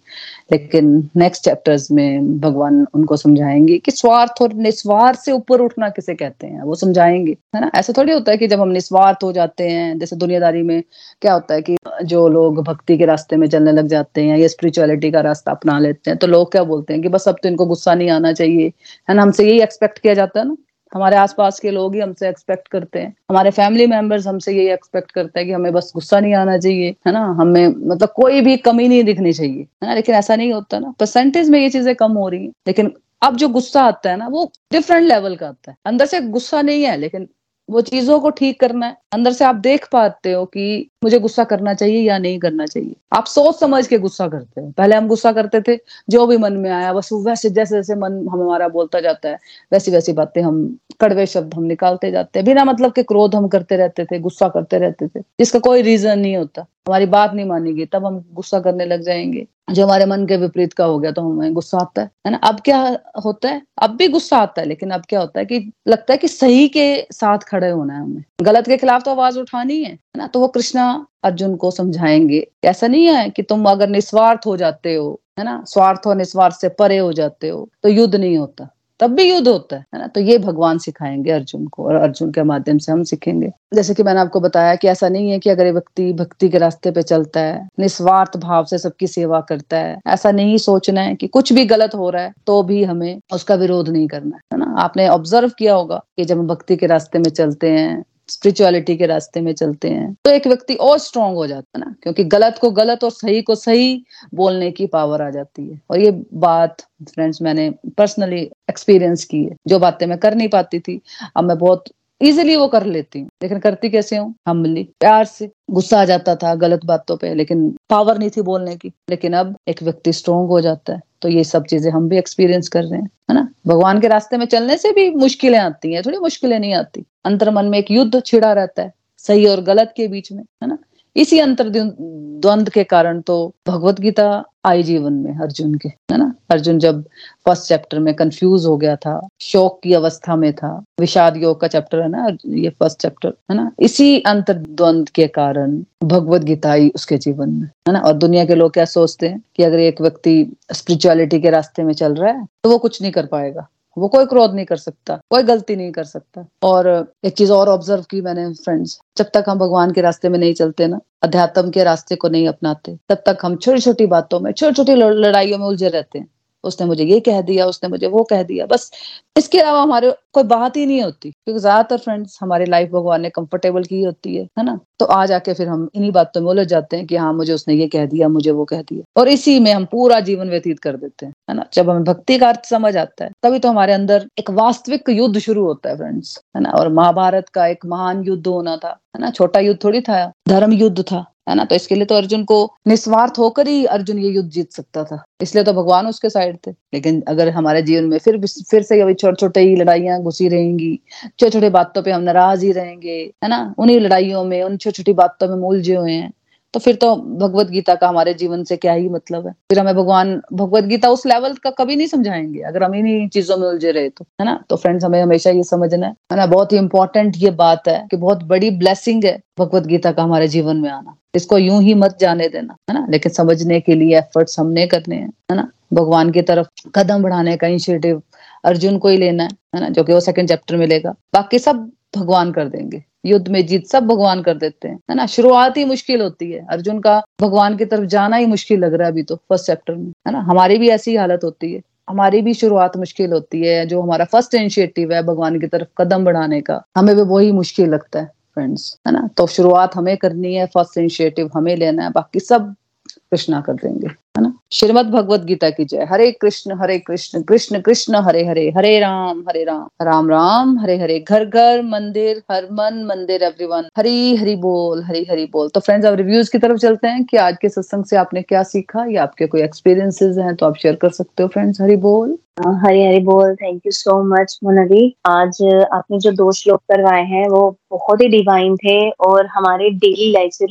लेकिन 0.53 0.87
नेक्स्ट 1.17 1.45
चैप्टर्स 1.45 1.91
में 1.91 2.39
भगवान 2.41 2.87
उनको 2.95 3.17
समझाएँगे 3.17 3.77
कि 3.79 3.91
स्वार्थ 3.91 4.43
और 4.43 4.53
निस्वार्थ 4.55 5.19
से 5.21 5.33
ऊपर 5.33 5.61
उठना 5.61 5.89
किसे 5.89 6.15
कहते 6.15 6.47
हैं? 6.47 6.63
वो 6.63 6.75
समझाएँगे, 6.75 7.37
है 7.55 7.61
ना? 7.61 7.71
ऐसा 7.75 7.93
थोड़ी 7.99 8.13
होता 8.13 8.33
है 8.33 8.39
कि 8.39 8.47
जब 8.49 8.61
हम 8.61 8.69
निस्वार्थ 8.69 9.25
हो 9.25 9.33
जाते 9.33 9.69
हैं, 9.69 9.99
जैसे 9.99 10.17
दुनियादारी 10.17 10.63
में 10.63 10.83
क्या 11.23 11.33
होता 11.35 11.55
है 11.55 11.63
कि 11.63 11.77
जो 12.05 12.27
लोग 12.29 12.63
भक्ति 12.65 12.97
के 12.99 13.05
रास्ते 13.07 13.37
में 13.37 13.49
चलने 13.49 13.73
लग 13.73 13.87
जाते 13.87 14.25
हैं 14.25 14.39
या 14.39 14.49
स्पिरिचुअलिटी 14.49 15.11
का 15.11 15.21
रास्ता 15.21 15.51
अपना 15.53 15.79
लेते 15.79 16.11
हैं 16.11 16.19
तो 16.19 16.27
लोग 16.27 16.51
क्या 16.53 16.63
बोलते 16.65 16.93
हैं 16.93 17.03
कि 17.03 17.09
बस 17.09 17.29
अब 17.29 17.37
तो 17.43 17.49
इनको 17.49 17.67
गुस्सा 17.67 17.95
नहीं 17.95 18.11
आना 18.11 18.33
चाहिए, 18.33 18.73
है 19.11 19.15
ना? 19.15 19.23
हमसे 19.23 19.49
यही 19.49 19.61
एक्सपेक्ट 19.63 19.99
किया 19.99 20.15
जाता 20.15 20.41
है 20.41 20.47
ना? 20.49 20.57
हमारे 20.95 21.17
आसपास 21.17 21.61
के 21.61 21.71
लोग 21.71 21.95
ही 21.95 22.01
हमसे 22.01 22.29
एक्सपेक्ट 22.29 22.69
करते 22.69 22.99
हैं। 22.99 23.15
हमारे 23.31 23.51
फैमिली 23.51 23.87
मेंबर्स 23.87 24.27
हमसे 24.27 24.53
यही 24.53 24.69
एक्सपेक्ट 24.69 25.11
करते 25.11 25.41
हैं 25.41 25.47
कि 25.47 25.53
हमें 25.53 25.73
बस 25.73 25.93
गुस्सा 25.95 26.21
नहीं 26.21 26.35
आना 26.35 26.59
चाहिए, 26.59 26.95
है 27.07 27.13
ना? 27.13 27.25
हमें 27.25 27.67
मतलब 27.69 28.09
कोई 28.09 28.41
भी 28.41 28.57
कमी 28.57 28.89
नहीं 28.89 29.05
दिखनी 29.05 29.33
चाहिए, 29.33 29.61
है 29.61 29.87
ना? 29.87 29.95
लेकिन 29.95 30.15
ऐसा 30.15 30.37
नहीं 30.37 30.53
होता 30.53 30.79
ना। 30.79 30.95
परसेंटेज 31.01 31.51
में 31.51 31.61
ये 31.61 31.71
चीज़ें 31.71 31.95
कम 31.95 32.13
हो 32.13 32.29
रही 32.29 32.45
है, 32.45 32.53
लेकिन 32.67 32.93
अब 33.23 33.37
जो 33.37 33.49
गुस्सा 33.49 33.83
आता 33.83 34.11
है 34.11 34.17
ना, 34.17 34.29
वो 34.29 34.53
डिफरेंट 34.73 35.09
लेवल 35.09 35.37
का 35.37 35.49
आता 35.49 35.71
है। 35.71 35.77
अंदर 35.87 36.07
से 36.07 36.21
गुस्सा 36.21 36.63
नहीं 36.63 36.85
है, 36.85 36.97
लेकिन 36.97 37.29
वो 37.71 37.81
चीज़ों 37.81 38.21
को 38.21 38.31
ठीक 38.31 38.61
करना 38.61 38.87
है। 38.87 38.97
अंदर 39.13 39.33
से 39.33 39.45
आप 39.45 39.55
देख 39.55 39.89
पाते 39.93 40.33
हो 40.33 40.45
कि 40.45 40.91
मुझे 41.05 41.19
गुस्सा 41.19 41.45
करना 41.45 41.75
चाहिए 41.75 42.09
या 42.09 42.19
नहीं 42.19 42.39
करना 42.39 42.67
चाहिए। 42.67 42.95
आप 43.13 43.25
सोच 43.25 43.61
समझ 43.61 43.87
के 43.87 43.99
गुस्सा 43.99 44.29
करते 44.29 44.61
हो। 44.61 44.73
पहले 44.79 44.97
हम 44.97 45.09
गुस्सा 45.09 45.33
करते 45.33 45.61
थे, 45.61 45.81
जो 46.11 46.27
भी 46.27 46.37
मन 46.37 46.53
में 46.53 46.71
आया, 46.71 46.93
बस 46.93 47.09
वैसे 47.13 47.51
जैसे 47.51 47.75
जैसे 47.75 47.95
मन 47.95 48.29
हमारा 48.29 48.69
बोलता 48.69 49.01
जाता 49.01 49.29
है, 49.29 49.39
वैसी 49.73 49.91
वैसी 49.91 50.13
बातें 50.13 50.43
हम, 50.43 50.79
कड़वे 51.01 51.27
शब्द 51.27 51.55
हम 51.55 51.63
निकालते 51.63 52.11
जाते 52.11 52.39
हैं। 52.39 52.47
बिना 52.47 52.65
मतलब 52.65 52.93
के 52.93 53.03
क्रोध 53.03 53.35
हम 53.35 53.49
करते 53.49 53.77
रहते 53.77 54.05
थे, 54.05 54.19
गुस्सा 54.19 54.49
करते 54.49 54.79
रहते 54.79 55.09
थे। 55.09 55.21
जिसका 55.21 55.59
कोई 55.59 55.83
रीजन 55.83 56.19
नहीं 56.19 56.37
होता। 56.37 56.63
हमारी 56.63 57.07
बात 57.07 57.35
नहीं 57.35 57.47
मानेगी 57.47 57.87
तब 57.87 58.07
हम 58.07 58.25
गुस्सा 58.33 58.61
करने 58.61 58.87
लग 58.87 59.03
जाएँगे। 59.03 59.47
जो 59.71 59.85
हमारे 59.85 60.07
मन 60.07 60.25
के 60.27 60.37
विपरीत 60.37 60.73
का 60.73 60.85
हो 60.85 60.99
गया 60.99 61.11
तो 61.13 61.23
हमें 61.23 61.53
गुस्सा 61.55 61.79
आता 61.79 62.03
है 62.03 62.11
है 62.27 62.33
ना? 62.33 62.39
अब 62.39 62.61
क्या 62.61 62.79
होता 63.25 63.49
है? 63.49 63.63
अब 63.83 63.97
भी 63.97 64.09
गुस्सा 64.09 64.39
आता 64.39 64.61
है, 64.61 64.67
लेकिन 64.69 64.91
अब 64.91 65.03
क्या 65.09 65.21
होता 65.21 65.41
है 65.41 65.45
कि 65.47 65.73
लगता 65.89 66.13
है 66.13 66.19
कि 66.19 66.29
सही 66.29 66.69
के 66.69 66.87
साथ 67.13 67.39
खड़े 67.39 67.71
होना 67.71 67.95
है 67.95 68.03
हमें। 68.03 68.25
गलत 68.43 68.67
के 68.67 68.77
खिलाफ 68.77 69.05
तो 69.05 69.11
आवाज़ 69.11 69.39
उठानी 69.39 69.83
है 69.85 69.91
है 69.91 69.99
ना? 70.17 70.27
तो 70.27 70.41
वो 70.41 70.49
कृष्णा 70.49 71.07
अर्जुन 71.25 71.57
को 71.57 71.71
समझाएँगे। 71.71 72.47
ऐसा 72.65 72.87
नहीं 72.87 73.07
है 73.07 73.29
कि 73.31 73.43
तुम 73.43 73.65
अगर 73.71 73.89
निस्वार्थ 73.89 74.47
हो 74.47 74.57
जाते 74.57 74.95
हो, 74.95 75.21
है 75.39 75.45
ना? 75.45 75.63
स्वार्थ 75.67 76.07
और 76.07 76.17
निस्वार्थ 76.17 76.57
से 76.57 76.69
परे 76.69 76.99
हो 76.99 77.13
जाते 77.13 77.49
हो 77.49 77.69
तो 77.83 77.89
युद्ध 77.89 78.15
नहीं 78.15 78.37
होता। 78.39 78.69
तब 79.01 79.11
भी 79.11 79.25
युद्ध 79.31 79.49
होता 79.49 79.77
है 79.77 79.99
ना? 79.99 80.07
तो 80.07 80.21
ये 80.21 80.37
भगवान 80.39 80.79
सिखाएँगे 80.79 81.31
अर्जुन 81.31 81.67
को 81.67 81.85
और 81.85 81.95
अर्जुन 81.95 82.31
के 82.33 82.43
माध्यम 82.43 82.79
से 82.79 82.93
हम 82.93 83.03
सीखेंगे। 83.03 83.51
जैसे 83.75 83.95
कि 83.95 84.03
मैंने 84.03 84.21
आपको 84.21 84.41
बताया 84.41 84.75
कि 84.75 84.89
ऐसा 84.89 85.09
नहीं 85.09 85.31
है 85.31 85.39
कि 85.39 85.51
अगर 85.51 85.67
ये 85.67 85.73
व्यक्ति 85.73 86.13
भक्ति 86.13 86.49
के 86.49 86.59
रास्ते 86.59 86.91
पे 86.91 87.03
चलता 87.03 87.41
है, 87.41 87.67
निस्वार्थ 87.81 88.37
भाव 88.37 88.65
से 88.65 88.79
सबकी 88.79 89.07
सेवा 89.07 89.41
करता 89.41 89.77
है, 89.77 89.99
ऐसा 90.07 90.31
नहीं 90.31 90.59
सोचना 90.59 91.01
है 91.01 91.15
कि 91.15 91.27
कुछ 91.27 91.53
भी 91.53 91.65
गलत 91.65 91.95
हो 91.95 92.11
रहा 92.11 92.23
है 92.23 92.33
तो 92.47 92.63
भी 92.63 92.83
हमें 92.85 93.21
उसका 93.35 93.55
विरोध 93.55 93.89
नहीं 93.89 94.07
करना 94.09 94.37
है 94.53 94.59
ना? 94.59 94.75
आपने 94.79 95.09
ऑब्ज़र्व 95.09 95.51
किया 95.59 95.75
होगा 95.75 96.03
कि 96.17 96.25
जब 96.25 96.39
हम 96.39 96.47
भक्ति 96.47 96.77
के 96.77 96.87
रास्ते 96.87 97.19
में 97.19 97.31
चलते 97.31 97.71
हैं 97.71 98.03
स्पिरिचुअलिटी 98.31 98.97
के 98.97 99.07
रास्ते 99.07 99.41
में 99.41 99.53
चलते 99.55 99.89
हैं 99.89 100.13
तो 100.25 100.31
एक 100.31 100.47
व्यक्ति 100.47 100.75
और 100.77 100.99
स्ट्रांग 100.99 101.37
हो 101.37 101.47
जाता 101.47 101.79
है 101.79 101.85
ना, 101.85 101.95
क्योंकि 102.03 102.25
गलत 102.27 102.59
को 102.61 102.71
गलत 102.73 103.05
और 103.05 103.11
सही 103.11 103.43
को 103.43 103.55
सही 103.55 104.03
बोलने 104.35 104.71
की 104.71 104.87
पावर 104.87 105.23
आ 105.23 105.31
जाती 105.31 105.69
है। 105.69 105.81
और 105.91 106.01
ये 106.01 106.11
बात 106.35 106.81
फ्रेंड्स 107.05 107.43
मैंने 107.43 107.71
पर्सनली 107.99 108.41
एक्सपीरियंस 108.71 109.25
की 109.25 109.43
है। 109.45 109.57
जो 109.69 109.79
बातें 109.79 110.07
मैं 110.07 110.19
कर 110.19 110.35
नहीं 110.35 110.49
पाती 110.49 110.79
थी, 110.81 111.01
अब 111.37 111.45
मैं 111.45 111.59
बहुत 111.59 111.85
इजिली 112.21 112.57
वो 112.57 112.67
कर 112.69 112.85
लेती 112.87 113.21
हूँ। 113.21 113.29
लेकिन 113.43 113.59
करती 113.59 113.91
कैसे 113.91 114.17
हूँ? 114.17 114.35
हम्बली 114.49 114.83
प्यार 115.01 115.25
से। 115.25 115.51
गुस्सा 115.71 116.01
आ 116.01 116.05
जाता 116.05 116.35
था 116.37 116.55
गलत 116.57 116.85
बातों 116.85 117.17
पे, 117.17 117.35
लेकिन 117.35 117.69
पावर 117.91 118.19
नहीं 118.19 118.31
थी 118.31 118.43
बोलने 118.43 118.77
की। 118.77 118.93
लेकिन 119.11 119.33
अब 119.33 119.55
एक 119.69 119.83
व्यक्ति 119.83 120.13
स्ट्रोंग 120.13 120.49
हो 120.49 120.61
जाता 120.61 120.93
है। 120.93 121.01
तो 121.23 121.29
ये 121.29 121.45
सब 121.45 121.65
चीज़ें 121.65 121.91
हम 121.93 122.09
भी 122.09 122.19
एक्सपीरियंस 122.19 122.69
कर 122.69 122.83
रहे 122.83 123.01
हैं, 123.01 123.11
है 123.31 123.35
ना? 123.35 123.49
भगवान 123.67 124.01
के 124.01 124.09
रास्ते 124.09 124.37
में 124.37 124.47
चलने 124.47 124.77
से 124.77 124.93
भी 124.93 125.11
मुश्किलें 125.11 125.59
आती 125.59 125.93
हैं, 125.93 126.03
थोड़ी 126.03 126.19
मुश्किलें 126.19 126.59
नहीं 126.59 126.75
आती। 126.75 127.05
अंतर 127.25 127.51
मन 127.51 127.65
में 127.65 127.79
एक 127.79 127.91
युद्ध 127.91 128.23
छिड़ा 128.27 128.53
रहता 128.53 128.83
है, 128.83 128.93
सही 129.19 129.47
और 129.47 129.61
गलत 129.61 129.93
के 129.97 130.09
बीच 130.09 130.33
में, 130.33 130.43
है 130.63 130.69
ना? 130.69 130.79
इसी 131.17 131.39
अंतर 131.39 131.69
द्वंद 131.69 132.71
के 132.71 132.85
कारण 132.85 133.21
तो 133.21 133.55
भगवत 133.69 134.01
गीता 134.01 134.45
आई 134.65 134.83
जीवन 134.83 135.13
में, 135.13 135.39
अर्जुन 135.39 135.75
के, 135.75 135.89
है 135.89 136.19
ना? 136.19 136.35
अर्जुन 136.51 136.79
जब 136.79 137.03
फ़र्स्ट 137.47 137.69
चैप्टर 137.69 137.99
में 137.99 138.13
कंफ्यूज 138.15 138.67
हो 138.67 138.77
गया 138.77 138.97
था, 138.97 139.21
शोक 139.41 139.81
की 139.83 139.95
अवस्था 139.95 140.37
में 140.37 140.53
था, 140.53 140.73
विषाद 141.01 141.37
योग 141.37 141.61
का 141.61 141.69
चैप्टर 141.69 142.01
है 142.01 142.09
ना, 142.09 142.27
ये 142.47 142.71
फ़र्स्ट 142.71 143.01
चैप्टर 143.03 143.33
है 143.51 143.57
ना? 143.57 143.71
इसी 143.81 144.21
अंतर 144.27 144.55
द्वंद 144.55 145.09
के 145.11 145.27
कारण 145.31 145.83
भगवत 146.05 146.43
गीता 146.43 146.71
आई 146.71 146.89
उसके 146.95 147.17
जीवन 147.19 147.51
में, 147.51 147.67
है 147.89 147.93
ना? 147.93 147.99
और 148.01 148.13
दुनिया 148.15 148.45
के 148.45 148.55
लोग 148.55 148.73
क्या 148.73 148.85
सोचते 148.87 149.29
हैं 149.29 149.43
कि 149.57 149.63
अगर 149.63 149.79
एक 149.81 150.01
व्यक्ति 150.01 150.57
स्पिरिचुअलिटी 150.73 151.41
के 151.41 151.51
रास्ते 151.51 151.83
में 151.83 151.93
चल 151.95 152.15
रहा 152.15 152.33
है 152.33 152.47
तो 152.65 152.71
वो 152.71 152.79
कुछ 152.79 153.03
नहीं 153.03 153.13
कर 153.13 153.27
पाएगा। 153.27 153.67
वो 153.97 154.09
कोई 154.09 154.27
क्रोध 154.27 154.55
नहीं 154.55 154.65
कर 154.67 154.77
सकता, 154.77 155.19
कोई 155.31 155.43
गलती 155.43 155.77
नहीं 155.77 155.91
कर 155.93 156.05
सकता। 156.05 156.45
और 156.63 156.89
एक 157.25 157.37
चीज़ 157.37 157.53
और 157.53 157.69
ऑब्ज़र्व 157.69 158.03
की 158.11 158.21
मैंने 158.21 158.53
फ्रेंड्स 158.55 158.99
जब 159.19 159.31
तक 159.35 159.45
हम 159.49 159.59
भगवान 159.59 159.93
के 159.93 160.01
रास्ते 160.01 160.29
में 160.29 160.39
नहीं 160.39 160.55
चलते 160.55 160.87
ना, 160.87 161.01
अध्यात्म 161.23 161.71
के 161.71 161.85
रास्ते 161.85 162.17
को 162.17 162.29
नहीं 162.29 162.49
अपनाते, 162.49 162.97
तब 163.09 163.23
तक 163.27 163.39
हम 163.43 163.57
छोटी 163.57 163.81
छोटी 163.81 164.07
बातों 164.09 164.41
में 164.41 164.53
छोटी 164.53 164.75
छोटी 164.75 164.95
लड़ाइयों 164.95 165.59
में 165.59 165.67
उलझे 165.67 165.89
रहते 165.89 166.19
हैं। 166.19 166.27
उसने 166.65 166.87
मुझे 166.87 167.05
ये 167.05 167.21
कह 167.21 167.41
दिया, 167.43 167.67
उसने 167.67 167.89
मुझे 167.89 168.07
वो 168.07 168.23
कह 168.25 168.43
दिया। 168.43 168.67
बस 168.67 168.91
इसके 169.39 169.61
अलावा 169.61 169.83
हमारे 169.83 170.11
कोई 170.33 170.43
बात 170.45 170.77
ही 170.77 170.85
नहीं 170.87 171.03
होती, 171.03 171.31
क्योंकि 171.31 171.61
ज़्यादातर 171.61 171.99
फ्रेंड्स 171.99 172.39
हमारी 172.41 172.65
लाइफ 172.67 172.91
भगवान 172.91 173.21
ने 173.21 173.31
कंफर्टेबल 173.31 173.85
की 173.85 174.03
होती 174.03 174.35
है 174.37 174.43
है 174.59 174.65
ना? 174.65 174.79
तो 175.01 175.07
आ 175.07 175.25
जाके 175.27 175.55
फिर 175.55 175.69
हम 175.69 175.89
इन्हीं 175.95 176.11
बातों 176.13 176.41
में 176.41 176.49
उलझ 176.51 176.67
जाते 176.69 176.97
हैं 176.97 177.07
कि 177.07 177.17
हाँ 177.17 177.33
मुझे 177.33 177.53
उसने 177.53 177.75
ये 177.75 177.87
कह 177.89 178.07
दिया, 178.07 178.29
मुझे 178.29 178.51
वो 178.51 178.65
कह 178.65 178.83
दिया। 178.83 179.21
और 179.21 179.29
इसी 179.29 179.59
में 179.61 179.73
हम 179.73 179.85
पूरा 179.85 180.21
जीवन 180.21 180.51
व्यतीत 180.51 180.79
कर 180.79 180.97
देते 180.97 181.27
हैं, 181.27 181.33
है 181.51 181.57
ना? 181.57 181.65
जब 181.75 181.91
हमें 181.91 182.05
भक्ति 182.05 182.39
का 182.39 182.49
अर्थ 182.49 182.65
समझ 182.65 182.97
आता 182.97 183.25
है, 183.25 183.31
तभी 183.43 183.59
तो 183.59 183.69
हमारे 183.69 183.93
अंदर 183.93 184.27
एक 184.39 184.51
वास्तविक 184.53 185.09
युद्ध 185.11 185.39
शुरू 185.39 185.65
होता 185.65 185.91
है 185.91 185.97
फ्रेंड्स 185.97 186.39
है 186.57 186.63
ना? 186.63 186.71
और 186.71 186.89
महाभारत 186.93 187.49
का 187.49 187.67
एक 187.67 187.87
महान 187.87 188.23
युद्ध 188.25 188.47
होना 188.47 188.77
था, 188.77 188.99
है 189.17 189.21
ना? 189.21 189.31
छोटा 189.31 189.61
युद्ध 189.61 189.83
थोड़ी 189.85 190.01
था, 190.01 190.31
धर्म 190.49 190.73
युद्ध 190.73 191.03
था 191.03 191.25
है 191.47 191.55
ना? 191.55 191.65
तो 191.65 191.75
इसके 191.75 191.95
लिए 191.95 192.05
तो 192.05 192.15
अर्जुन 192.15 192.45
को 192.45 192.57
निस्वार्थ 192.89 193.39
होकर 193.39 193.69
ही 193.69 193.85
अर्जुन 193.87 194.19
ये 194.19 194.31
युद्ध 194.31 194.49
जीत 194.51 194.73
सकता 194.73 195.05
था। 195.05 195.23
इसलिए 195.43 195.65
तो 195.65 195.73
भगवान 195.73 196.07
उसके 196.07 196.31
साइड 196.31 196.59
थे। 196.67 196.71
लेकिन 196.95 197.23
अगर 197.29 197.49
हमारे 197.49 197.83
जीवन 197.83 198.05
में 198.05 198.19
फिर 198.19 198.41
फिर 198.71 198.83
से 198.83 199.01
अभी 199.01 199.15
छोटे 199.15 199.37
छोटे 199.41 199.61
ही 199.61 199.77
लड़ाइयाँ 199.77 200.21
घुसी 200.23 200.49
रहेंगी 200.49 200.95
छोटे 201.25 201.51
छोटे 201.51 201.71
बातों 201.71 202.03
पे 202.03 202.11
हम 202.11 202.23
नाराज़ 202.23 202.65
ही 202.65 202.73
रहेंगे, 202.73 203.19
है 203.45 203.49
ना? 203.49 203.75
उन्हीं 203.79 204.01
लड़ाइयों 204.01 204.45
में, 204.45 204.63
उन 204.63 204.77
छोटी 204.77 204.97
छोटी 204.97 205.13
बातों 205.15 205.57
में 205.57 205.69
उलझे 205.69 205.95
हुए 205.97 206.13
हैं। 206.13 206.33
तो 206.75 206.81
फिर 206.81 206.95
तो 206.95 207.17
भगवत 207.17 207.67
गीता 207.67 207.95
का 207.95 208.09
हमारे 208.09 208.35
जीवन 208.35 208.65
से 208.65 208.77
क्या 208.77 208.93
ही 208.93 209.09
मतलब 209.09 209.47
है? 209.47 209.53
फिर 209.53 209.79
हमें 209.79 209.95
भगवान, 209.95 210.43
भगवत 210.53 210.85
गीता 210.85 211.09
उस 211.09 211.27
लेवल 211.27 211.55
का 211.55 211.71
कभी 211.71 211.97
नहीं 211.97 212.07
समझाएँगे। 212.07 212.61
अगर 212.61 212.83
हम 212.83 212.95
इन्हीं 212.95 213.29
चीज़ों 213.29 213.57
में 213.57 213.69
उलझे 213.69 213.91
रहे 213.91 214.09
तो 214.09 214.25
है 214.41 214.45
ना? 214.45 214.65
तो 214.71 214.77
फ्रेंड्स 214.77 215.05
हमें 215.05 215.23
हमेशा 215.23 215.51
ये 215.51 215.63
समझना 215.63 216.07
है। 216.07 216.13
है 216.13 216.37
ना? 216.37 216.47
बहुत 216.47 216.73
ही 216.73 216.79
इंपॉर्टेंट 216.79 217.35
ये 217.37 217.51
बात 217.51 217.89
है 217.89 218.07
कि 218.11 218.17
बहुत 218.17 218.43
बड़ी 218.43 218.71
ब्लेसिंग 218.71 219.25
है 219.25 219.41
भगवत 219.59 219.83
गीता 219.83 220.13
का 220.13 220.23
हमारे 220.23 220.49
जीवन 220.49 220.77
में 220.77 220.91
आना। 220.91 221.15
इसको 221.35 221.59
यूँ 221.59 221.83
ही 221.83 221.95
मत 221.95 222.19
जाने 222.21 222.49
देना, 222.49 222.77
है 222.91 222.95
ना? 222.95 223.07
लेकिन 223.11 223.33
समझने 223.33 223.81
के 223.81 223.95
लिए 223.95 224.19
एफर्ट्स 224.19 224.61
हमने 224.61 224.87
करने 224.87 225.17
हैं, 225.17 225.31
है 225.51 225.57
ना? 225.57 225.71
भगवान 225.93 226.31
की 226.31 226.43
तरफ़ 226.43 226.67
कदम 226.95 227.23
बढ़ाने 227.23 227.57
का 227.57 227.67
इनिशिएटिव 227.67 228.23
अर्जुन 228.65 228.99
को 228.99 229.09
ही 229.09 229.17
लेना 229.17 229.45
है 229.45 229.81
ना? 229.81 229.89
जो 229.89 230.05
कि 230.05 230.13
वो 230.13 230.21
सेकंड 230.21 230.49
चैप्टर 230.49 230.77
में 230.77 230.87
लेगा। 230.87 231.15
बाकी 231.35 231.59
सब 231.59 231.91
भगवान 232.17 232.53
कर 232.53 232.69
देंगे। 232.69 233.05
युद्ध 233.27 233.49
में 233.49 233.67
जीत 233.67 233.87
सब 233.87 234.07
भगवान 234.07 234.43
कर 234.43 234.55
देते 234.55 234.89
हैं। 234.89 235.01
है 235.11 235.15
ना? 235.17 235.27
शुरुआत 235.27 235.77
ही 235.77 235.85
मुश्किल 235.85 236.21
होती 236.21 236.53
है। 236.53 236.67
अर्जुन 236.71 237.01
का 237.01 237.23
भगवान 237.41 237.77
की 237.77 237.85
तरफ़ 237.85 238.05
जाना 238.05 238.37
ही 238.37 238.47
मुश्किल 238.47 238.81
लग 238.81 238.95
रहा 238.95 239.07
है 239.07 239.13
अभी 239.13 239.23
तो 239.23 239.37
फ़र्स्ट 239.37 239.67
चैप्टर 239.67 239.95
में। 239.95 240.13
है 240.27 240.33
ना? 240.33 240.41
हमारी 240.41 240.79
भी 240.79 240.89
ऐसी 240.89 241.17
हालत 241.17 241.41
होती 241.45 241.73
है। 241.73 241.81
हमारी 242.11 242.43
भी 242.43 242.55
शुरुआत 242.55 242.97
मुश्किल 242.97 243.33
होती 243.33 243.67
है, 243.67 243.87
जो 243.87 244.03
हमारा 244.03 244.25
फ़र्स्ट 244.25 244.55
इनिशिएटिव 244.55 245.13
है 245.13 245.23
भगवान 245.23 245.61
की 245.61 245.67
तरफ़ 245.67 245.89
कदम 245.99 246.25
बढ़ाने 246.25 246.61
का। 246.61 246.83
हमें 246.97 247.17
भी 247.17 247.23
वही 247.23 247.53
मुश्किल 247.53 247.89
लगता 247.89 248.21
है 248.21 248.27
फ्रेंड्स 248.27 248.99
है 249.07 249.13
ना? 249.13 249.31
तो 249.37 249.47
शुरुआत 249.47 249.97
हमें 249.97 250.17
करनी 250.17 250.55
है 250.55 250.67
फ़र्स्ट 250.67 250.99
इनिशिएटिव 250.99 251.51
हमें 251.55 251.77
लेना 251.77 252.05
है, 252.05 252.11
बाकी 252.11 252.41
सब 252.41 252.75
कृष्णा 253.09 253.61
कर 253.61 253.73
देंगे। 253.73 254.07
है 254.37 254.43
ना? 254.43 254.53
श्रीमद 254.73 255.07
भगवत 255.11 255.41
गीता 255.45 255.69
की 255.71 255.85
जय। 255.85 256.07
हरे 256.11 256.31
कृष्ण 256.33 256.75
हरे 256.81 256.99
कृष्ण 256.99 257.41
कृष्ण 257.43 257.81
कृष्ण, 257.81 258.17
हरे 258.17 258.45
हरे 258.47 258.69
हरे 258.77 258.99
राम 259.01 259.41
हरे 259.49 259.65
राम। 259.65 259.87
राम 260.03 260.29
राम, 260.31 260.79
हरे 260.79 260.97
हरे। 260.99 261.19
घर 261.21 261.45
घर, 261.45 261.83
मंदिर, 261.85 262.43
हर 262.53 262.69
मन, 262.73 263.05
मंदिर 263.09 263.43
एवरीवन 263.43 263.89
हरी 263.99 264.37
हरी 264.37 264.55
बोल, 264.57 265.03
हरी 265.05 265.27
हरी 265.31 265.47
बोल। 265.53 265.69
तो 265.69 265.81
फ्रेंड्स 265.81 266.07
अब 266.07 266.15
रिव्यूज़ 266.15 266.51
की 266.51 266.59
तरफ़ 266.59 266.79
चलते 266.79 267.09
हैं 267.09 267.25
कि 267.25 267.37
आज 267.39 267.57
के 267.63 267.69
सत्संग 267.69 268.05
से 268.05 268.17
आपने 268.17 268.43
क्या 268.43 268.63
सीखा? 268.65 269.05
या 269.11 269.23
आपके 269.23 269.47
कोई 269.47 269.63
एक्सपीरियंसेस 269.63 270.39
हैं 270.39 270.55
तो 270.57 270.67
आप 270.67 270.77
शेयर 270.77 270.95
कर 271.03 271.11
सकते 271.11 271.43
हो 271.43 271.49
फ्रेंड्स 271.49 271.81
हरी 271.81 271.97
बोल। 272.07 272.39
हरी 272.61 273.05
हरी 273.05 273.19
बोल। 273.25 273.55
Thank 273.55 273.83
you 273.87 273.93
so 273.93 274.15
much 274.25 274.59
Monari 274.65 275.05
आज 275.27 275.59
आपने 275.93 276.19
जो 276.19 276.31
दो 276.33 276.51
श्लोक 276.53 276.81
करवाए 276.91 277.23
हैं, 277.25 277.49
वो 277.49 277.77
बहुत 277.91 278.21
ही 278.23 278.29
डिवाइन 278.29 278.77
थे 278.77 278.99
और 279.27 279.47
हमारे 279.47 279.91
डेली 279.91 280.31
लाइफ 280.33 280.51
से 280.53 280.67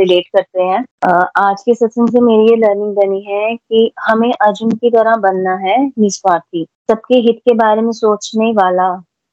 रिलेट 0.00 0.26
करते 0.36 0.62
हैं। 0.62 0.84
आज 1.38 1.62
के 1.62 1.74
सत्संग 1.74 2.08
से 2.08 2.20
मेरी 2.20 2.50
ये 2.50 2.56
लर्निंग 2.56 2.94
बनी 3.02 3.20
है 3.22 3.56
कि 3.56 3.90
हमें 4.00 4.30
अर्जुन 4.30 4.70
की 4.70 4.90
तरह 4.90 5.16
बनना 5.16 5.54
है 5.56 5.76
निस्वार्थी। 5.98 6.66
सबके 6.90 7.18
हित 7.18 7.38
के 7.38 7.54
बारे 7.54 7.80
में 7.80 7.92
सोचने 7.92 8.52
वाला 8.52 8.90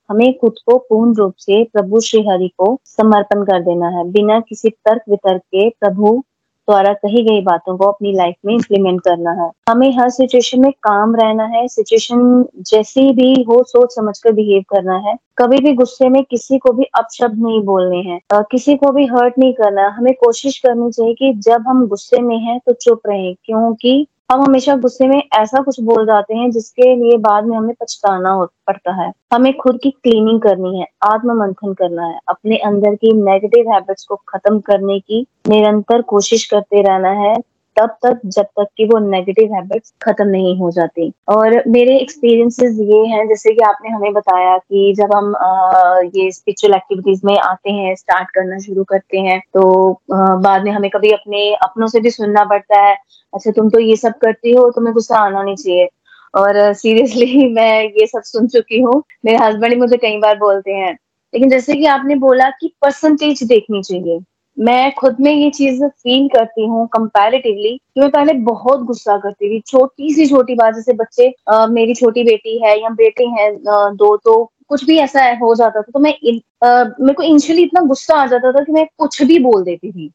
हमें 0.09 0.37
खुद 0.39 0.53
को 0.65 0.77
पूर्ण 0.77 1.13
रूप 1.15 1.33
से 1.37 1.63
प्रभु 1.63 1.99
श्री 1.99 2.21
हरि 2.27 2.47
को 2.47 2.79
समर्पण 2.85 3.43
कर 3.43 3.63
देना 3.63 3.87
है। 3.87 4.03
बिना 4.11 4.39
किसी 4.39 4.69
तर्क 4.69 5.01
वितर्क 5.09 5.41
के 5.41 5.69
प्रभु 5.69 6.23
द्वारा 6.69 6.93
कही 6.95 7.23
गई 7.23 7.41
बातों 7.43 7.77
को 7.77 7.85
अपनी 7.85 8.11
लाइफ 8.13 8.35
में 8.45 8.53
इम्प्लीमेंट 8.53 8.99
करना 9.01 9.31
है। 9.33 9.49
हमें 9.69 9.91
हर 9.93 10.09
सिचुएशन 10.11 10.59
में 10.61 10.71
काम 10.83 11.15
रहना 11.15 11.43
है 11.47 11.67
सिचुएशन 11.67 12.45
जैसी 12.67 13.11
भी 13.13 13.31
हो, 13.43 13.63
सोच 13.63 13.95
समझ 13.95 14.17
कर 14.19 14.31
बिहेव 14.33 14.63
करना 14.69 14.97
है। 14.99 15.15
कभी 15.37 15.57
भी 15.59 15.73
गुस्से 15.73 16.09
में 16.09 16.23
किसी 16.23 16.57
को 16.57 16.71
भी 16.73 16.83
अपशब्द 16.97 17.41
नहीं 17.41 17.61
बोलने 17.63 17.97
हैं 18.01 18.43
किसी 18.51 18.75
को 18.75 18.91
भी 18.91 19.05
हर्ट 19.07 19.37
नहीं 19.39 19.53
करना। 19.53 19.87
हमें 19.89 20.13
कोशिश 20.15 20.57
करनी 20.59 20.91
चाहिए 20.91 21.13
कि 21.13 21.33
जब 21.41 21.67
हम 21.67 21.85
गुस्से 21.87 22.21
में 22.21 22.37
हैं 22.37 22.59
तो 22.59 22.73
चुप 22.75 23.01
रहें, 23.07 23.33
क्योंकि 23.35 24.07
हम 24.29 24.41
हमेशा 24.41 24.75
गुस्से 24.75 25.07
में 25.07 25.21
ऐसा 25.33 25.61
कुछ 25.63 25.79
बोल 25.79 26.05
जाते 26.05 26.35
हैं 26.35 26.49
जिसके 26.51 26.95
लिए 26.95 27.17
बाद 27.17 27.45
में 27.45 27.55
हमें 27.57 27.73
पछताना 27.81 28.35
पड़ता 28.67 28.93
है। 28.93 29.11
हमें 29.33 29.51
खुद 29.57 29.79
की 29.83 29.91
क्लीनिंग 29.91 30.41
करनी 30.41 30.79
है 30.79 30.85
आत्म 31.03 31.37
मंथन 31.39 31.73
करना 31.73 32.05
है, 32.05 32.19
अपने 32.27 32.57
अंदर 32.57 32.95
की 32.95 33.13
नेगेटिव 33.13 33.71
हैबिट्स 33.73 34.05
को 34.05 34.15
खत्म 34.29 34.59
करने 34.59 34.99
की 34.99 35.25
निरंतर 35.47 36.01
कोशिश 36.01 36.45
करते 36.45 36.81
रहना 36.81 37.11
है। 37.21 37.35
तब 37.77 37.89
तक 38.05 38.19
जब 38.25 38.45
तक 38.59 38.67
कि 38.77 38.85
वो 38.85 38.99
नेगेटिव 38.99 39.53
हैबिट्स 39.53 39.93
खत्म 40.01 40.27
नहीं 40.27 40.57
हो 40.59 40.71
जाती। 40.71 41.11
और 41.27 41.63
मेरे 41.67 41.97
एक्सपीरियंसेस 41.99 42.77
ये 42.81 42.99
हैं 43.07 43.27
जैसे 43.27 43.53
कि 43.53 43.63
आपने 43.65 43.89
हमें 43.89 44.13
बताया 44.13 44.57
कि 44.57 44.93
जब 44.97 45.13
हम 45.15 45.35
आ, 45.35 45.99
ये 46.15 46.31
स्पिरिचुअल 46.31 46.73
एक्टिविटीज़ 46.73 47.21
में 47.25 47.37
आते 47.39 47.71
हैं 47.71 47.95
स्टार्ट 47.95 48.29
करना 48.29 48.57
शुरू 48.59 48.83
करते 48.83 49.19
हैं 49.19 49.39
तो 49.53 49.91
आ, 50.13 50.35
बाद 50.35 50.63
में 50.63 50.71
हमें 50.71 50.89
कभी 50.89 51.11
अपने 51.11 51.53
अपनों 51.63 51.87
से 51.87 51.99
भी 51.99 52.09
सुनना 52.09 52.43
पड़ता 52.45 52.81
है 52.85 52.95
अच्छा 53.33 53.51
तुम 53.51 53.69
तो 53.69 53.79
ये 53.79 53.95
सब 53.95 54.13
करती 54.21 54.51
हो 54.51 54.69
तुम्हें 54.71 54.93
गुस्सा 54.93 55.17
आना 55.17 55.43
नहीं 55.43 55.55
चाहिए। 55.55 55.87
और 56.33 56.73
सीरियसली 56.73 57.47
मैं 57.53 57.83
ये 57.83 58.05
सब 58.07 58.21
सुन 58.23 58.47
चुकी 58.47 58.79
हूँ। 58.79 59.03
मेरे 59.25 59.37
हस्बैंड 59.37 59.77
मुझे 59.79 59.97
कई 59.97 60.17
बार 60.17 60.37
बोलते 60.37 60.71
हैं। 60.71 60.93
लेकिन 61.33 61.49
जैसे 61.49 61.75
कि 61.75 61.85
आपने 61.85 62.15
बोला 62.15 62.49
कि 62.49 62.73
परसेंटेज 62.81 63.43
देखनी 63.43 63.81
चाहिए। 63.83 64.19
मैं 64.59 64.91
खुद 64.93 65.17
में 65.19 65.31
ये 65.33 65.49
चीज़ 65.49 65.83
फील 65.83 66.27
करती 66.27 66.65
हूँ 66.67 66.87
कंपैरेटिवली 66.93 67.75
कि 67.77 68.01
मैं 68.01 68.09
पहले 68.11 68.33
बहुत 68.45 68.81
गुस्सा 68.85 69.17
करती 69.17 69.49
थी। 69.49 69.59
छोटी 69.67 70.13
सी 70.13 70.25
छोटी 70.27 70.55
बात 70.55 70.75
जैसे 70.75 70.93
बच्चे 70.93 71.33
आ, 71.49 71.65
मेरी 71.67 71.93
छोटी 71.95 72.23
बेटी 72.23 72.57
है 72.63 72.79
या 72.81 72.89
बेटे 72.91 73.25
हैं 73.29 73.53
दो 73.95 74.15
तो 74.17 74.43
कुछ 74.69 74.83
भी 74.85 74.97
ऐसा 74.99 75.21
हो 75.37 75.53
जाता 75.55 75.81
था 75.81 75.91
तो 75.93 75.99
मैं 75.99 76.13
मेरे 76.23 77.13
को 77.13 77.23
इनिशियली 77.23 77.63
इतना 77.63 77.81
गुस्सा 77.83 78.15
आ 78.15 78.25
जाता 78.27 78.51
था 78.51 78.63
कि 78.63 78.71
मैं 78.71 78.85
कुछ 78.97 79.21
भी 79.23 79.39
बोल 79.39 79.63
देती 79.63 79.91
थी। 79.91 80.11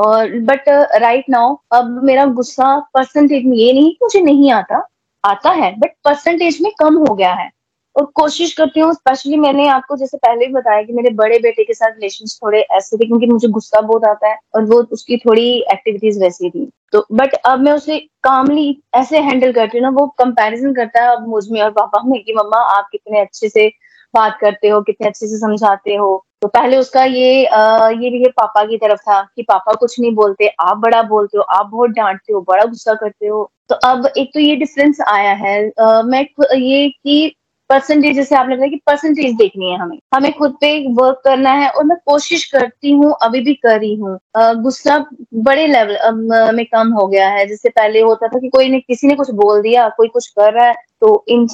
और 0.00 0.38
बट 0.42 0.68
राइट 0.96 1.24
नाउ 1.30 1.56
अब 1.72 2.02
मेरा 2.04 2.24
गुस्सा 2.34 2.78
परसेंटेज 2.94 3.44
में 3.44 3.56
ये 3.56 3.72
नहीं 3.72 3.92
मुझे 4.02 4.20
नहीं 4.20 4.50
आता। 4.52 4.86
आता 5.24 5.50
है 5.52 5.74
बट 5.78 5.94
परसेंटेज 6.04 6.58
में 6.62 6.70
कम 6.78 6.96
हो 6.98 7.14
गया 7.14 7.32
है। 7.34 7.50
और 7.96 8.04
कोशिश 8.14 8.52
करती 8.52 8.80
हूँ 8.80 8.92
स्पेशली 8.92 9.36
मैंने 9.36 9.66
आपको 9.68 9.96
जैसे 9.96 10.16
पहले 10.16 10.46
भी 10.46 10.52
बताया 10.52 10.82
कि 10.82 10.92
मेरे 10.92 11.10
बड़े 11.14 11.38
बेटे 11.38 11.64
के 11.64 11.74
साथ 11.74 11.90
रिलेशन 11.90 12.26
थोड़े 12.44 12.60
ऐसे 12.60 12.96
थे 12.96 13.06
क्योंकि 13.06 13.26
मुझे 13.26 13.48
गुस्सा 13.48 13.80
बहुत 13.80 14.04
आता 14.04 14.28
है 14.28 14.38
और 14.54 14.64
वो 14.64 14.82
उसकी 14.92 15.16
थोड़ी 15.16 15.46
एक्टिविटीज़ 15.72 16.20
वैसी 16.20 16.50
थी। 16.50 16.68
तो 16.92 17.06
बट 17.12 17.34
अब 17.34 17.60
मैं 17.60 17.72
उसे 17.72 17.98
कामली 18.24 18.82
ऐसे 18.94 19.18
हैंडल 19.20 19.52
करती 19.52 19.78
हूँ 19.78 19.82
ना 19.82 19.90
वो 20.00 20.06
कंपैरिजन 20.18 20.74
करता 20.74 21.02
है 21.02 21.16
अब 21.16 21.28
मुझमें 21.28 21.60
और 21.62 21.70
पापा 21.70 22.02
में 22.06 22.22
कि 22.24 22.32
मम्मा 22.32 22.58
आप 22.76 22.88
कितने 22.92 23.20
अच्छे 23.20 23.48
से 23.48 23.68
बात 24.14 24.38
करते 24.40 24.68
हो 24.68 24.80
कितने 24.82 25.08
अच्छे 25.08 25.26
से 25.26 25.38
समझाते 25.38 25.94
हो। 25.94 26.24
तो 26.42 26.48
पहले 26.48 26.76
उसका 26.76 27.04
ये 27.04 27.44
आ, 27.46 27.88
ये 27.88 28.10
भी 28.10 28.28
पापा 28.28 28.64
की 28.64 28.76
तरफ़ 28.78 29.00
था 29.00 29.20
कि 29.36 29.42
पापा 29.42 29.74
कुछ 29.74 29.98
नहीं 30.00 30.14
बोलते 30.14 30.48
आप 30.60 30.76
बड़ा 30.76 31.02
बोलते 31.02 31.38
हो 31.38 31.42
आप 31.42 31.66
बहुत 31.66 31.90
डांटते 31.90 32.32
हो 32.32 32.40
बड़ा 32.48 32.64
गुस्सा 32.64 32.94
करते 32.94 33.26
हो। 33.26 33.50
तो 33.68 33.74
अब 33.88 34.06
एक 34.18 34.30
तो 34.34 34.40
ये 34.40 34.56
डिफरेंस 34.56 35.00
आया 35.08 35.32
है 35.34 35.56
आ, 35.80 36.02
मैं 36.02 36.26
ये 36.56 36.88
कि 36.88 37.34
परसेंटेज 37.74 38.16
जैसे 38.16 38.36
आपने 38.36 38.54
बताया 38.56 38.70
कि 38.70 38.76
परसेंटेज 38.86 39.34
देखनी 39.36 39.70
है 39.70 39.78
हमें। 39.78 39.98
हमें 40.14 40.32
खुद 40.32 40.56
पे 40.60 40.68
वर्क 40.94 41.20
करना 41.24 41.50
है 41.52 41.68
और 41.68 41.84
मैं 41.84 41.96
कोशिश 42.06 42.44
करती 42.50 42.92
हूँ 42.92 43.12
अभी 43.22 43.40
भी 43.44 43.54
कर 43.56 43.78
रही 43.78 43.94
हूँ। 43.96 44.18
गुस्सा 44.62 44.98
बड़े 45.46 45.66
लेवल 45.66 46.52
में 46.56 46.64
कम 46.66 46.92
हो 46.92 47.06
गया 47.06 47.28
है। 47.30 47.46
जैसे 47.48 47.68
पहले 47.70 48.00
होता 48.02 48.28
था 48.28 48.38
कि 48.38 48.48
कोई 48.48 48.68
ने 48.70 48.80
किसी 48.80 49.06
ने 49.06 49.14
कुछ 49.14 49.30
बोल 49.34 49.62
दिया 49.62 49.88
कोई 49.96 50.08
कुछ 50.08 50.26
कर 50.30 50.52
रहा 50.52 50.66
है 50.66 50.74
तो 51.00 51.24
इन 51.28 51.46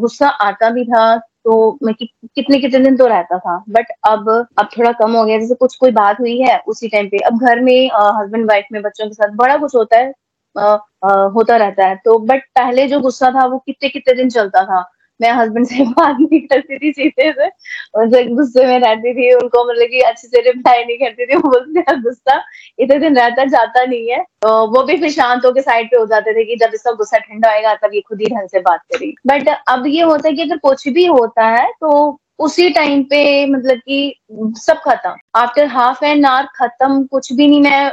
गुस्सा 0.00 0.28
आता 0.28 0.70
भी 0.70 0.84
था 0.84 1.16
तो 1.18 1.78
मैं 1.82 1.94
कि, 1.94 2.06
कितने 2.36 2.58
कितने 2.58 2.78
दिन 2.80 2.96
तो 2.96 3.06
रहता 3.06 3.38
था। 3.38 3.56
बट 3.70 3.92
अब 4.08 4.28
अब 4.58 4.68
थोड़ा 4.78 4.92
कम 4.94 5.12
हो 5.16 5.24
गया। 5.24 5.38
जैसे 5.38 5.54
कुछ 5.54 5.76
कोई 5.76 5.90
बात 5.92 6.20
हुई 6.20 6.38
है 6.40 6.58
उसी 6.68 6.88
टाइम 6.88 7.08
पे। 7.08 7.18
अब 7.26 7.38
घर 7.40 7.60
में 7.60 7.86
हस्बैंड 8.20 8.48
वाइफ 8.50 8.66
में 8.72 8.82
बच्चों 8.82 9.06
के 9.06 9.14
साथ 9.14 9.34
बड़ा 9.36 9.56
कुछ 9.56 9.74
होता 9.74 9.98
है 9.98 10.12
आ, 10.56 10.64
आ, 10.64 11.12
होता 11.34 11.56
रहता 11.56 11.86
है। 11.86 11.96
तो 12.04 12.18
बट 12.26 12.42
पहले 12.56 12.86
जो 12.88 13.00
गुस्सा 13.00 13.30
था 13.30 13.46
वो 13.46 13.58
कितने 13.66 13.88
कितने 13.88 14.14
दिन 14.14 14.28
चलता 14.30 14.64
था? 14.64 14.82
मैं 15.20 15.32
हस्बैंड 15.32 15.66
से 15.66 15.84
बात 15.98 16.16
नहीं 16.20 16.40
करती 16.40 16.78
थी 16.78 16.92
सीधे 16.92 17.30
से। 17.32 17.46
उनसे 18.00 18.24
गुस्से 18.24 18.66
में 18.66 18.78
रहती 18.80 19.14
थी, 19.14 19.32
उनको 19.34 19.64
मतलब 19.64 19.88
कि 19.90 20.00
अच्छे 20.00 20.28
से 20.28 20.40
रिप्लाई 20.40 20.84
नहीं 20.84 20.96
करती 20.98 21.26
थी 21.26 21.36
बोलते 21.38 21.96
गुस्सा 22.02 22.42
इतने 22.78 22.98
दिन 22.98 23.16
रहता, 23.18 23.44
जाता 23.44 23.84
नहीं 23.84 24.10
है। 24.10 24.22
तो 24.42 24.48
वो 24.74 24.82
भी 24.82 24.96
फिर 24.96 25.10
शांत 25.10 25.44
होकर 25.46 25.60
साइड 25.60 25.86
पे 25.86 25.96
हो 25.96 26.06
जाते 26.06 26.34
थे 26.34 26.44
कि 26.44 26.56
जब 26.56 26.70
इसका 26.74 26.92
गुस्सा 26.92 27.18
ठंडा 27.18 27.50
आएगा 27.50 27.74
तब 27.74 27.94
ये 27.94 28.00
खुद 28.00 28.20
ही 28.20 28.26
ढंग 28.26 28.48
से 28.48 28.60
बात 28.60 28.80
करेगी। 28.92 29.14
बट 29.26 29.48
अब 29.68 29.86
ये 29.86 30.02
होता 30.02 30.28
है 30.28 30.34
कि 30.34 30.42
अगर 30.42 30.56
कुछ 30.58 30.88
भी 30.88 31.06
होता 31.06 31.48
है 31.48 31.70
तो 31.80 32.20
उसी 32.38 32.68
टाइम 32.70 33.02
पे 33.02 33.46
मतलब 33.46 33.78
कि 33.78 34.14
सब 34.32 34.80
खत्म। 34.86 35.14
आफ्टर 35.36 35.66
हाफ़ 35.66 36.04
एन 36.04 36.24
आवर 36.24 36.48
खत्म, 36.56 37.04
कुछ 37.04 37.32
भी 37.32 37.46
नहीं 37.48 37.60
मैं 37.62 37.88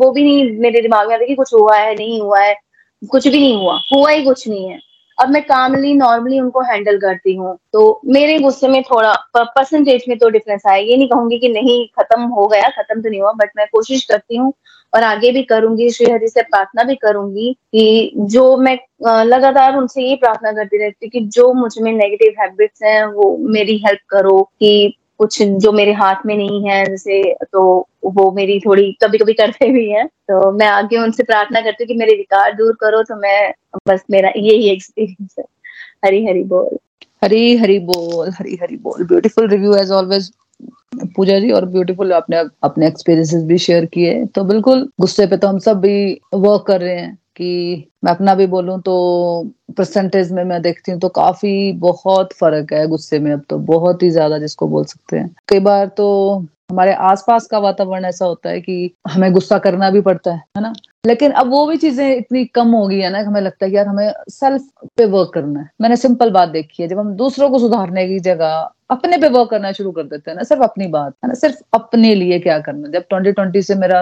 वो 0.00 0.10
भी 0.12 0.24
नहीं 0.24 0.58
मेरे 0.60 0.80
दिमाग 0.80 1.08
में 1.08 1.14
आता 1.14 1.26
कि 1.26 1.34
कुछ 1.34 1.54
हुआ 1.54 1.76
है, 1.76 1.94
नहीं 1.94 2.20
हुआ 2.20 2.40
है। 2.40 2.54
कुछ 3.10 3.28
भी 3.28 3.38
नहीं 3.40 3.56
हुआ। 3.56 3.80
हुआ 3.92 4.10
ही 4.10 4.24
कुछ 4.24 4.48
नहीं 4.48 4.68
है। 4.68 4.78
अब 5.20 5.28
मैं 5.28 5.42
कामली 5.42 5.92
नॉर्मली 5.94 6.38
उनको 6.40 6.60
हैंडल 6.62 6.98
करती 7.00 7.34
हूँ। 7.36 7.56
तो 7.72 8.00
मेरे 8.06 8.38
गुस्से 8.38 8.68
में 8.68 8.82
थोड़ा 8.82 9.12
परसेंटेज 9.36 10.04
में 10.08 10.16
तो 10.18 10.28
डिफरेंस 10.28 10.62
आया। 10.66 10.76
ये 10.76 10.96
नहीं 10.96 11.08
कहूँगी 11.08 11.38
कि 11.38 11.48
नहीं, 11.48 11.86
खत्म 11.98 12.22
हो 12.22 12.46
गया, 12.46 12.68
खत्म 12.68 13.00
तो 13.02 13.08
नहीं 13.08 13.20
हुआ 13.20 13.32
बट 13.32 13.50
मैं 13.56 13.66
कोशिश 13.72 14.04
करती 14.04 14.36
हूँ 14.36 14.52
और 14.92 15.02
आगे 15.02 15.30
भी 15.32 15.42
करूँगी, 15.42 15.88
श्रीहरि 15.90 16.28
से 16.28 16.42
प्रार्थना 16.42 16.82
भी 16.82 16.94
करूँगी 16.94 17.52
कि 17.72 18.12
जो 18.16 18.56
मैं 18.56 18.78
लगातार 19.24 19.76
उनसे 19.76 20.02
ये 20.02 20.16
प्रार्थना 20.16 20.52
करती 20.52 20.78
रहती 20.78 21.08
कि 21.08 21.20
जो 21.28 21.52
मुझमें 21.54 21.92
नेगेटिव 21.92 22.40
हैबिट्स 22.40 22.82
हैं, 22.84 23.04
वो 23.04 23.36
मेरी 23.50 23.76
हेल्प 23.78 24.00
करो, 24.10 24.40
कि 24.42 24.96
कुछ 25.20 25.42
जो 25.42 25.72
मेरे 25.72 25.92
हाथ 25.92 26.26
में 26.26 26.36
नहीं 26.36 26.62
है, 26.64 26.84
जैसे 26.86 27.22
तो 27.44 27.62
वो 28.06 28.30
मेरी 28.32 28.58
थोड़ी 28.60 28.90
कभी 29.02 29.18
कभी 29.18 29.32
करते 29.32 29.70
भी 29.72 29.88
हैं। 29.90 30.06
तो 30.06 30.50
मैं 30.52 30.66
आगे 30.68 30.98
उनसे 30.98 31.22
प्रार्थना 31.22 31.60
करती 31.60 31.84
हूँ 31.84 31.88
कि 31.88 31.94
मेरे 31.94 32.14
विकार 32.16 32.54
दूर 32.56 32.76
करो 32.80 33.02
तो 33.02 33.16
मैं 33.16 33.52
बस 33.88 34.04
मेरा 34.10 34.32
यही 34.36 34.68
एक्सपीरियंस 34.70 35.34
है। 35.38 35.44
हरी 36.04 36.24
हरी 36.26 36.42
बोल। 36.44 36.76
हरी 37.22 37.56
हरी 37.56 37.78
बोल 37.80 38.30
हरी 38.30 38.58
हरी 38.62 38.76
बोल। 38.78 39.04
Beautiful 39.06 39.48
review 39.48 39.74
as 39.76 39.90
always 39.92 40.30
Pooja 41.16 41.38
ji, 41.38 41.50
और 41.50 41.64
ब्यूटीफुल 41.66 42.12
आपने 42.12 42.36
अपने 42.64 42.86
एक्सपीरियंसेस 42.88 43.42
भी 43.44 43.58
शेयर 43.58 43.84
किए। 43.86 44.24
तो 44.26 44.44
बिल्कुल, 44.44 44.88
गुस्से 45.00 45.26
पे 45.26 45.36
तो 45.36 45.48
हम 45.48 45.58
सब 45.58 45.80
भी 45.80 46.20
वर्क 46.34 46.64
कर 46.66 46.80
रहे 46.80 46.96
हैं। 46.96 47.18
कि 47.36 47.88
मैं 48.04 48.12
अपना 48.12 48.34
भी 48.34 48.46
बोलूँ 48.46 48.80
तो 48.80 48.94
परसेंटेज 49.78 50.32
में 50.32 50.42
मैं 50.44 50.60
देखती 50.62 50.92
हूँ 50.92 51.00
तो 51.00 51.08
काफ़ी 51.08 51.72
बहुत 51.78 52.32
फ़र्क 52.32 52.72
है 52.72 52.86
गुस्से 52.86 53.18
में 53.18 53.32
अब 53.32 53.42
तो 53.50 53.58
बहुत 53.66 54.02
ही 54.02 54.10
ज़्यादा 54.10 54.38
जिसको 54.38 54.68
बोल 54.68 54.84
सकते 54.84 55.18
हैं। 55.18 55.34
कई 55.48 55.60
बार 55.60 55.86
तो 55.88 56.08
हमारे 56.70 56.92
आसपास 57.04 57.46
का 57.46 57.58
वातावरण 57.58 58.04
ऐसा 58.04 58.24
होता 58.24 58.50
है 58.50 58.60
कि 58.60 58.90
हमें 59.08 59.32
गुस्सा 59.32 59.58
करना 59.58 59.90
भी 59.90 60.00
पड़ता 60.00 60.32
है 60.32 60.42
है 60.56 60.62
ना? 60.62 60.72
लेकिन 61.06 61.32
अब 61.32 61.50
वो 61.50 61.66
भी 61.66 61.76
चीज़ें 61.76 62.16
इतनी 62.16 62.44
कम 62.44 62.68
हो 62.68 62.86
गई 62.88 62.98
है 62.98 63.10
ना 63.10 63.20
हमें 63.20 63.40
लगता 63.40 63.64
है 63.64 63.70
कि 63.70 63.76
यार 63.76 63.86
हमें 63.88 64.12
सेल्फ 64.30 64.68
पे 64.96 65.04
वर्क 65.06 65.30
करना 65.34 65.60
है। 65.60 65.68
मैंने 65.80 65.96
सिंपल 65.96 66.30
बात 66.30 66.48
देखी 66.48 66.82
है, 66.82 66.88
जब 66.88 66.98
हम 66.98 67.14
दूसरों 67.16 67.50
को 67.50 67.58
सुधारने 67.58 68.06
की 68.08 68.18
जगह 68.20 68.70
अपने 68.90 69.18
पे 69.18 69.28
वर्क 69.28 69.50
करना 69.50 69.72
शुरू 69.72 69.90
कर 69.92 70.02
देते 70.02 70.30
हैं 70.30 70.36
ना, 70.36 70.42
सिर्फ़ 70.42 70.62
अपनी 70.62 70.86
बात, 70.88 71.12
है 71.24 71.28
ना? 71.28 71.34
सिर्फ़ 71.34 71.56
अपने 71.74 72.14
लिए 72.14 72.38
क्या 72.38 72.58
करना? 72.60 72.88
जब 72.88 73.04
2020 73.12 73.66
से 73.66 73.74
मेरा, 73.74 74.00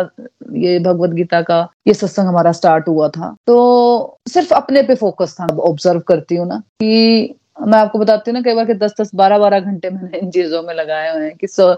ये 0.53 0.78
भगवत 0.78 1.11
गीता 1.11 1.41
का, 1.43 1.61
ये 1.86 1.95
सत्संग 1.95 2.28
हमारा 2.28 2.53
स्टार्ट 2.53 2.89
हुआ 2.89 3.09
था 3.09 3.34
तो 3.47 4.18
सिर्फ़ 4.28 4.55
अपने 4.55 4.82
पे 4.82 4.95
फोकस 4.97 5.36
था। 5.41 5.47
ऑब्ज़र्व 5.62 6.01
करती 6.09 6.36
हूँ 6.36 6.49
ना 6.49 6.62
कि 6.80 7.34
मैं 7.61 7.78
आपको 7.78 7.99
बताती 7.99 8.30
हूँ 8.30 8.34
ना, 8.34 8.43
कई 8.43 8.55
बार 8.55 8.64
कि 8.64 8.74
दस 8.74 8.93
दस 9.01 9.11
बारह 9.14 9.39
बारह 9.39 9.61
घंटे 9.61 9.91
मैंने 9.91 10.18
इन 10.18 10.30
चीज़ों 10.30 10.62
में 10.62 10.74
लगाए 10.74 11.12
हुए 11.14 11.24
हैं 11.24 11.34
कि 11.36 11.47
सो 11.47 11.70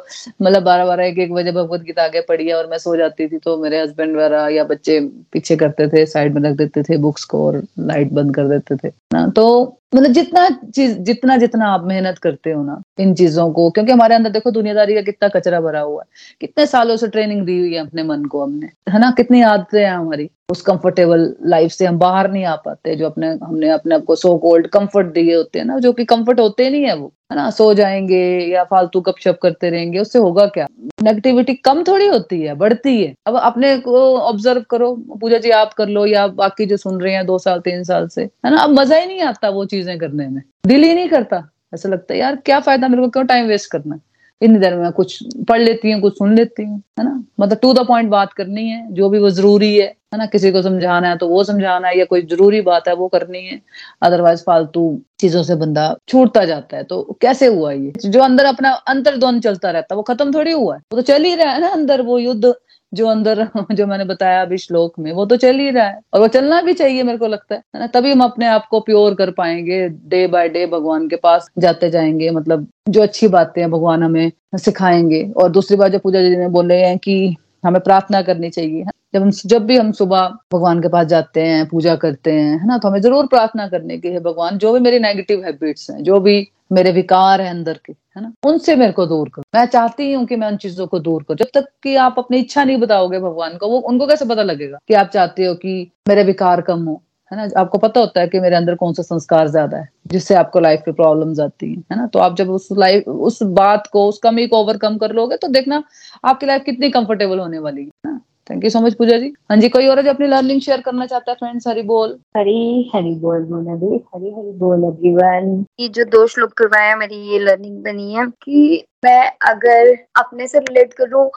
मतलब 0.42 0.62
बारह 0.62 0.86
बारह 0.86 1.04
एक 1.04 1.18
एक 1.18 1.32
बजे 1.32 1.52
भगवत 1.52 1.80
गीता 1.80 2.04
आगे 2.04 2.20
पढ़ी 2.20 2.48
है 2.48 2.54
और 2.54 2.66
मैं 2.66 2.78
सो 2.78 2.96
जाती 2.96 3.28
थी 3.28 3.38
तो 3.38 3.56
मेरे 3.62 3.80
हस्बैंड 3.80 4.16
वगैरह 4.16 4.48
या 4.56 4.64
बच्चे 4.64 4.98
पीछे 5.32 5.56
करते 5.56 5.88
थे 5.88 6.04
साइड 6.06 6.34
में 6.34 6.42
रख 6.42 6.56
देते 6.56 6.82
थे 6.82 6.96
बुक्स 6.98 7.24
को 7.24 7.46
और 7.46 7.62
लाइट 7.78 8.12
बंद 8.12 8.34
कर 8.34 8.48
देते 8.48 8.76
थे 8.76 8.92
ना? 9.14 9.26
तो 9.28 9.76
मतलब 9.94 10.12
जितना 10.12 10.48
चीज़, 10.74 10.98
जितना 10.98 11.36
जितना 11.36 11.68
आप 11.68 11.84
मेहनत 11.84 12.18
करते 12.18 12.50
हो 12.52 12.62
ना 12.64 12.80
इन 13.00 13.14
चीज़ों 13.14 13.50
को, 13.52 13.70
क्योंकि 13.70 13.92
हमारे 13.92 14.14
अंदर 14.14 14.30
देखो 14.30 14.50
दुनियादारी 14.50 14.94
का 14.94 15.00
कितना 15.00 15.28
कचरा 15.28 15.60
भरा 15.60 15.80
हुआ 15.80 16.02
है। 16.02 16.36
कितने 16.40 16.66
सालों 16.66 16.96
से 16.96 17.08
ट्रेनिंग 17.08 17.46
दी 17.46 17.58
हुई 17.58 17.72
है 17.74 17.80
अपने 17.80 18.02
मन 18.02 18.24
को 18.24 18.42
हमने, 18.44 18.66
है 18.88 19.00
ना? 19.00 19.10
कितनी 19.10 19.42
आदतें 19.42 19.80
हैं 19.80 19.92
हमारी 19.92 20.30
उस 20.50 20.62
कंफर्टेबल 20.62 21.34
लाइफ 21.46 21.70
से 21.70 21.86
हम 21.86 21.98
बाहर 21.98 22.30
नहीं 22.30 22.44
आ 22.44 22.54
पाते, 22.56 22.94
जो 22.96 23.06
अपने, 23.06 23.26
हमने 23.42 23.68
अपने 23.68 23.94
आप 23.94 24.04
को 24.04 24.14
सो 24.16 24.36
कोल्ड 24.38 24.66
कंफर्ट 24.66 25.06
दिए 25.06 25.34
होते 25.34 25.58
हैं 25.58 25.66
ना, 25.66 25.78
जो 25.78 25.92
कि 25.92 26.04
कंफर्ट 26.04 26.40
होते 26.40 26.70
नहीं 26.70 26.84
है 26.84 26.96
वो, 26.96 27.12
है 27.32 27.36
ना? 27.36 27.50
सो 27.50 27.74
जाएँगे 27.74 28.22
या 28.52 28.64
फालतू 28.64 29.00
गपशप 29.00 29.38
करते 29.42 29.70
रहेंगे, 29.70 29.98
उससे 29.98 30.18
होगा 30.18 30.46
क्या? 30.46 30.66
नेगेटिविटी 31.02 31.54
कम 31.54 31.82
थोड़ी 31.82 32.06
होती 32.06 32.40
है, 32.42 32.54
बढ़ती 32.54 33.04
है। 33.04 33.14
अब 33.26 33.36
अपने 33.36 33.76
को 33.78 34.16
ऑब्ज़र्व 34.18 34.64
करो, 34.70 34.94
पूजा 35.20 35.38
जी 35.38 35.50
आप 35.50 35.72
कर 35.72 35.88
लो, 35.88 36.06
या 36.06 36.26
बाकी 36.26 36.66
जो 36.66 36.76
सुन 36.76 37.00
रहे 37.00 37.14
हैं 37.14 37.26
दो 37.26 37.38
साल, 37.38 37.60
तीन 37.60 37.84
साल 37.84 38.08
से, 38.08 38.22
है 38.22 38.50
ना? 38.50 38.56
अब 38.56 38.70
मज़ा 38.70 38.96
ही 38.96 39.06
नहीं 39.06 39.20
आता 39.20 39.48
वो 39.48 39.64
चीज़ें 39.64 39.98
करने 39.98 40.28
में, 40.28 40.42
दिल 40.66 40.82
ही 40.82 40.94
नहीं 40.94 41.08
करता। 41.08 41.48
ऐसा 41.72 41.88
लगता 41.88 42.14
है, 42.14 42.20
यार, 42.20 42.36
क्या 42.36 42.60
फ़ायदा 42.60 42.88
मेरे 42.88 43.02
को, 43.02 43.08
क्यों 43.08 43.24
टाइम 43.24 43.46
वेस्ट 43.46 43.70
करना 43.72 43.94
है? 43.94 44.00
इतनी 44.42 44.58
देर 44.58 44.74
में 44.76 44.90
कुछ 44.92 45.18
पढ़ 45.48 45.60
लेती 45.60 45.90
हूँ, 45.92 46.00
कुछ 46.00 46.18
सुन 46.18 46.34
लेती 46.34 46.62
हूँ, 46.64 46.82
है 46.98 47.04
ना? 47.04 47.22
मतलब 47.40 47.58
टू 47.62 47.72
द 47.74 47.86
पॉइंट 47.88 48.08
बात 48.10 48.32
करनी 48.32 48.68
है, 48.68 48.86
जो 48.94 49.08
भी 49.08 49.18
वो 49.18 49.30
ज़रूरी 49.30 49.76
है 49.76 49.86
है 50.12 50.18
ना? 50.18 50.26
किसी 50.26 50.50
को 50.52 50.62
समझाना 50.62 51.08
है 51.08 51.16
तो 51.18 51.28
वो 51.28 51.42
समझाना 51.44 51.88
है, 51.88 51.98
या 51.98 52.04
कोई 52.04 52.22
ज़रूरी 52.22 52.60
बात 52.60 52.88
है 52.88 52.94
वो 52.94 53.08
करनी 53.08 53.38
है 53.38 53.60
अदरवाइज़ 54.02 54.42
फालतू 54.46 54.82
चीज़ों 55.20 55.42
से 55.42 55.54
बंदा 55.56 55.94
छूटता 56.08 56.44
जाता 56.44 56.76
है। 56.76 56.84
तो 56.84 57.16
कैसे 57.20 57.46
हुआ 57.46 57.72
ये? 57.72 57.92
जो 58.06 58.20
अंदर 58.22 58.44
अपना 58.44 58.70
अंतर्द्वंद 58.70 59.42
चलता 59.42 59.70
रहता 59.70 59.94
है, 59.94 59.96
वो 59.96 60.02
खत्म 60.02 60.32
थोड़ी 60.34 60.52
हुआ 60.52 60.74
है। 60.74 60.80
वो 60.92 60.96
तो 60.96 61.02
चल 61.02 61.24
ही 61.24 61.34
रहा 61.34 61.52
है 61.52 61.60
ना 61.60 61.68
अंदर, 61.68 62.02
वो 62.02 62.18
युद्ध। 62.18 62.54
जो 62.94 63.06
अंदर, 63.06 63.48
जो 63.72 63.86
मैंने 63.86 64.04
बताया 64.04 64.42
अभी 64.42 64.58
श्लोक 64.58 64.98
में, 64.98 65.12
वो 65.12 65.26
तो 65.26 65.36
चल 65.36 65.56
ही 65.56 65.70
रहा 65.70 65.86
है। 65.86 66.00
और 66.14 66.20
वो 66.20 66.28
चलना 66.28 66.62
भी 66.62 66.72
चाहिए 66.74 67.02
मेरे 67.02 67.18
को 67.18 67.26
लगता 67.26 67.54
है 67.54 67.62
ना? 67.76 67.86
तभी 67.86 68.12
हम 68.12 68.20
अपने 68.24 68.46
आप 68.46 68.66
को 68.70 68.80
प्योर 68.80 69.14
कर 69.14 69.30
पाएँगे 69.30 69.88
डे 69.88 70.26
बाय 70.26 70.48
डे 70.48 70.66
भगवान 70.66 71.08
के 71.08 71.16
पास 71.16 71.50
जाते 71.58 71.90
जाएँगे 71.90 72.30
मतलब 72.30 72.66
जो 72.88 73.02
अच्छी 73.02 73.28
बातें 73.28 73.62
हैं 73.62 73.70
भगवान 73.70 74.02
हमें 74.02 74.32
सिखाएँगे। 74.56 75.32
और 75.36 75.50
दूसरी 75.50 75.76
बात 75.76 75.92
जो 75.92 75.98
पूजा 75.98 76.22
जी 76.22 76.36
ने 76.36 76.48
बोले 76.48 76.74
हैं 76.74 76.98
कि 76.98 77.36
हमें 77.66 77.80
प्रार्थना 77.80 78.22
करनी 78.22 78.50
चाहिए 78.50 78.84
जब 79.14 79.22
हम, 79.22 79.30
जब 79.30 79.64
भी 79.66 79.76
हम 79.76 79.90
सुबह 79.92 80.26
भगवान 80.52 80.80
के 80.82 80.88
पास 80.88 81.06
जाते 81.06 81.42
हैं, 81.42 81.66
पूजा 81.68 81.94
करते 81.96 82.32
हैं, 82.32 82.58
है 82.60 82.66
ना 82.66 82.78
तो 82.78 82.88
हमें 82.88 83.00
ज़रूर 83.00 83.26
प्रार्थना 83.26 83.66
करने 83.68 83.98
की 83.98 84.08
है, 84.08 84.20
भगवान, 84.20 84.58
जो 84.58 84.72
भी 84.72 84.80
मेरी 84.80 84.98
नेगेटिव 84.98 85.44
हैबिट्स 85.44 85.90
हैं, 85.90 86.02
जो 86.02 86.20
भी 86.20 86.48
मेरे 86.72 86.92
विकार 86.92 87.40
है 87.40 87.50
अंदर 87.50 87.78
के, 87.86 87.92
है 87.92 88.22
ना, 88.22 88.32
उनसे 88.46 88.76
मेरे 88.76 88.92
को 88.92 89.06
दूर 89.06 89.28
करो। 89.28 89.44
मैं 89.54 89.64
चाहती 89.66 90.12
हूँ 90.12 90.24
कि 90.26 90.36
मैं 90.36 90.48
उन 90.48 90.56
चीज़ों 90.56 90.86
को 90.86 90.98
दूर 90.98 91.22
करूँ। 91.22 91.36
जब 91.36 91.46
तक 91.54 91.68
कि 91.82 91.94
आप 91.96 92.14
अपनी 92.18 92.38
इच्छा 92.38 92.64
नहीं 92.64 92.76
बताओगे 92.76 93.18
भगवान 93.18 93.56
को, 93.56 93.68
वो, 93.68 93.78
उनको 93.78 94.06
कैसे 94.06 94.24
पता 94.24 94.42
लगेगा 94.42 94.78
कि 94.88 94.94
आप 94.94 95.10
चाहते 95.14 95.46
हो 95.46 95.54
कि 95.54 95.90
मेरे 96.08 96.24
विकार 96.24 96.60
कम 96.60 96.84
हो, 96.84 97.02
है 97.32 97.36
ना? 97.38 97.48
आपको 97.60 97.78
पता 97.78 98.00
होता 98.00 98.20
है 98.20 98.28
कि 98.28 98.40
मेरे 98.40 98.56
अंदर 98.56 98.74
कौन 98.74 98.92
सा 98.92 99.02
संस्कार 99.02 99.48
ज़्यादा 99.48 99.76
है, 99.76 99.88
जिससे 100.06 100.34
आपको 100.34 100.60
लाइफ 100.60 100.82
में 100.88 100.94
प्रॉब्लम्स 100.96 101.40
आती 101.40 101.70
हैं, 101.70 101.82
है 101.92 101.98
ना? 101.98 102.06
तो 102.06 102.18
आप 102.18 102.36
जब 102.36 102.50
उस 102.50 102.68
लाइफ 102.72 103.08
उस 103.08 103.42
बात 103.42 103.86
को, 103.86 104.08
उस 104.08 104.18
कमी 104.18 104.46
को 104.46 104.62
ओवरकम 104.62 104.96
कर 104.98 105.12
लोगे 105.12 105.36
तो 105.36 105.48
देखना 105.48 105.82
आपकी 106.24 106.46
लाइफ 106.46 106.62
कितनी 106.62 106.90
कंफर्टेबल 106.90 107.38
होने 107.38 107.58
वाली 107.58 107.82
है 107.82 108.12
ना? 108.12 108.20
Thank 108.50 108.64
you 108.64 108.70
so 108.70 108.80
much 108.80 108.94
Pooja 108.94 109.16
ji 109.18 109.32
हाँ 109.50 109.56
जी 109.58 109.68
कोई 109.68 109.86
और 109.86 110.02
जो 110.02 110.10
अपनी 110.10 110.26
लर्निंग 110.26 110.60
शेयर 110.60 110.80
करना 110.80 111.06
चाहता 111.06 111.30
है 111.30 111.36
फ्रेंड्स 111.36 111.68
हरी 111.68 111.82
बोल। 111.84 112.18
हरी 112.36 112.90
हरी 112.94 113.14
बोल 113.16 113.42
बोला 113.44 113.74
भी 113.76 113.96
हरी 114.14 114.30
हरी 114.30 114.52
बोल 114.58 114.84
एवरीवन 114.84 115.64
ये 115.80 115.88
जो 115.88 116.04
दो 116.10 116.26
श्लोक 116.26 116.52
करवाया 116.58 116.96
मेरी 116.96 117.16
ये 117.32 117.38
लर्निंग 117.38 117.82
बनी 117.84 118.12
है 118.14 118.26
कि 118.42 118.84
मैं 119.04 119.26
अगर 119.50 119.96
अपने 120.20 120.46
से 120.48 120.58
रिलेट 120.58 120.92
करूँ 120.92 121.28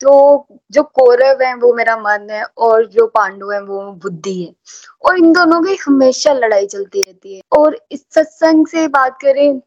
तो 0.00 0.14
जो 0.72 0.82
कौरव 0.94 1.42
है 1.42 1.54
वो 1.56 1.72
मेरा 1.74 1.96
मन 1.96 2.26
है 2.30 2.44
और 2.58 2.86
जो 2.86 3.06
पांडु 3.14 3.50
है 3.50 3.60
वो 3.62 3.80
बुद्धि 4.02 4.42
है। 4.42 4.52
और 5.04 5.18
इन 5.18 5.32
दोनों 5.32 5.60
की 5.62 5.76
हमेशा 5.84 6.32
लड़ाई 6.32 6.66
चलती 6.66 7.02
रहती 7.02 7.34
है। 7.34 7.40
और 7.58 7.78
इस 7.92 8.04
सत्संग 8.14 8.66
से 8.66 8.86
बात 8.88 9.18
करें 9.22 9.58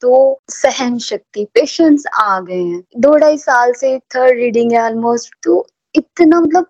तो 0.00 0.40
सहन 0.50 0.98
शक्ति 0.98 1.44
पेशेंस 1.54 2.04
आ 2.14 2.38
गए 2.40 2.62
हैं। 2.62 2.82
दो 2.98 3.16
ढाई 3.16 3.38
साल 3.38 3.72
से 3.72 3.98
थर्ड 4.14 4.38
रीडिंग 4.38 4.72
है 4.72 4.82
ऑलमोस्ट 4.84 5.34
तो 5.44 5.66
इतना 5.96 6.40
मतलब 6.40 6.66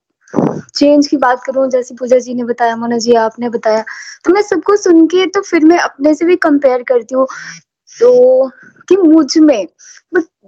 चेंज 0.77 1.07
की 1.09 1.17
बात 1.17 1.43
करूँ, 1.45 1.69
जैसे 1.71 1.95
पूजा 1.95 2.19
जी 2.19 2.35
ने 2.35 2.45
बताया 2.45 2.77
मोना 2.77 2.99
जी 2.99 3.15
आपने 3.17 3.49
बताया 3.51 3.85
तो 4.25 4.33
मैं 4.33 4.43
सबको 4.43 4.77
सुन 4.77 5.07
के 5.07 5.27
तो 5.27 5.41
फिर 5.43 5.65
मैं 5.65 5.79
अपने 5.79 6.15
से 6.15 6.25
भी 6.25 6.37
कंपेयर 6.39 6.83
करती 6.83 7.15
हूँ। 7.15 7.27
तो 7.91 8.49
कि 8.89 8.97
मुझमें 8.99 9.67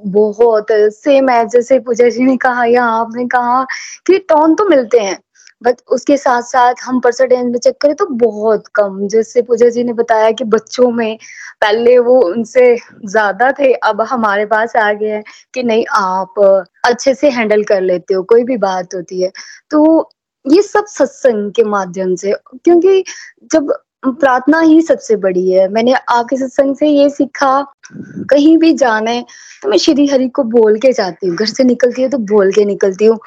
बहुत 0.06 0.66
सेम 0.72 1.28
है, 1.28 1.46
जैसे 1.48 1.78
पूजा 1.80 2.08
जी 2.08 2.24
ने 2.24 2.36
कहा 2.36 2.64
या 2.66 2.84
आपने 2.84 3.26
कहा 3.28 3.64
कि 4.06 4.18
टोन 4.28 4.54
तो 4.54 4.64
मिलते 4.68 4.98
हैं। 5.00 5.18
बट 5.62 5.76
उसके 5.88 6.16
साथ 6.16 6.42
साथ 6.42 6.74
हम 6.82 7.00
परसेंटेज 7.00 7.44
में 7.44 7.58
चेक 7.58 7.76
करें 7.80 7.94
तो 7.96 8.06
बहुत 8.16 8.66
कम। 8.74 9.06
जैसे 9.08 9.42
पूजा 9.42 9.68
जी 9.68 9.84
ने 9.84 9.92
बताया 9.94 10.30
कि 10.32 10.44
बच्चों 10.46 10.90
में 10.92 11.16
पहले 11.62 11.98
वो 12.00 12.20
उनसे 12.22 12.76
ज़्यादा 13.06 13.50
थे, 13.52 13.72
अब 13.74 14.00
हमारे 14.02 14.46
पास 14.46 14.76
आ 14.76 14.92
गए 14.92 15.08
हैं 15.08 15.22
कि 15.54 15.62
नहीं, 15.62 15.84
आप 15.90 16.64
अच्छे 16.84 17.14
से 17.14 17.30
हैंडल 17.30 17.64
कर 17.64 17.80
लेते 17.82 18.14
हो, 18.14 18.22
कोई 18.24 18.44
भी 18.44 18.56
बात 18.58 18.94
होती 18.94 19.22
है। 19.22 19.30
तो 19.70 20.10
ये 20.44 20.62
सब 20.62 20.86
सत्संग 20.88 21.52
के 21.52 21.62
माध्यम 21.66 22.14
से, 22.16 22.32
क्योंकि 22.64 23.04
जब 23.52 23.72
प्रार्थना 24.06 24.60
ही 24.60 24.80
सबसे 24.82 25.16
बड़ी 25.18 25.50
है, 25.50 25.68
मैंने 25.68 25.92
आपके 25.92 26.36
सत्संग 26.36 26.76
से 26.76 26.88
ये 26.88 27.08
सीखा 27.10 27.60
कहीं 28.30 28.56
भी 28.58 28.72
जाना 28.74 29.10
है 29.10 29.24
तो 29.62 29.68
मैं 29.68 29.76
श्री 29.78 30.06
हरि 30.06 30.28
को 30.28 30.42
बोल 30.46 30.78
के 30.78 30.92
जाती 30.92 31.26
हूँ। 31.26 31.36
घर 31.36 31.46
से 31.46 31.64
निकलती 31.64 32.02
हूँ 32.02 32.10
तो 32.10 32.18
बोल 32.26 32.52
के 32.52 32.64
निकलती 32.64 33.04
हूँ 33.04 33.18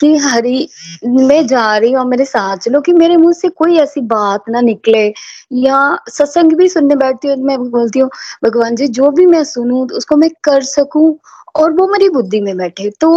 कि, 0.00 0.16
हरि, 0.18 0.68
मैं 1.06 1.46
जा 1.46 1.76
रही 1.76 1.92
हूँ 1.92 2.04
मेरे 2.08 2.24
साथ 2.24 2.56
चलो। 2.58 2.80
कि 2.80 2.92
मेरे 2.92 3.16
मुँह 3.16 3.32
से 3.32 3.48
कोई 3.50 3.76
ऐसी 3.78 4.00
बात 4.08 4.44
ना 4.50 4.60
निकले 4.60 5.06
या 5.54 5.80
सत्संग 6.10 6.52
भी 6.52 6.68
सुनने 6.68 6.96
बैठती 6.96 7.28
हूँ 7.28 7.36
तो 7.36 7.42
मैं 7.44 7.58
बोलती 7.70 7.98
हूँ, 7.98 8.10
भगवान 8.44 8.76
जी, 8.76 8.88
जो 8.88 9.10
भी 9.10 9.26
मैं 9.26 9.44
सुनूं 9.44 9.86
तो 9.86 9.96
उसको 9.96 10.16
मैं 10.16 10.30
कर 10.44 10.62
सकूँ? 10.64 11.14
और 11.56 11.72
वो 11.72 11.86
मेरी 11.88 12.08
बुद्धि 12.08 12.40
में 12.40 12.56
बैठे। 12.56 12.90
तो 13.00 13.10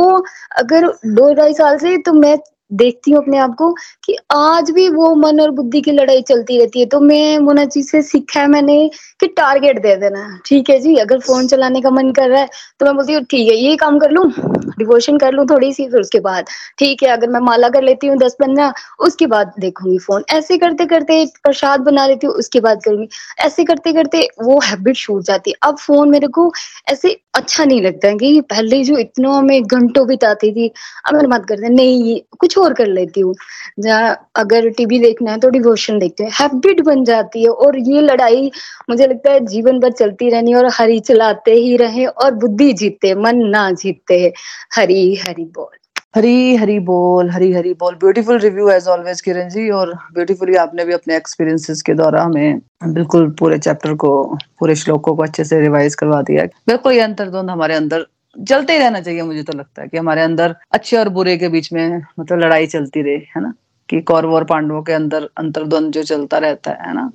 अगर 0.57 0.87
दो 1.07 1.33
ढाई 1.35 1.53
साल 1.53 1.77
से 1.77 1.97
तो 1.97 2.13
मैं 2.13 2.37
देखती 2.73 3.11
हूँ 3.11 3.21
अपने 3.21 3.37
आप 3.37 3.55
को 3.57 3.71
कि 4.05 4.15
आज 4.33 4.71
भी 4.71 4.87
वो 4.89 5.13
मन 5.15 5.39
और 5.41 5.51
बुद्धि 5.51 5.81
की 5.81 5.91
लड़ाई 5.91 6.21
चलती 6.23 6.59
रहती 6.59 6.79
है। 6.79 6.85
तो 6.85 6.99
मैं 7.01 7.37
मोना 7.39 7.65
जी 7.65 7.83
से 7.83 8.01
सीखा 8.01 8.39
है 8.39 8.47
मैंने 8.47 8.89
कि 9.19 9.27
टारगेट 9.29 9.81
दे 9.81 9.95
देना। 9.97 10.27
ठीक 10.45 10.69
है 10.69 10.79
जी, 10.79 10.95
अगर 10.97 11.19
फ़ोन 11.19 11.47
चलाने 11.47 11.81
का 11.81 11.89
मन 11.91 12.11
कर 12.11 12.29
रहा 12.29 12.41
है 12.41 12.49
तो 12.79 12.85
मैं 12.85 12.95
बोलती 12.95 13.13
हूँ, 13.13 13.23
ठीक 13.23 13.49
है 13.49 13.55
ये 13.57 13.75
काम 13.77 13.99
कर 13.99 14.11
लूँ 14.11 14.31
डिवोशन 14.79 15.17
कर 15.17 15.31
लूँ 15.33 15.45
थोड़ी 15.47 15.71
सी, 15.73 15.87
फिर 15.89 15.99
उसके 16.01 16.19
बाद। 16.19 16.45
ठीक 16.79 17.03
है, 17.03 17.09
अगर 17.09 17.29
मैं 17.29 17.39
माला 17.41 17.69
कर 17.69 17.81
लेती 17.83 18.07
हूँ 18.07 18.17
दस 18.17 18.35
पंद्रह 18.39 18.73
उसके 18.99 19.27
बाद 19.27 19.53
देखूँगी 19.59 19.97
फ़ोन 19.99 20.23
ऐसे 20.31 20.57
करते 20.57 20.85
करते 20.85 21.25
प्रसाद 21.43 21.81
बना 21.81 22.05
लेती 22.07 22.27
हूँ, 22.27 22.35
उसके 22.35 22.59
बाद 22.59 22.81
करूँगी। 22.85 23.07
ऐसे 23.39 23.63
करते 23.63 23.93
करते 23.93 24.27
वो 24.43 24.59
हैबिट 24.63 24.95
छूट 24.97 25.23
जाती 25.23 25.51
है। 25.51 25.69
अब 25.69 25.77
फ़ोन 25.77 26.09
मेरे 26.09 26.27
को 26.29 26.51
ऐसे 26.89 27.17
अच्छा 27.35 27.63
नहीं 27.65 27.81
लगता 27.81 28.07
है 28.07 28.15
कि 28.17 28.41
पहले 28.49 28.83
जो 28.83 28.97
इतना 28.97 29.39
में 29.41 29.61
घंटों 29.63 30.05
बिताती 30.07 30.51
थी, 30.51 30.67
अब 31.07 31.15
मेरे 31.15 31.27
मत 31.27 31.45
करते 31.49 31.69
नहीं 31.69 32.19
कुछ 32.39 32.57
और 32.63 32.73
कर 32.73 32.87
लेती 32.87 33.21
हूँ। 33.21 33.33
जहाँ 33.79 34.29
अगर 34.35 34.69
टीवी 34.69 34.99
देखना 34.99 35.31
है 35.31 35.39
तो 35.39 35.49
डिवोशन 35.49 35.99
देखते 35.99 36.23
हैं। 36.23 36.31
हैबिट 36.39 36.81
बन 36.81 37.03
जाती 37.03 37.43
है 37.43 37.49
और 37.49 37.77
ये 37.79 38.01
लड़ाई 38.01 38.51
मुझे 38.89 39.07
लगता 39.07 39.31
है 39.31 39.45
जीवन 39.45 39.79
भर 39.79 39.91
चलती 39.93 40.29
रहनी 40.29 40.53
और 40.53 40.69
हरी 40.73 40.99
चलाते 41.01 41.53
ही 41.53 41.75
रहे 41.77 42.05
और 42.05 42.33
बुद्धि 42.35 42.71
जीतते 42.73 43.13
मन 43.15 43.45
ना 43.47 43.69
जीतते 43.73 44.33
हरी 44.75 45.15
हरी 45.17 45.45
बोल। 45.45 45.71
हरी 46.15 46.55
हरी 46.55 46.77
बोल, 46.79 47.29
हरी 47.29 47.51
हरी 47.53 47.73
बोल। 47.73 47.93
Beautiful 47.95 48.39
review 48.39 48.69
as 48.69 48.87
always 48.87 49.21
Kiran 49.21 49.47
ji, 49.49 49.69
और 49.69 49.93
ब्यूटीफुली 50.13 50.55
आपने 50.55 50.85
भी 50.85 50.93
अपने 50.93 51.15
एक्सपीरियंसेस 51.17 51.81
के 51.81 51.93
द्वारा 51.93 52.23
हमें 52.23 52.59
बिल्कुल 52.85 53.29
पूरे 53.39 53.57
चैप्टर 53.57 53.93
को, 53.93 54.11
पूरे 54.59 54.75
श्लोकों 54.75 55.15
को 55.15 55.23
अच्छे 55.23 55.43
से 55.43 55.59
रिवाइज 55.61 55.95
करवा 55.95 56.21
दिया। 56.21 56.45
बिल्कुल 56.67 56.93
ये 56.93 56.99
अंतर्द्वंद 56.99 57.49
हमारे 57.49 57.75
अंदर 57.75 58.05
चलते 58.47 58.73
ही 58.73 58.79
रहना 58.79 59.01
चाहिए, 59.01 59.21
मुझे 59.21 59.43
तो 59.43 59.57
लगता 59.57 59.81
है 59.81 59.87
कि 59.87 59.97
हमारे 59.97 60.21
अंदर 60.21 60.55
अच्छे 60.71 60.97
और 60.97 61.09
बुरे 61.09 61.37
के 61.37 61.49
बीच 61.49 61.73
में 61.73 62.01
मतलब 62.19 62.39
लड़ाई 62.39 62.67
चलती 62.67 63.01
रहे, 63.01 63.15
है 63.15 63.41
ना? 63.41 63.53
कि 63.89 64.01
कौरव 64.01 64.33
और 64.33 64.43
पांडवों 64.43 64.83
के 64.83 64.93
अंदर 64.93 65.29
अंतर्द्वंद 65.37 65.93
जो 65.93 66.03
चलता 66.03 66.37
रहता 66.37 66.71
है 66.71 66.87
है 66.87 66.93
ना? 66.93 67.11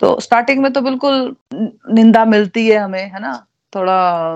तो 0.00 0.20
स्टार्टिंग 0.20 0.62
में 0.62 0.72
तो 0.72 0.80
बिल्कुल 0.80 1.36
निंदा 1.92 2.24
मिलती 2.24 2.68
है 2.68 2.76
हमें, 2.76 3.04
है 3.04 3.20
ना? 3.20 3.46
थोड़ा 3.74 4.32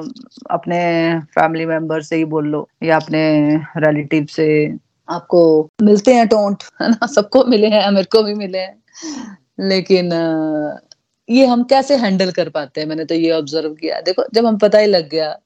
अपने 0.51 0.79
फैमिली 1.21 1.67
मेंबर 1.67 2.03
से 2.03 2.17
ही 2.17 2.25
बोल 2.25 2.47
लो 2.47 2.69
या 2.83 2.97
अपने 2.97 3.57
रिलेटिव 3.77 4.25
से, 4.25 4.75
आपको 5.09 5.71
मिलते 5.83 6.15
हैं 6.15 6.29
टोंट 6.29 6.63
है 6.83 6.91
ना? 6.91 7.07
सबको 7.07 7.45
मिले 7.45 7.67
हैं, 7.67 7.91
मेरे 7.91 8.09
को 8.13 8.23
भी 8.23 8.35
मिले 8.35 8.59
हैं। 8.59 8.83
लेकिन, 9.61 10.13
ये 11.31 11.47
हम 11.47 11.63
कैसे 11.63 11.97
हैंडल 11.97 12.31
कर 12.31 12.49
पाते 12.49 12.81
हैं? 12.81 12.89
मैंने 12.89 13.05
तो 13.05 13.15
ये 13.15 13.33
ऑब्ज़र्व 13.33 13.71
किया। 13.71 14.01
देखो, 14.01 14.25
जब 14.35 14.47
हम 14.47 14.59
पता 14.59 14.79
ही 14.79 14.87
लग 14.87 15.09
गया 15.09 15.39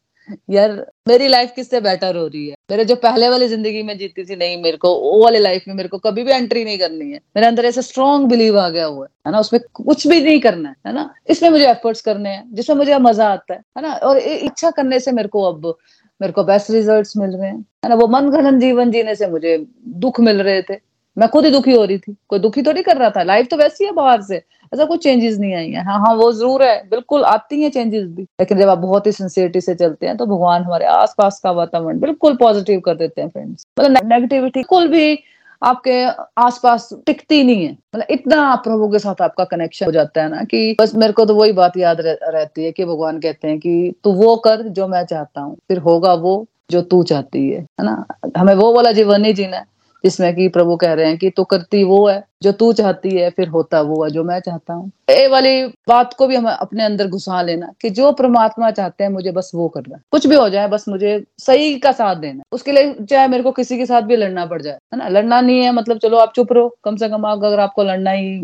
यार, 0.51 0.87
मेरी 1.09 1.29
लाइफ 1.29 1.53
किससे 1.57 1.81
बेटर 1.81 2.17
हो 2.17 2.27
रही 2.27 2.49
है? 2.49 2.55
मेरे 2.71 2.85
जो 2.85 2.95
पहले 2.97 3.29
वाली 3.29 3.49
ज़िंदगी 3.49 3.83
में 3.83 3.99
जीती 3.99 4.25
थी, 4.25 4.37
नहीं, 4.37 4.63
मेरे 4.63 4.77
को, 4.77 4.95
वो 4.95 5.25
वाली 5.25 5.39
लाइफ 5.39 5.65
में 5.69 5.75
मेरे 5.75 5.89
को 5.89 5.99
कभी 5.99 6.23
भी 6.23 6.33
एंट्री 6.33 6.65
नहीं 6.65 6.79
करनी 6.79 7.11
है। 7.11 7.21
मेरे 7.37 7.47
अंदर 7.47 7.65
ऐसा 7.65 7.81
स्ट्रॉन्ग 7.81 8.29
बिलीव 8.29 8.59
आ 8.59 8.69
गया 8.69 8.85
हुआ 8.87 9.07
है 9.27 9.33
ना? 9.33 9.41
उसमें 9.41 9.61
कुछ 9.75 10.07
भी 10.07 10.21
नहीं 10.23 10.41
करना 10.41 10.75
है 10.87 10.93
ना? 10.93 11.15
इसमें 11.31 11.51
मुझे 11.51 11.71
एफर्ट्स 11.71 12.01
करने 12.01 12.31
हैं, 12.31 12.55
जिसमें 12.55 12.77
मुझे 12.77 12.99
मज़ा 12.99 13.29
आता 13.29 13.55
है 13.55 13.83
ना? 13.83 13.93
और 13.93 14.19
इच्छा 14.19 14.71
करने 14.71 15.01
से 15.01 15.13
मेरे 15.13 15.29
को 15.29 15.43
अब, 15.43 15.75
मेरे 16.21 16.33
को 16.33 16.45
बेस्ट 16.45 16.71
रिजल्ट्स 16.71 17.17
मिल 17.17 17.31
रहे 17.31 17.49
हैं, 17.49 17.59
है 17.59 17.89
ना? 17.89 17.95
वो 17.95 18.09
मन 18.09 18.31
घड़न 18.31 18.61
जीवन 18.61 18.91
जीने 18.91 19.15
से 19.15 19.27
मुझे 19.27 19.67
दुख 19.89 20.21
मिल 20.21 20.43
रहे 20.43 20.63
थे। 20.63 20.91
मैं 21.19 21.29
खुद 21.29 21.45
ही 21.45 21.51
दुखी 21.51 21.73
हो 21.73 21.85
रही 21.85 21.99
थी। 21.99 22.17
कोई 22.29 22.39
दुखी 22.39 22.63
तो 22.63 22.73
नहीं 22.73 22.83
कर 22.83 22.97
रहा 22.97 23.11
था। 23.11 23.23
लाइफ 23.23 23.47
तो 23.47 23.57
वैसी 23.57 23.85
है 23.85 23.93
बाहर 23.93 24.23
से। 24.23 24.43
ऐसा 24.73 24.85
कुछ 24.85 25.03
चेंजेस 25.03 25.39
नहीं 25.39 25.55
आई 25.55 25.71
है। 25.71 25.85
हाँ 25.85 25.99
हाँ 26.01 26.15
वो 26.15 26.31
ज़रूर 26.33 26.63
है। 26.63 26.77
बिल्कुल 26.91 27.25
आती 27.25 27.61
है 27.63 27.71
चेंजेस 27.71 28.05
भी। 28.07 28.23
लेकिन 28.23 28.59
जब 28.59 28.69
आप 28.69 28.79
बहुत 28.79 29.07
ही 29.07 29.13
सिंसियरिटी 29.13 29.61
से 29.61 29.75
चलते 29.75 30.07
हैं 30.07 30.17
तो 30.17 30.27
भगवान 30.27 30.63
हमारे 30.63 30.85
आसपास 30.89 31.41
का 31.45 31.51
वातावरण 31.53 31.99
बिल्कुल 32.01 32.37
पॉजिटिव 32.37 32.81
कर 32.81 32.95
देते 32.97 33.21
हैं 33.21 33.29
फ्रेंड्स 33.29 33.67
मतलब 33.81 34.13
नेगेटिविटी 34.13 34.59
बिल्कुल 34.61 34.89
भी 34.89 35.19
आपके 35.63 36.03
आसपास 36.41 36.89
टिकती 37.07 37.43
नहीं 37.45 37.65
है। 37.67 37.73
मतलब 37.73 38.07
इतना 38.11 38.37
आप 38.43 38.63
प्रभु 38.65 38.89
के 38.89 38.99
साथ 38.99 39.21
आपका 39.23 39.45
कनेक्शन 39.45 39.87
हो 39.87 39.93
जाता 39.93 40.23
है 40.23 40.29
ना 40.29 40.43
कि 40.45 40.77
बस 40.81 40.95
मेरे 40.95 41.13
को 41.13 41.25
तो 41.27 41.35
वही 41.35 41.53
बात 41.53 41.77
याद 41.77 42.01
रह, 42.01 42.17
रहती 42.23 42.65
है 42.65 42.71
कि 42.73 42.85
भगवान 42.85 43.19
कहते 43.21 43.49
हैं 43.49 43.59
कि 43.59 43.93
तू 44.05 44.13
वो 44.13 44.37
कर 44.37 44.63
जो 44.71 44.87
मैं 44.89 45.05
चाहता 45.05 45.41
हूँ। 45.41 45.57
फिर 45.69 45.79
होगा 45.79 46.15
वो 46.15 46.47
जो 46.71 46.83
तू 46.83 47.03
चाहती 47.03 47.49
है। 47.51 47.61
है 47.61 47.85
ना? 47.85 48.05
हमें 48.37 48.55
वो 48.55 48.73
वाला 48.73 48.93
जीवन 48.93 49.21
नहीं 49.21 49.35
जीना 49.35 49.57
है। 49.57 49.65
जिसमें 50.05 50.35
कि 50.35 50.49
प्रभु 50.49 50.77
कह 50.77 50.93
रहे 50.93 51.07
हैं 51.07 51.17
कि 51.19 51.31
तो 51.31 51.45
करती 51.45 51.83
वो 51.85 52.07
है, 52.09 52.23
जो 52.43 52.53
तू 52.53 52.73
चाहती 52.73 53.11
है, 53.11 53.29
फिर 53.31 53.49
होता 53.49 53.81
वो 53.83 54.03
है, 54.05 54.11
जो 54.11 54.25
मैं 54.25 54.39
चाहता 54.41 54.75
हूँ। 54.75 54.91
ये 55.11 55.27
वाली 55.29 55.65
बात 55.89 56.15
को 56.15 56.27
भी 56.27 56.37
हम 56.37 56.47
अपने 56.49 56.85
अंदर 56.85 57.07
घुसा 57.09 57.41
लेना 57.43 57.73
कि 57.81 57.91
जो 57.91 58.13
परमात्मा 58.13 58.71
चाहते 58.71 59.05
हैं, 59.05 59.11
मुझे 59.11 59.33
बस 59.33 59.51
वो 59.55 59.69
करना 59.69 59.99
कुछ 60.13 60.27
भी 60.27 60.37
हो 60.37 60.49
जाए, 60.49 60.69
बस 60.69 60.85
मुझे 60.89 61.23
सही 61.39 61.79
का 61.79 61.93
साथ 61.93 62.17
देना 62.17 62.43
उसके 62.53 62.73
लिए 62.73 62.95
चाहे 63.05 63.29
मेरे 63.29 63.43
को 63.43 63.53
किसी 63.53 63.79
के 63.79 63.87
साथ 63.87 64.03
भी 64.03 64.17
लड़ना 64.17 64.47
पड़ 64.47 64.61
जाए, 64.63 64.75
है 64.75 64.99
ना? 64.99 65.09
लड़ना 65.09 65.41
नहीं 65.41 65.61
है 65.61 65.73
मतलब 65.73 65.99
चलो 65.99 66.17
आप 66.19 66.33
चुप 66.37 66.53
रहो। 66.53 66.77
कम 66.85 66.97
से 66.97 67.09
कम 67.09 67.29
अगर 67.31 67.61
आपको 67.61 67.85
लड़ना 67.85 68.11
ही 68.11 68.41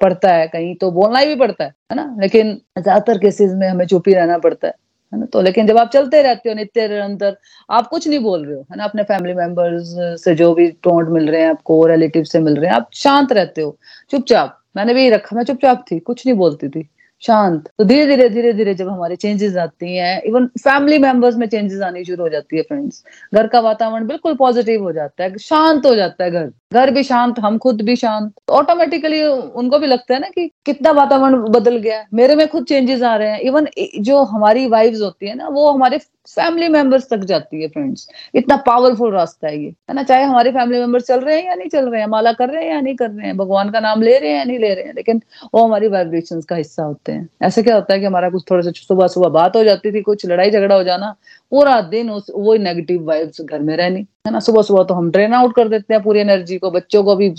पड़ता 0.00 0.32
है 0.32 0.46
कहीं 0.48 0.74
तो 0.76 0.90
बोलना 0.92 1.18
ही 1.18 1.26
भी 1.26 1.34
पड़ता 1.36 1.64
है 1.64 1.70
है 1.92 1.96
ना? 1.96 2.14
लेकिन 2.20 2.54
ज़्यादातर 2.78 3.18
केसेस 3.18 3.52
में 3.54 3.68
हमें 3.68 3.86
चुप 3.86 4.08
ही 4.08 4.14
रहना 4.14 4.38
पड़ता 4.38 4.68
है। 4.68 4.74
है 5.12 5.18
ना? 5.20 5.26
तो 5.26 5.40
लेकिन 5.42 5.66
जब 5.66 5.78
आप 5.78 5.90
चलते 5.90 6.22
रहते 6.22 6.48
हो 6.48 6.54
नित्य 6.54 6.88
निरंतर, 6.88 7.36
आप 7.70 7.86
कुछ 7.86 8.08
नहीं 8.08 8.18
बोल 8.18 8.44
रहे 8.46 8.54
हो, 8.56 8.66
है 8.70 8.76
ना? 8.76 8.84
अपने 8.84 9.02
फैमिली 9.02 9.34
मेंबर्स 9.34 9.94
से 10.24 10.34
जो 10.34 10.52
भी 10.54 10.68
टोंट 10.82 11.08
मिल 11.08 11.30
रहे 11.30 11.42
हैं, 11.42 11.50
आपको 11.50 11.84
रिलेटिव 11.86 12.24
से 12.24 12.38
मिल 12.38 12.56
रहे 12.56 12.70
हैं, 12.70 12.76
आप 12.76 12.90
शांत 12.94 13.32
रहते 13.32 13.62
हो। 13.62 13.76
चुपचाप, 14.10 14.58
मैंने 14.76 14.94
भी 14.94 15.08
रखा, 15.10 15.36
मैं 15.36 15.44
चुपचाप 15.44 15.84
थी, 15.90 15.98
कुछ 15.98 16.26
नहीं 16.26 16.36
बोलती 16.36 16.68
थी, 16.68 16.88
शांत। 17.22 17.68
तो 17.78 17.84
धीरे 17.84 18.06
धीरे 18.06 18.28
धीरे 18.28 18.52
धीरे 18.52 18.74
जब 18.74 18.88
हमारे 18.88 19.16
चेंजेस 19.16 19.56
आती 19.56 19.96
हैं 19.96 20.20
इवन 20.22 20.46
फैमिली 20.58 20.98
मेंबर्स 20.98 21.36
में 21.36 21.46
चेंजेस 21.48 21.80
आनी 21.82 22.04
शुरू 22.04 22.22
हो 22.22 22.28
जाती 22.28 22.56
है 22.56 22.62
फ्रेंड्स 22.62 23.02
घर 23.34 23.46
का 23.46 23.60
वातावरण 23.60 24.06
बिल्कुल 24.06 24.34
पॉजिटिव 24.34 24.82
हो 24.82 24.92
जाता 24.92 25.24
है, 25.24 25.38
शांत 25.38 25.86
हो 25.86 25.94
जाता 25.94 26.24
है 26.24 26.30
घर। 26.30 26.50
घर 26.72 26.90
भी 26.90 27.02
शांत, 27.02 27.38
हम 27.38 27.58
खुद 27.58 27.82
भी 27.82 27.94
शांत। 27.96 28.32
ऑटोमेटिकली 28.50 29.22
उनको 29.24 29.78
भी 29.78 29.86
लगता 29.86 30.14
है 30.14 30.20
ना 30.20 30.28
कि 30.28 30.46
कितना 30.66 30.90
वातावरण 30.90 31.36
बदल 31.48 31.76
गया 31.76 31.98
है। 31.98 32.06
मेरे 32.14 32.34
में 32.34 32.46
खुद 32.48 32.64
चेंजेस 32.64 33.02
आ 33.02 33.14
रहे 33.16 33.28
हैं। 33.28 33.40
इवन 33.40 33.66
जो 34.00 34.22
हमारी 34.24 34.66
वाइफ्स 34.66 35.00
होती 35.00 35.26
है 35.26 35.34
ना, 35.34 35.48
वो 35.48 35.70
हमारे 35.70 35.98
फैमिली 36.28 36.68
मेंबर्स 36.68 37.08
तक 37.10 37.16
जाती 37.16 37.62
है 37.62 37.68
फ्रेंड्स 37.68 38.08
इतना 38.34 38.56
पावरफुल 38.56 39.12
रास्ता 39.12 39.48
है 39.48 39.62
ये। 39.62 39.68
है 39.68 39.94
ना? 39.94 40.02
चाहे 40.02 40.24
हमारे 40.24 40.50
फैमिली 40.50 40.80
मेंबर्स 40.80 41.06
चल 41.06 41.20
रहे 41.20 41.36
हैं 41.36 41.46
या 41.46 41.54
नहीं 41.54 41.68
चल 41.68 41.88
रहे 41.88 42.00
हैं, 42.00 42.08
माला 42.08 42.32
कर 42.32 42.48
रहे 42.48 42.64
हैं 42.64 42.74
या 42.74 42.80
नहीं 42.80 42.96
कर 42.96 43.10
रहे 43.10 43.26
हैं, 43.26 43.36
भगवान 43.36 43.70
का 43.70 43.80
नाम 43.80 44.02
ले 44.02 44.18
रहे 44.18 44.30
हैं 44.30 44.38
या 44.38 44.44
नहीं 44.44 44.58
ले 44.58 44.74
रहे 44.74 44.84
हैं, 44.84 44.94
लेकिन 44.94 45.22
वो 45.54 45.64
हमारी 45.64 45.88
वाइब्रेशन 45.88 46.40
का 46.40 46.56
हिस्सा 46.56 46.82
होते 46.82 47.12
हैं। 47.12 47.28
ऐसे 47.42 47.62
क्या 47.62 47.74
होता 47.74 47.94
है 47.94 48.00
कि 48.00 48.06
हमारा 48.06 48.30
कुछ 48.30 48.44
थोड़ा 48.50 48.62
सा 48.62 48.70
सुबह 48.74 49.06
सुबह 49.06 49.28
बात 49.28 49.56
हो 49.56 49.64
जाती 49.64 49.92
थी, 49.92 50.00
कुछ 50.02 50.26
लड़ाई 50.26 50.50
झगड़ा 50.50 50.74
हो 50.74 50.82
जाना 50.82 51.14
पूरा 51.52 51.80
दिन 51.90 52.10
उस 52.10 52.30
वो 52.34 52.54
नेगेटिव 52.56 53.04
वाइब्स 53.04 53.40
घर 53.40 53.60
में 53.60 53.76
रहनी, 53.76 54.06
है 54.26 54.32
ना? 54.32 54.40
सुबह 54.40 54.62
सुबह 54.62 54.84
तो 54.84 54.94
हम 54.94 55.10
ड्रेन 55.10 55.34
आउट 55.34 55.54
कर 55.56 55.68
देते 55.68 55.94
हैं 55.94 56.02
पूरी 56.02 56.20
एनर्जी 56.20 56.58
को, 56.58 56.70
बच्चों 56.70 57.04
को 57.04 57.16
भी 57.16 57.34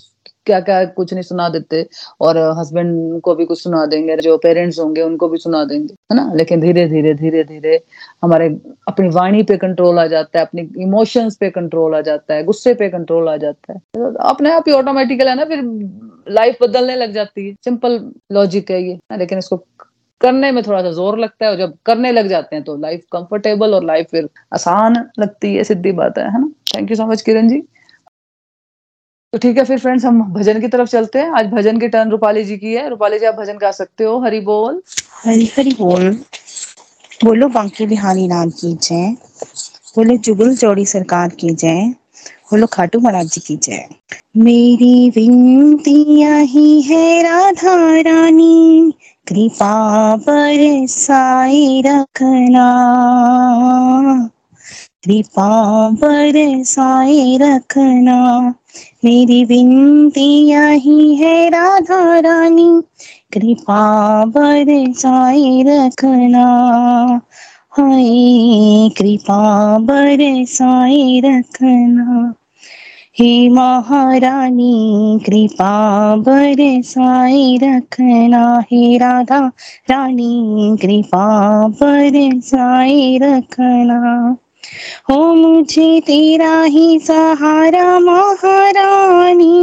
क्या 0.45 0.59
क्या 0.59 0.83
कुछ 0.85 1.13
नहीं 1.13 1.23
सुना 1.23 1.47
देते, 1.49 1.85
और 2.21 2.37
हस्बैंड 2.59 3.19
को 3.21 3.33
भी 3.35 3.45
कुछ 3.45 3.61
सुना 3.61 3.85
देंगे, 3.85 4.15
जो 4.17 4.37
पेरेंट्स 4.37 4.79
होंगे 4.79 5.01
उनको 5.01 5.27
भी 5.29 5.37
सुना 5.37 5.63
देंगे, 5.65 5.93
है 6.11 6.15
ना? 6.15 6.31
लेकिन 6.35 6.61
धीरे 6.61 6.87
धीरे 6.87 7.13
धीरे 7.13 7.43
धीरे 7.43 7.79
हमारे 8.23 8.47
अपनी 8.87 9.09
वाणी 9.09 9.43
पे 9.43 9.57
कंट्रोल 9.57 9.99
आ 9.99 10.05
जाता 10.07 10.39
है, 10.39 10.45
अपने 10.45 10.67
इमोशंस 10.77 11.35
पे 11.35 11.49
कंट्रोल 11.49 11.95
आ 11.95 12.01
जाता 12.01 12.33
है, 12.33 12.43
गुस्से 12.43 12.73
पे 12.73 12.89
कंट्रोल 12.89 13.29
आ 13.29 13.35
जाता 13.37 13.73
है। 13.73 13.79
तो 13.79 14.13
अपने 14.29 14.51
आप 14.51 14.63
ही 14.67 14.73
ऑटोमेटिकल 14.73 15.27
है 15.27 15.35
ना, 15.35 15.45
फिर 15.45 15.63
लाइफ 16.29 16.57
बदलने 16.61 16.95
लग 16.95 17.13
जाती 17.13 17.47
है। 17.47 17.53
सिंपल 17.63 17.99
लॉजिक 18.31 18.71
है 18.71 18.81
ये 18.83 18.97
लेकिन 19.17 19.37
इसको 19.37 19.57
करने 20.21 20.51
में 20.51 20.63
थोड़ा 20.63 20.81
सा 20.81 20.91
ज़ोर 20.91 21.19
लगता 21.19 21.45
है 21.45 21.51
और 21.51 21.57
जब 21.57 21.77
करने 21.85 22.11
लग 22.11 22.27
जाते 22.27 22.55
हैं 22.55 22.65
तो 22.65 22.77
लाइफ 22.77 23.01
कंफर्टेबल 23.11 23.73
और 23.73 23.85
लाइफ 23.85 24.07
फिर 24.11 24.29
आसान 24.53 24.95
लगती 25.19 25.55
है, 25.55 25.63
सीधी 25.63 25.91
बात 25.91 26.17
है 26.17 26.31
है 26.31 26.41
ना? 26.41 26.51
Thank 26.75 26.91
you 26.91 26.97
so 26.97 27.05
much 27.05 27.21
Kiran 27.21 27.49
ji. 27.49 27.63
तो 29.33 29.37
ठीक 29.37 29.57
है 29.57 29.63
फिर 29.63 29.79
फ्रेंड्स 29.79 30.05
हम 30.05 30.21
भजन 30.33 30.61
की 30.61 30.67
तरफ़ 30.67 30.89
चलते 30.89 31.19
हैं। 31.19 31.29
आज 31.29 31.45
भजन 31.45 31.79
की 31.79 31.87
टर्न 31.87 32.09
रूपाली 32.09 32.43
जी 32.43 32.57
की 32.57 32.73
है। 32.73 32.89
रूपाली 32.89 33.19
जी, 33.19 33.25
आप 33.25 33.35
भजन 33.35 33.57
गा 33.57 33.71
सकते 33.71 34.03
हो। 34.03 34.19
हरी 34.19 34.39
बोल। 34.39 34.81
हरी 35.25 35.51
हरी 35.57 35.71
बोल। 35.71 36.11
बोलो, 37.23 37.47
बांके 37.47 37.85
बिहारी 37.85 38.27
नाम 38.27 38.49
की 38.49 38.73
जय। 38.73 39.15
बोलो, 39.95 40.17
जुगल 40.17 40.55
चौड़ी 40.55 40.85
सरकार 40.85 41.29
की 41.29 41.49
जय। 41.49 41.93
बोलो, 42.51 42.67
खाटू 42.67 42.99
महाराज 42.99 43.27
जी 43.27 43.41
की 43.41 43.55
जय। 43.57 43.87
मेरी 44.37 45.09
विनतिया 45.09 46.35
ही 46.35 46.81
है, 46.81 47.23
राधा 47.23 47.75
रानी। 48.01 48.93
कृपा 49.27 50.15
बरसाई 50.15 51.83
रखना। 51.85 52.67
कृपा 55.03 55.89
बरसाई 55.89 57.37
रखना। 57.37 58.53
मेरी 59.05 59.45
विनती 59.45 60.49
यही 60.49 61.15
है, 61.15 61.49
राधा 61.49 62.19
रानी। 62.19 62.81
कृपा 63.33 64.25
बरसाई 64.25 65.63
रखना। 65.67 66.45
हाय, 67.71 68.89
कृपा 68.97 69.77
बरसाई 69.77 71.21
रखना। 71.25 72.33
हे 73.19 73.49
महारानी 73.49 75.19
कृपा 75.25 75.71
बरसाई 76.15 77.57
रखना 77.63 78.63
हे 78.71 78.97
राधा 78.97 79.39
रानी 79.89 80.77
कृपा 80.81 81.25
बरसाई 81.67 83.17
रखना। 83.17 84.37
हो 85.09 85.35
मुझे 85.35 86.01
तेरा 86.01 86.63
ही 86.63 86.99
सहारा 86.99 87.99
महारानी। 87.99 89.57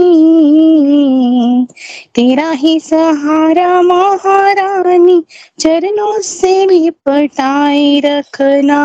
तेरा 2.14 2.50
ही 2.50 2.80
सहारा 2.80 3.82
महारानी, 3.82 5.24
चरणों 5.58 6.20
से 6.20 6.66
लिपटाए 6.66 8.00
रखना 8.00 8.82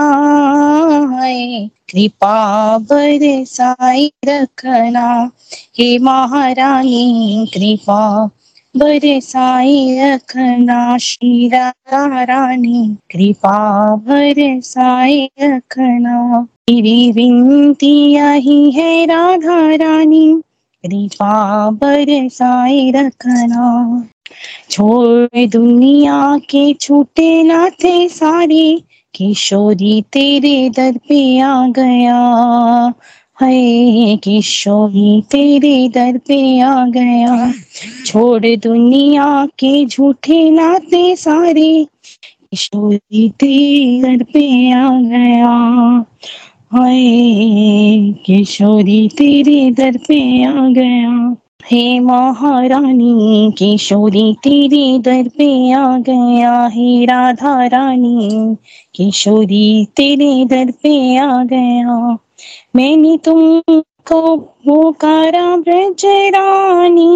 है। 1.14 1.68
कृपा 1.68 2.78
बरसाई 2.78 4.12
रखना। 4.26 5.32
हे 5.80 5.98
महारानी, 5.98 7.48
कृपा 7.54 8.30
बरसाई 8.78 10.00
रखना 10.00 10.98
श्री 10.98 11.52
रानी। 11.54 12.98
कृपा 13.12 13.96
बरसाई 13.96 15.30
रखना। 15.44 16.42
मेरी 16.42 17.12
विनती 17.12 18.12
यही 18.12 18.72
है 18.72 19.06
राधा 19.06 19.76
रानी। 19.76 20.42
कृपा 20.86 21.70
बरसाई 21.70 22.92
रखना। 22.92 24.08
छोड़ 24.70 25.48
दुनिया 25.48 26.38
के 26.38 26.74
छूटे 26.74 27.44
नाते 27.44 28.10
सारे। 28.10 28.84
किशोरी 29.16 30.02
तेरे 30.02 30.70
दर 30.70 30.98
पे 30.98 31.40
आ 31.40 31.68
गया। 31.68 32.20
है 33.42 34.18
किशोरी, 34.18 35.22
तेरे 35.22 35.90
दर 35.90 36.18
पे 36.18 36.60
आ 36.60 36.86
गया। 36.88 37.54
छोड़ 38.06 38.46
दुनिया 38.46 39.46
के 39.46 39.86
झूठे 39.86 40.50
नाते 40.50 41.16
सारे। 41.16 41.88
किशोरी, 42.24 43.30
तेरे 43.30 44.02
दर 44.02 44.24
पे 44.24 44.72
आ 44.72 45.02
गया। 45.02 46.06
हाय 46.74 47.04
किशोरी, 48.26 49.08
तेरे 49.08 49.72
दर 49.72 49.98
पे 49.98 50.44
आ 50.44 50.52
गया। 50.52 51.36
हे 51.72 52.00
महारानी, 52.00 53.52
किशोरी, 53.58 54.34
तेरे 54.34 55.00
दर 55.00 55.28
पे 55.28 55.72
आ 55.72 55.98
गया। 55.98 56.68
हे 56.68 57.06
राधा 57.06 57.66
रानी, 57.66 58.56
किशोरी, 58.96 59.86
तेरे 59.86 60.46
दर 60.46 60.72
पे 60.72 61.18
आ 61.18 61.44
गया। 61.44 62.18
मैंने 62.76 63.18
तुमको 63.18 64.38
पुकारा 64.38 65.58
ब्रज 65.58 66.02
रानी 66.06 67.16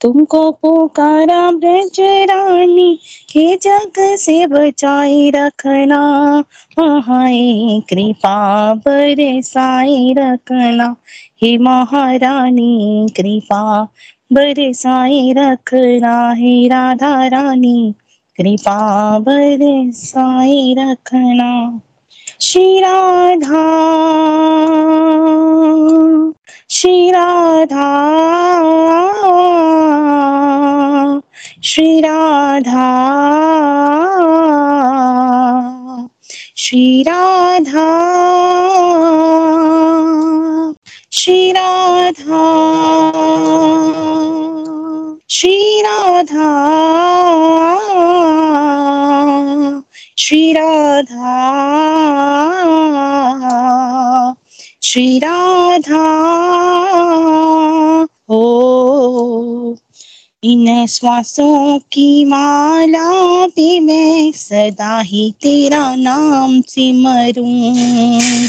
तुमको 0.00 0.50
पुकारा 0.50 1.50
ब्रज 1.50 2.00
रानी 2.00 2.98
के 3.32 3.56
जग 3.56 3.92
से 3.98 4.46
बचाए 4.46 5.30
रखना। 5.30 6.44
हाय 6.80 7.80
कृपा 7.88 8.74
बरसाए 8.74 10.14
रखना। 10.18 10.96
हे 11.42 11.58
महारानी, 11.58 13.06
कृपा 13.16 13.88
बरसाए 14.32 15.32
रखना। 15.32 16.32
हे 16.32 16.68
राधा 16.68 17.26
रानी, 17.26 17.94
कृपा 18.36 19.18
बरसाए 19.18 20.74
रखना। 20.78 21.80
श्री 22.40 22.80
राधा 22.80 23.62
श्री 26.70 27.10
राधा 27.12 27.88
श्री 31.62 32.00
राधा 32.00 32.86
श्री 36.56 37.02
राधा 37.02 37.86
श्री 41.12 41.52
राधा 41.52 42.44
श्री 45.30 45.82
राधा 45.82 46.48
श्री 50.20 50.52
राधा 50.52 51.44
श्री 54.82 55.18
राधा 55.18 56.04
ओ। 58.30 59.74
इन 60.44 60.86
श्वासों 60.86 61.78
की 61.78 62.24
माला 62.24 63.46
पे 63.46 63.80
मैं 63.80 64.32
सदा 64.32 65.00
ही 65.00 65.34
तेरा 65.42 65.94
नाम 65.94 66.60
सिमरूं 66.60 67.74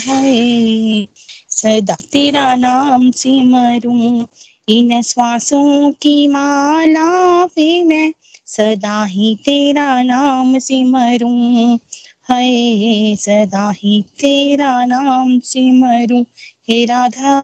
है। 0.08 1.08
सदा 1.50 1.98
तेरा 2.12 2.56
नाम 2.56 3.12
सिमरूं। 3.12 4.26
इन 4.70 5.02
श्वासों 5.02 5.92
की 5.92 6.28
माला 6.28 7.46
पे 7.46 7.84
मैं 7.84 8.14
सदा 8.50 9.06
ही 9.06 9.36
तेरा 9.36 10.02
नाम 10.02 10.60
सिमरूं। 10.60 11.78
है 12.32 13.16
सदा 13.16 13.72
ही 13.72 14.02
तेरा 14.02 14.86
नाम 14.86 15.40
सिमरूं। 15.40 16.24
हे 16.70 16.86
राधा 16.86 17.44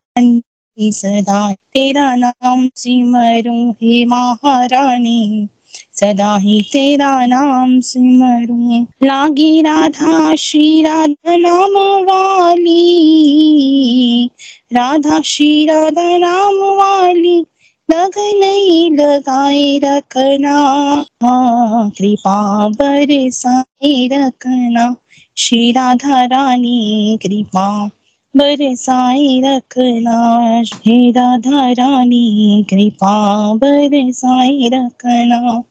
सदा 0.81 1.53
तेरा 1.53 2.15
नाम 2.15 2.69
सिमरूं। 2.75 3.71
हे 3.71 4.05
महारानी, 4.05 5.47
सदा 5.93 6.37
ही 6.37 6.61
तेरा 6.61 7.25
नाम 7.25 7.79
सिमरूं। 7.79 8.83
लागी 8.83 9.61
राधा, 9.61 10.35
श्री 10.35 10.81
राधा 10.81 11.35
नाम 11.35 12.03
वाली। 12.05 12.75
राधा, 14.73 15.21
श्री 15.21 15.65
राधा 15.65 16.17
नाम 16.17 16.55
वाली। 16.55 17.45
लग 17.91 18.11
नहीं 18.17 18.91
लगाए 18.91 19.79
रखना। 19.83 20.57
हाँ 21.23 21.89
कृपा 21.89 22.69
बरसाए 22.69 24.07
रखना। 24.07 24.95
श्री 25.37 25.71
राधा 25.71 26.25
रानी, 26.25 27.19
कृपा 27.23 27.89
बरसाए 28.37 29.41
रखना। 29.45 30.63
हे 30.85 31.11
राधा 31.11 31.71
रानी, 31.71 32.65
कृपा 32.69 33.53
बरसाए 33.53 34.69
रखना। 34.73 35.63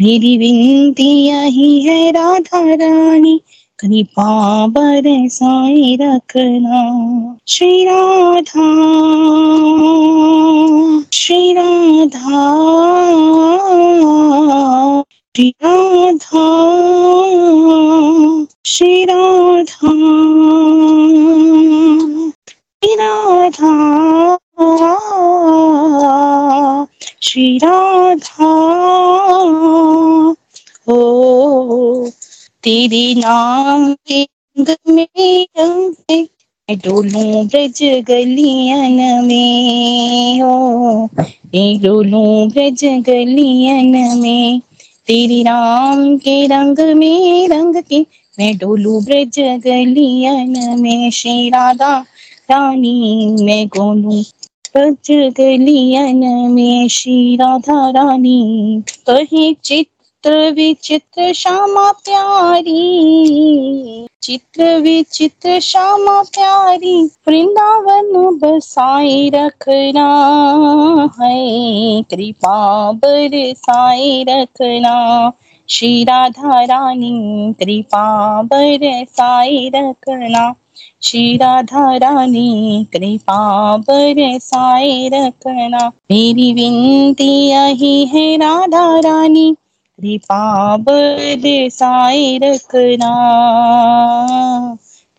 मेरी 0.00 0.38
विनती 0.38 1.26
यही 1.26 1.80
है 1.80 2.10
राधा 2.10 2.74
रानी 2.74 3.40
कृपा 3.84 4.30
बरसाए 4.76 5.96
रखना 6.02 6.82
श्री 7.48 7.84
राधा 7.86 8.68
श्री 11.14 11.52
राधा 11.54 12.42
श्री 15.36 15.50
राधा 15.62 16.46
श्री 18.66 19.04
राधा 19.04 19.92
श्री 22.82 22.94
राधा 23.00 23.72
श्री 27.22 27.58
राधा 27.64 28.52
ओ 30.88 30.98
तेरे 32.64 33.14
नाम 33.14 33.92
के 33.94 34.22
रंग 34.60 34.94
में 34.94 35.46
रंग 35.58 36.26
डोलूं 36.70 37.46
ब्रज 37.46 37.82
गलियन 37.82 39.24
में 39.24 40.40
हो 40.40 41.08
डोलूं 41.54 42.48
ब्रज 42.48 42.84
गलियन 42.84 44.18
में 44.20 44.60
तेरी 45.06 45.42
राम 45.42 46.16
के 46.16 46.46
रंग 46.46 46.78
में 46.96 47.48
रंग 47.48 47.76
के 47.76 48.00
मैं 48.38 48.56
डोलू 48.58 49.00
ब्रज 49.00 49.40
गलियन 49.40 50.80
में 50.80 51.10
श्री 51.10 51.48
राधा 51.48 52.04
रानी, 52.50 53.26
मैं 53.44 53.66
गोलू 53.66 54.22
ब्रज 54.76 55.10
गलियन 55.10 56.24
में 56.50 56.88
श्री 56.88 57.36
राधा 57.36 57.90
रानी, 57.90 58.82
कहे 59.10 59.52
चित 59.64 59.86
चित्र 60.24 60.50
विचित्र 60.50 61.32
श्यामा 61.32 61.92
प्यारी। 61.92 62.74
चित्र 64.22 64.78
विचित्र 64.78 65.60
श्यामा 65.60 66.22
प्यारी, 66.22 67.04
वृंदावन 67.04 68.38
बसाए 68.38 69.28
रखना 69.34 70.08
है। 71.20 72.02
कृपा 72.02 72.92
बरसाए 72.92 74.24
रखना, 74.28 75.32
श्री 75.68 76.04
राधा 76.04 76.64
रानी, 76.64 77.54
कृपा 77.58 78.42
बरसाए 78.42 79.70
रखना। 79.74 80.54
श्री 81.02 81.36
राधा 81.36 81.96
रानी, 81.96 82.86
कृपा 82.92 83.76
बरसाए 83.76 85.08
रखना। 85.08 85.88
मेरी 85.88 86.52
विनती 86.52 87.46
यही 87.46 88.06
है, 88.06 88.36
राधा 88.36 88.98
रानी 88.98 89.56
कृपा 90.00 90.76
बरसाए 90.76 92.38
रखना। 92.42 93.12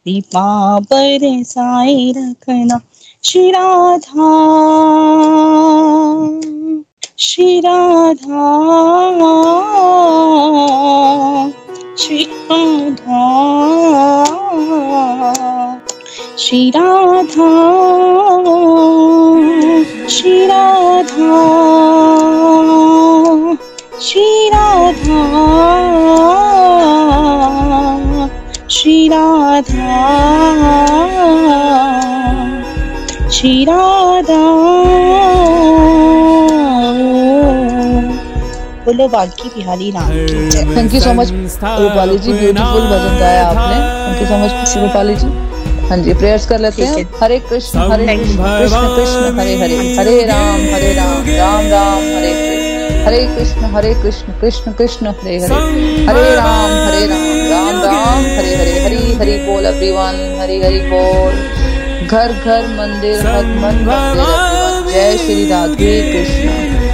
कृपा 0.06 0.80
बरसाए 0.80 2.14
रखना। 2.18 2.82
श्री 3.24 3.52
राधा 3.52 4.32
श्री 7.20 7.60
राधा 7.62 8.44
श्री 16.38 16.70
राधा 16.70 17.50
श्री 20.10 20.46
राधा 20.46 21.42
श्री 24.02 24.50
राधा 24.54 25.24
श्री 28.76 29.08
राधा 29.08 30.00
श्री 33.36 33.64
राधा 33.66 34.44
बोलो 38.86 39.08
बाकी 39.08 39.50
बिहारी 39.56 39.92
नाम 39.96 40.10
thank 40.76 40.94
you 40.94 41.00
so 41.02 41.14
much 41.20 41.32
Rupali 41.32 42.18
ji 42.26 42.34
beautiful 42.34 42.82
भजन 42.92 43.18
गाया 43.20 43.48
आपने। 43.48 43.78
Thank 44.08 44.22
you 44.22 44.28
so 44.28 44.38
much 44.44 44.78
Rupali 44.78 45.16
ji 45.24 45.28
हाँ 45.90 45.98
जी 46.04 46.14
प्रेयर्स 46.20 46.46
कर 46.50 46.60
लेते 46.60 46.84
हैं। 46.86 47.04
हरे 47.22 47.38
कृष्ण 47.50 47.80
हरे 47.92 48.06
कृष्ण 48.18 48.38
कृष्ण 48.60 48.96
कृष्ण 48.96 49.40
हरे 49.40 49.56
हरे 49.64 49.78
हरे 49.98 50.16
राम 50.30 50.62
हरे 50.74 50.94
राम 51.00 51.28
राम 51.40 51.68
राम 51.74 52.00
हरे 52.18 52.32
हरे 52.32 52.55
हरे 53.06 53.26
कृष्ण 53.26 53.66
हरे 53.66 53.94
कृष्ण 53.94 54.34
कृष्ण 54.42 54.72
कृष्ण, 54.72 55.08
हरे 55.08 55.38
हरे। 55.40 55.56
हरे 56.06 56.36
राम 56.36 56.72
हरे 56.72 57.08
राम 57.08 57.52
राम 57.52 57.84
राम, 57.84 58.24
हरे 58.24 58.56
हरे 58.56 58.80
हरे 58.80 58.96
हरि 58.96 59.38
बोल 59.46 59.66
एवरीवन 59.66 60.38
हरि 60.40 60.62
हरि 60.62 60.80
बोल। 60.80 61.34
घर 62.08 62.34
घर, 62.34 62.68
मंदिर, 62.68 63.28
हर 63.28 63.46
मन 63.46 63.86
जय 64.92 65.18
श्री 65.18 65.50
राधे 65.50 65.94
कृष्ण। 66.12 66.85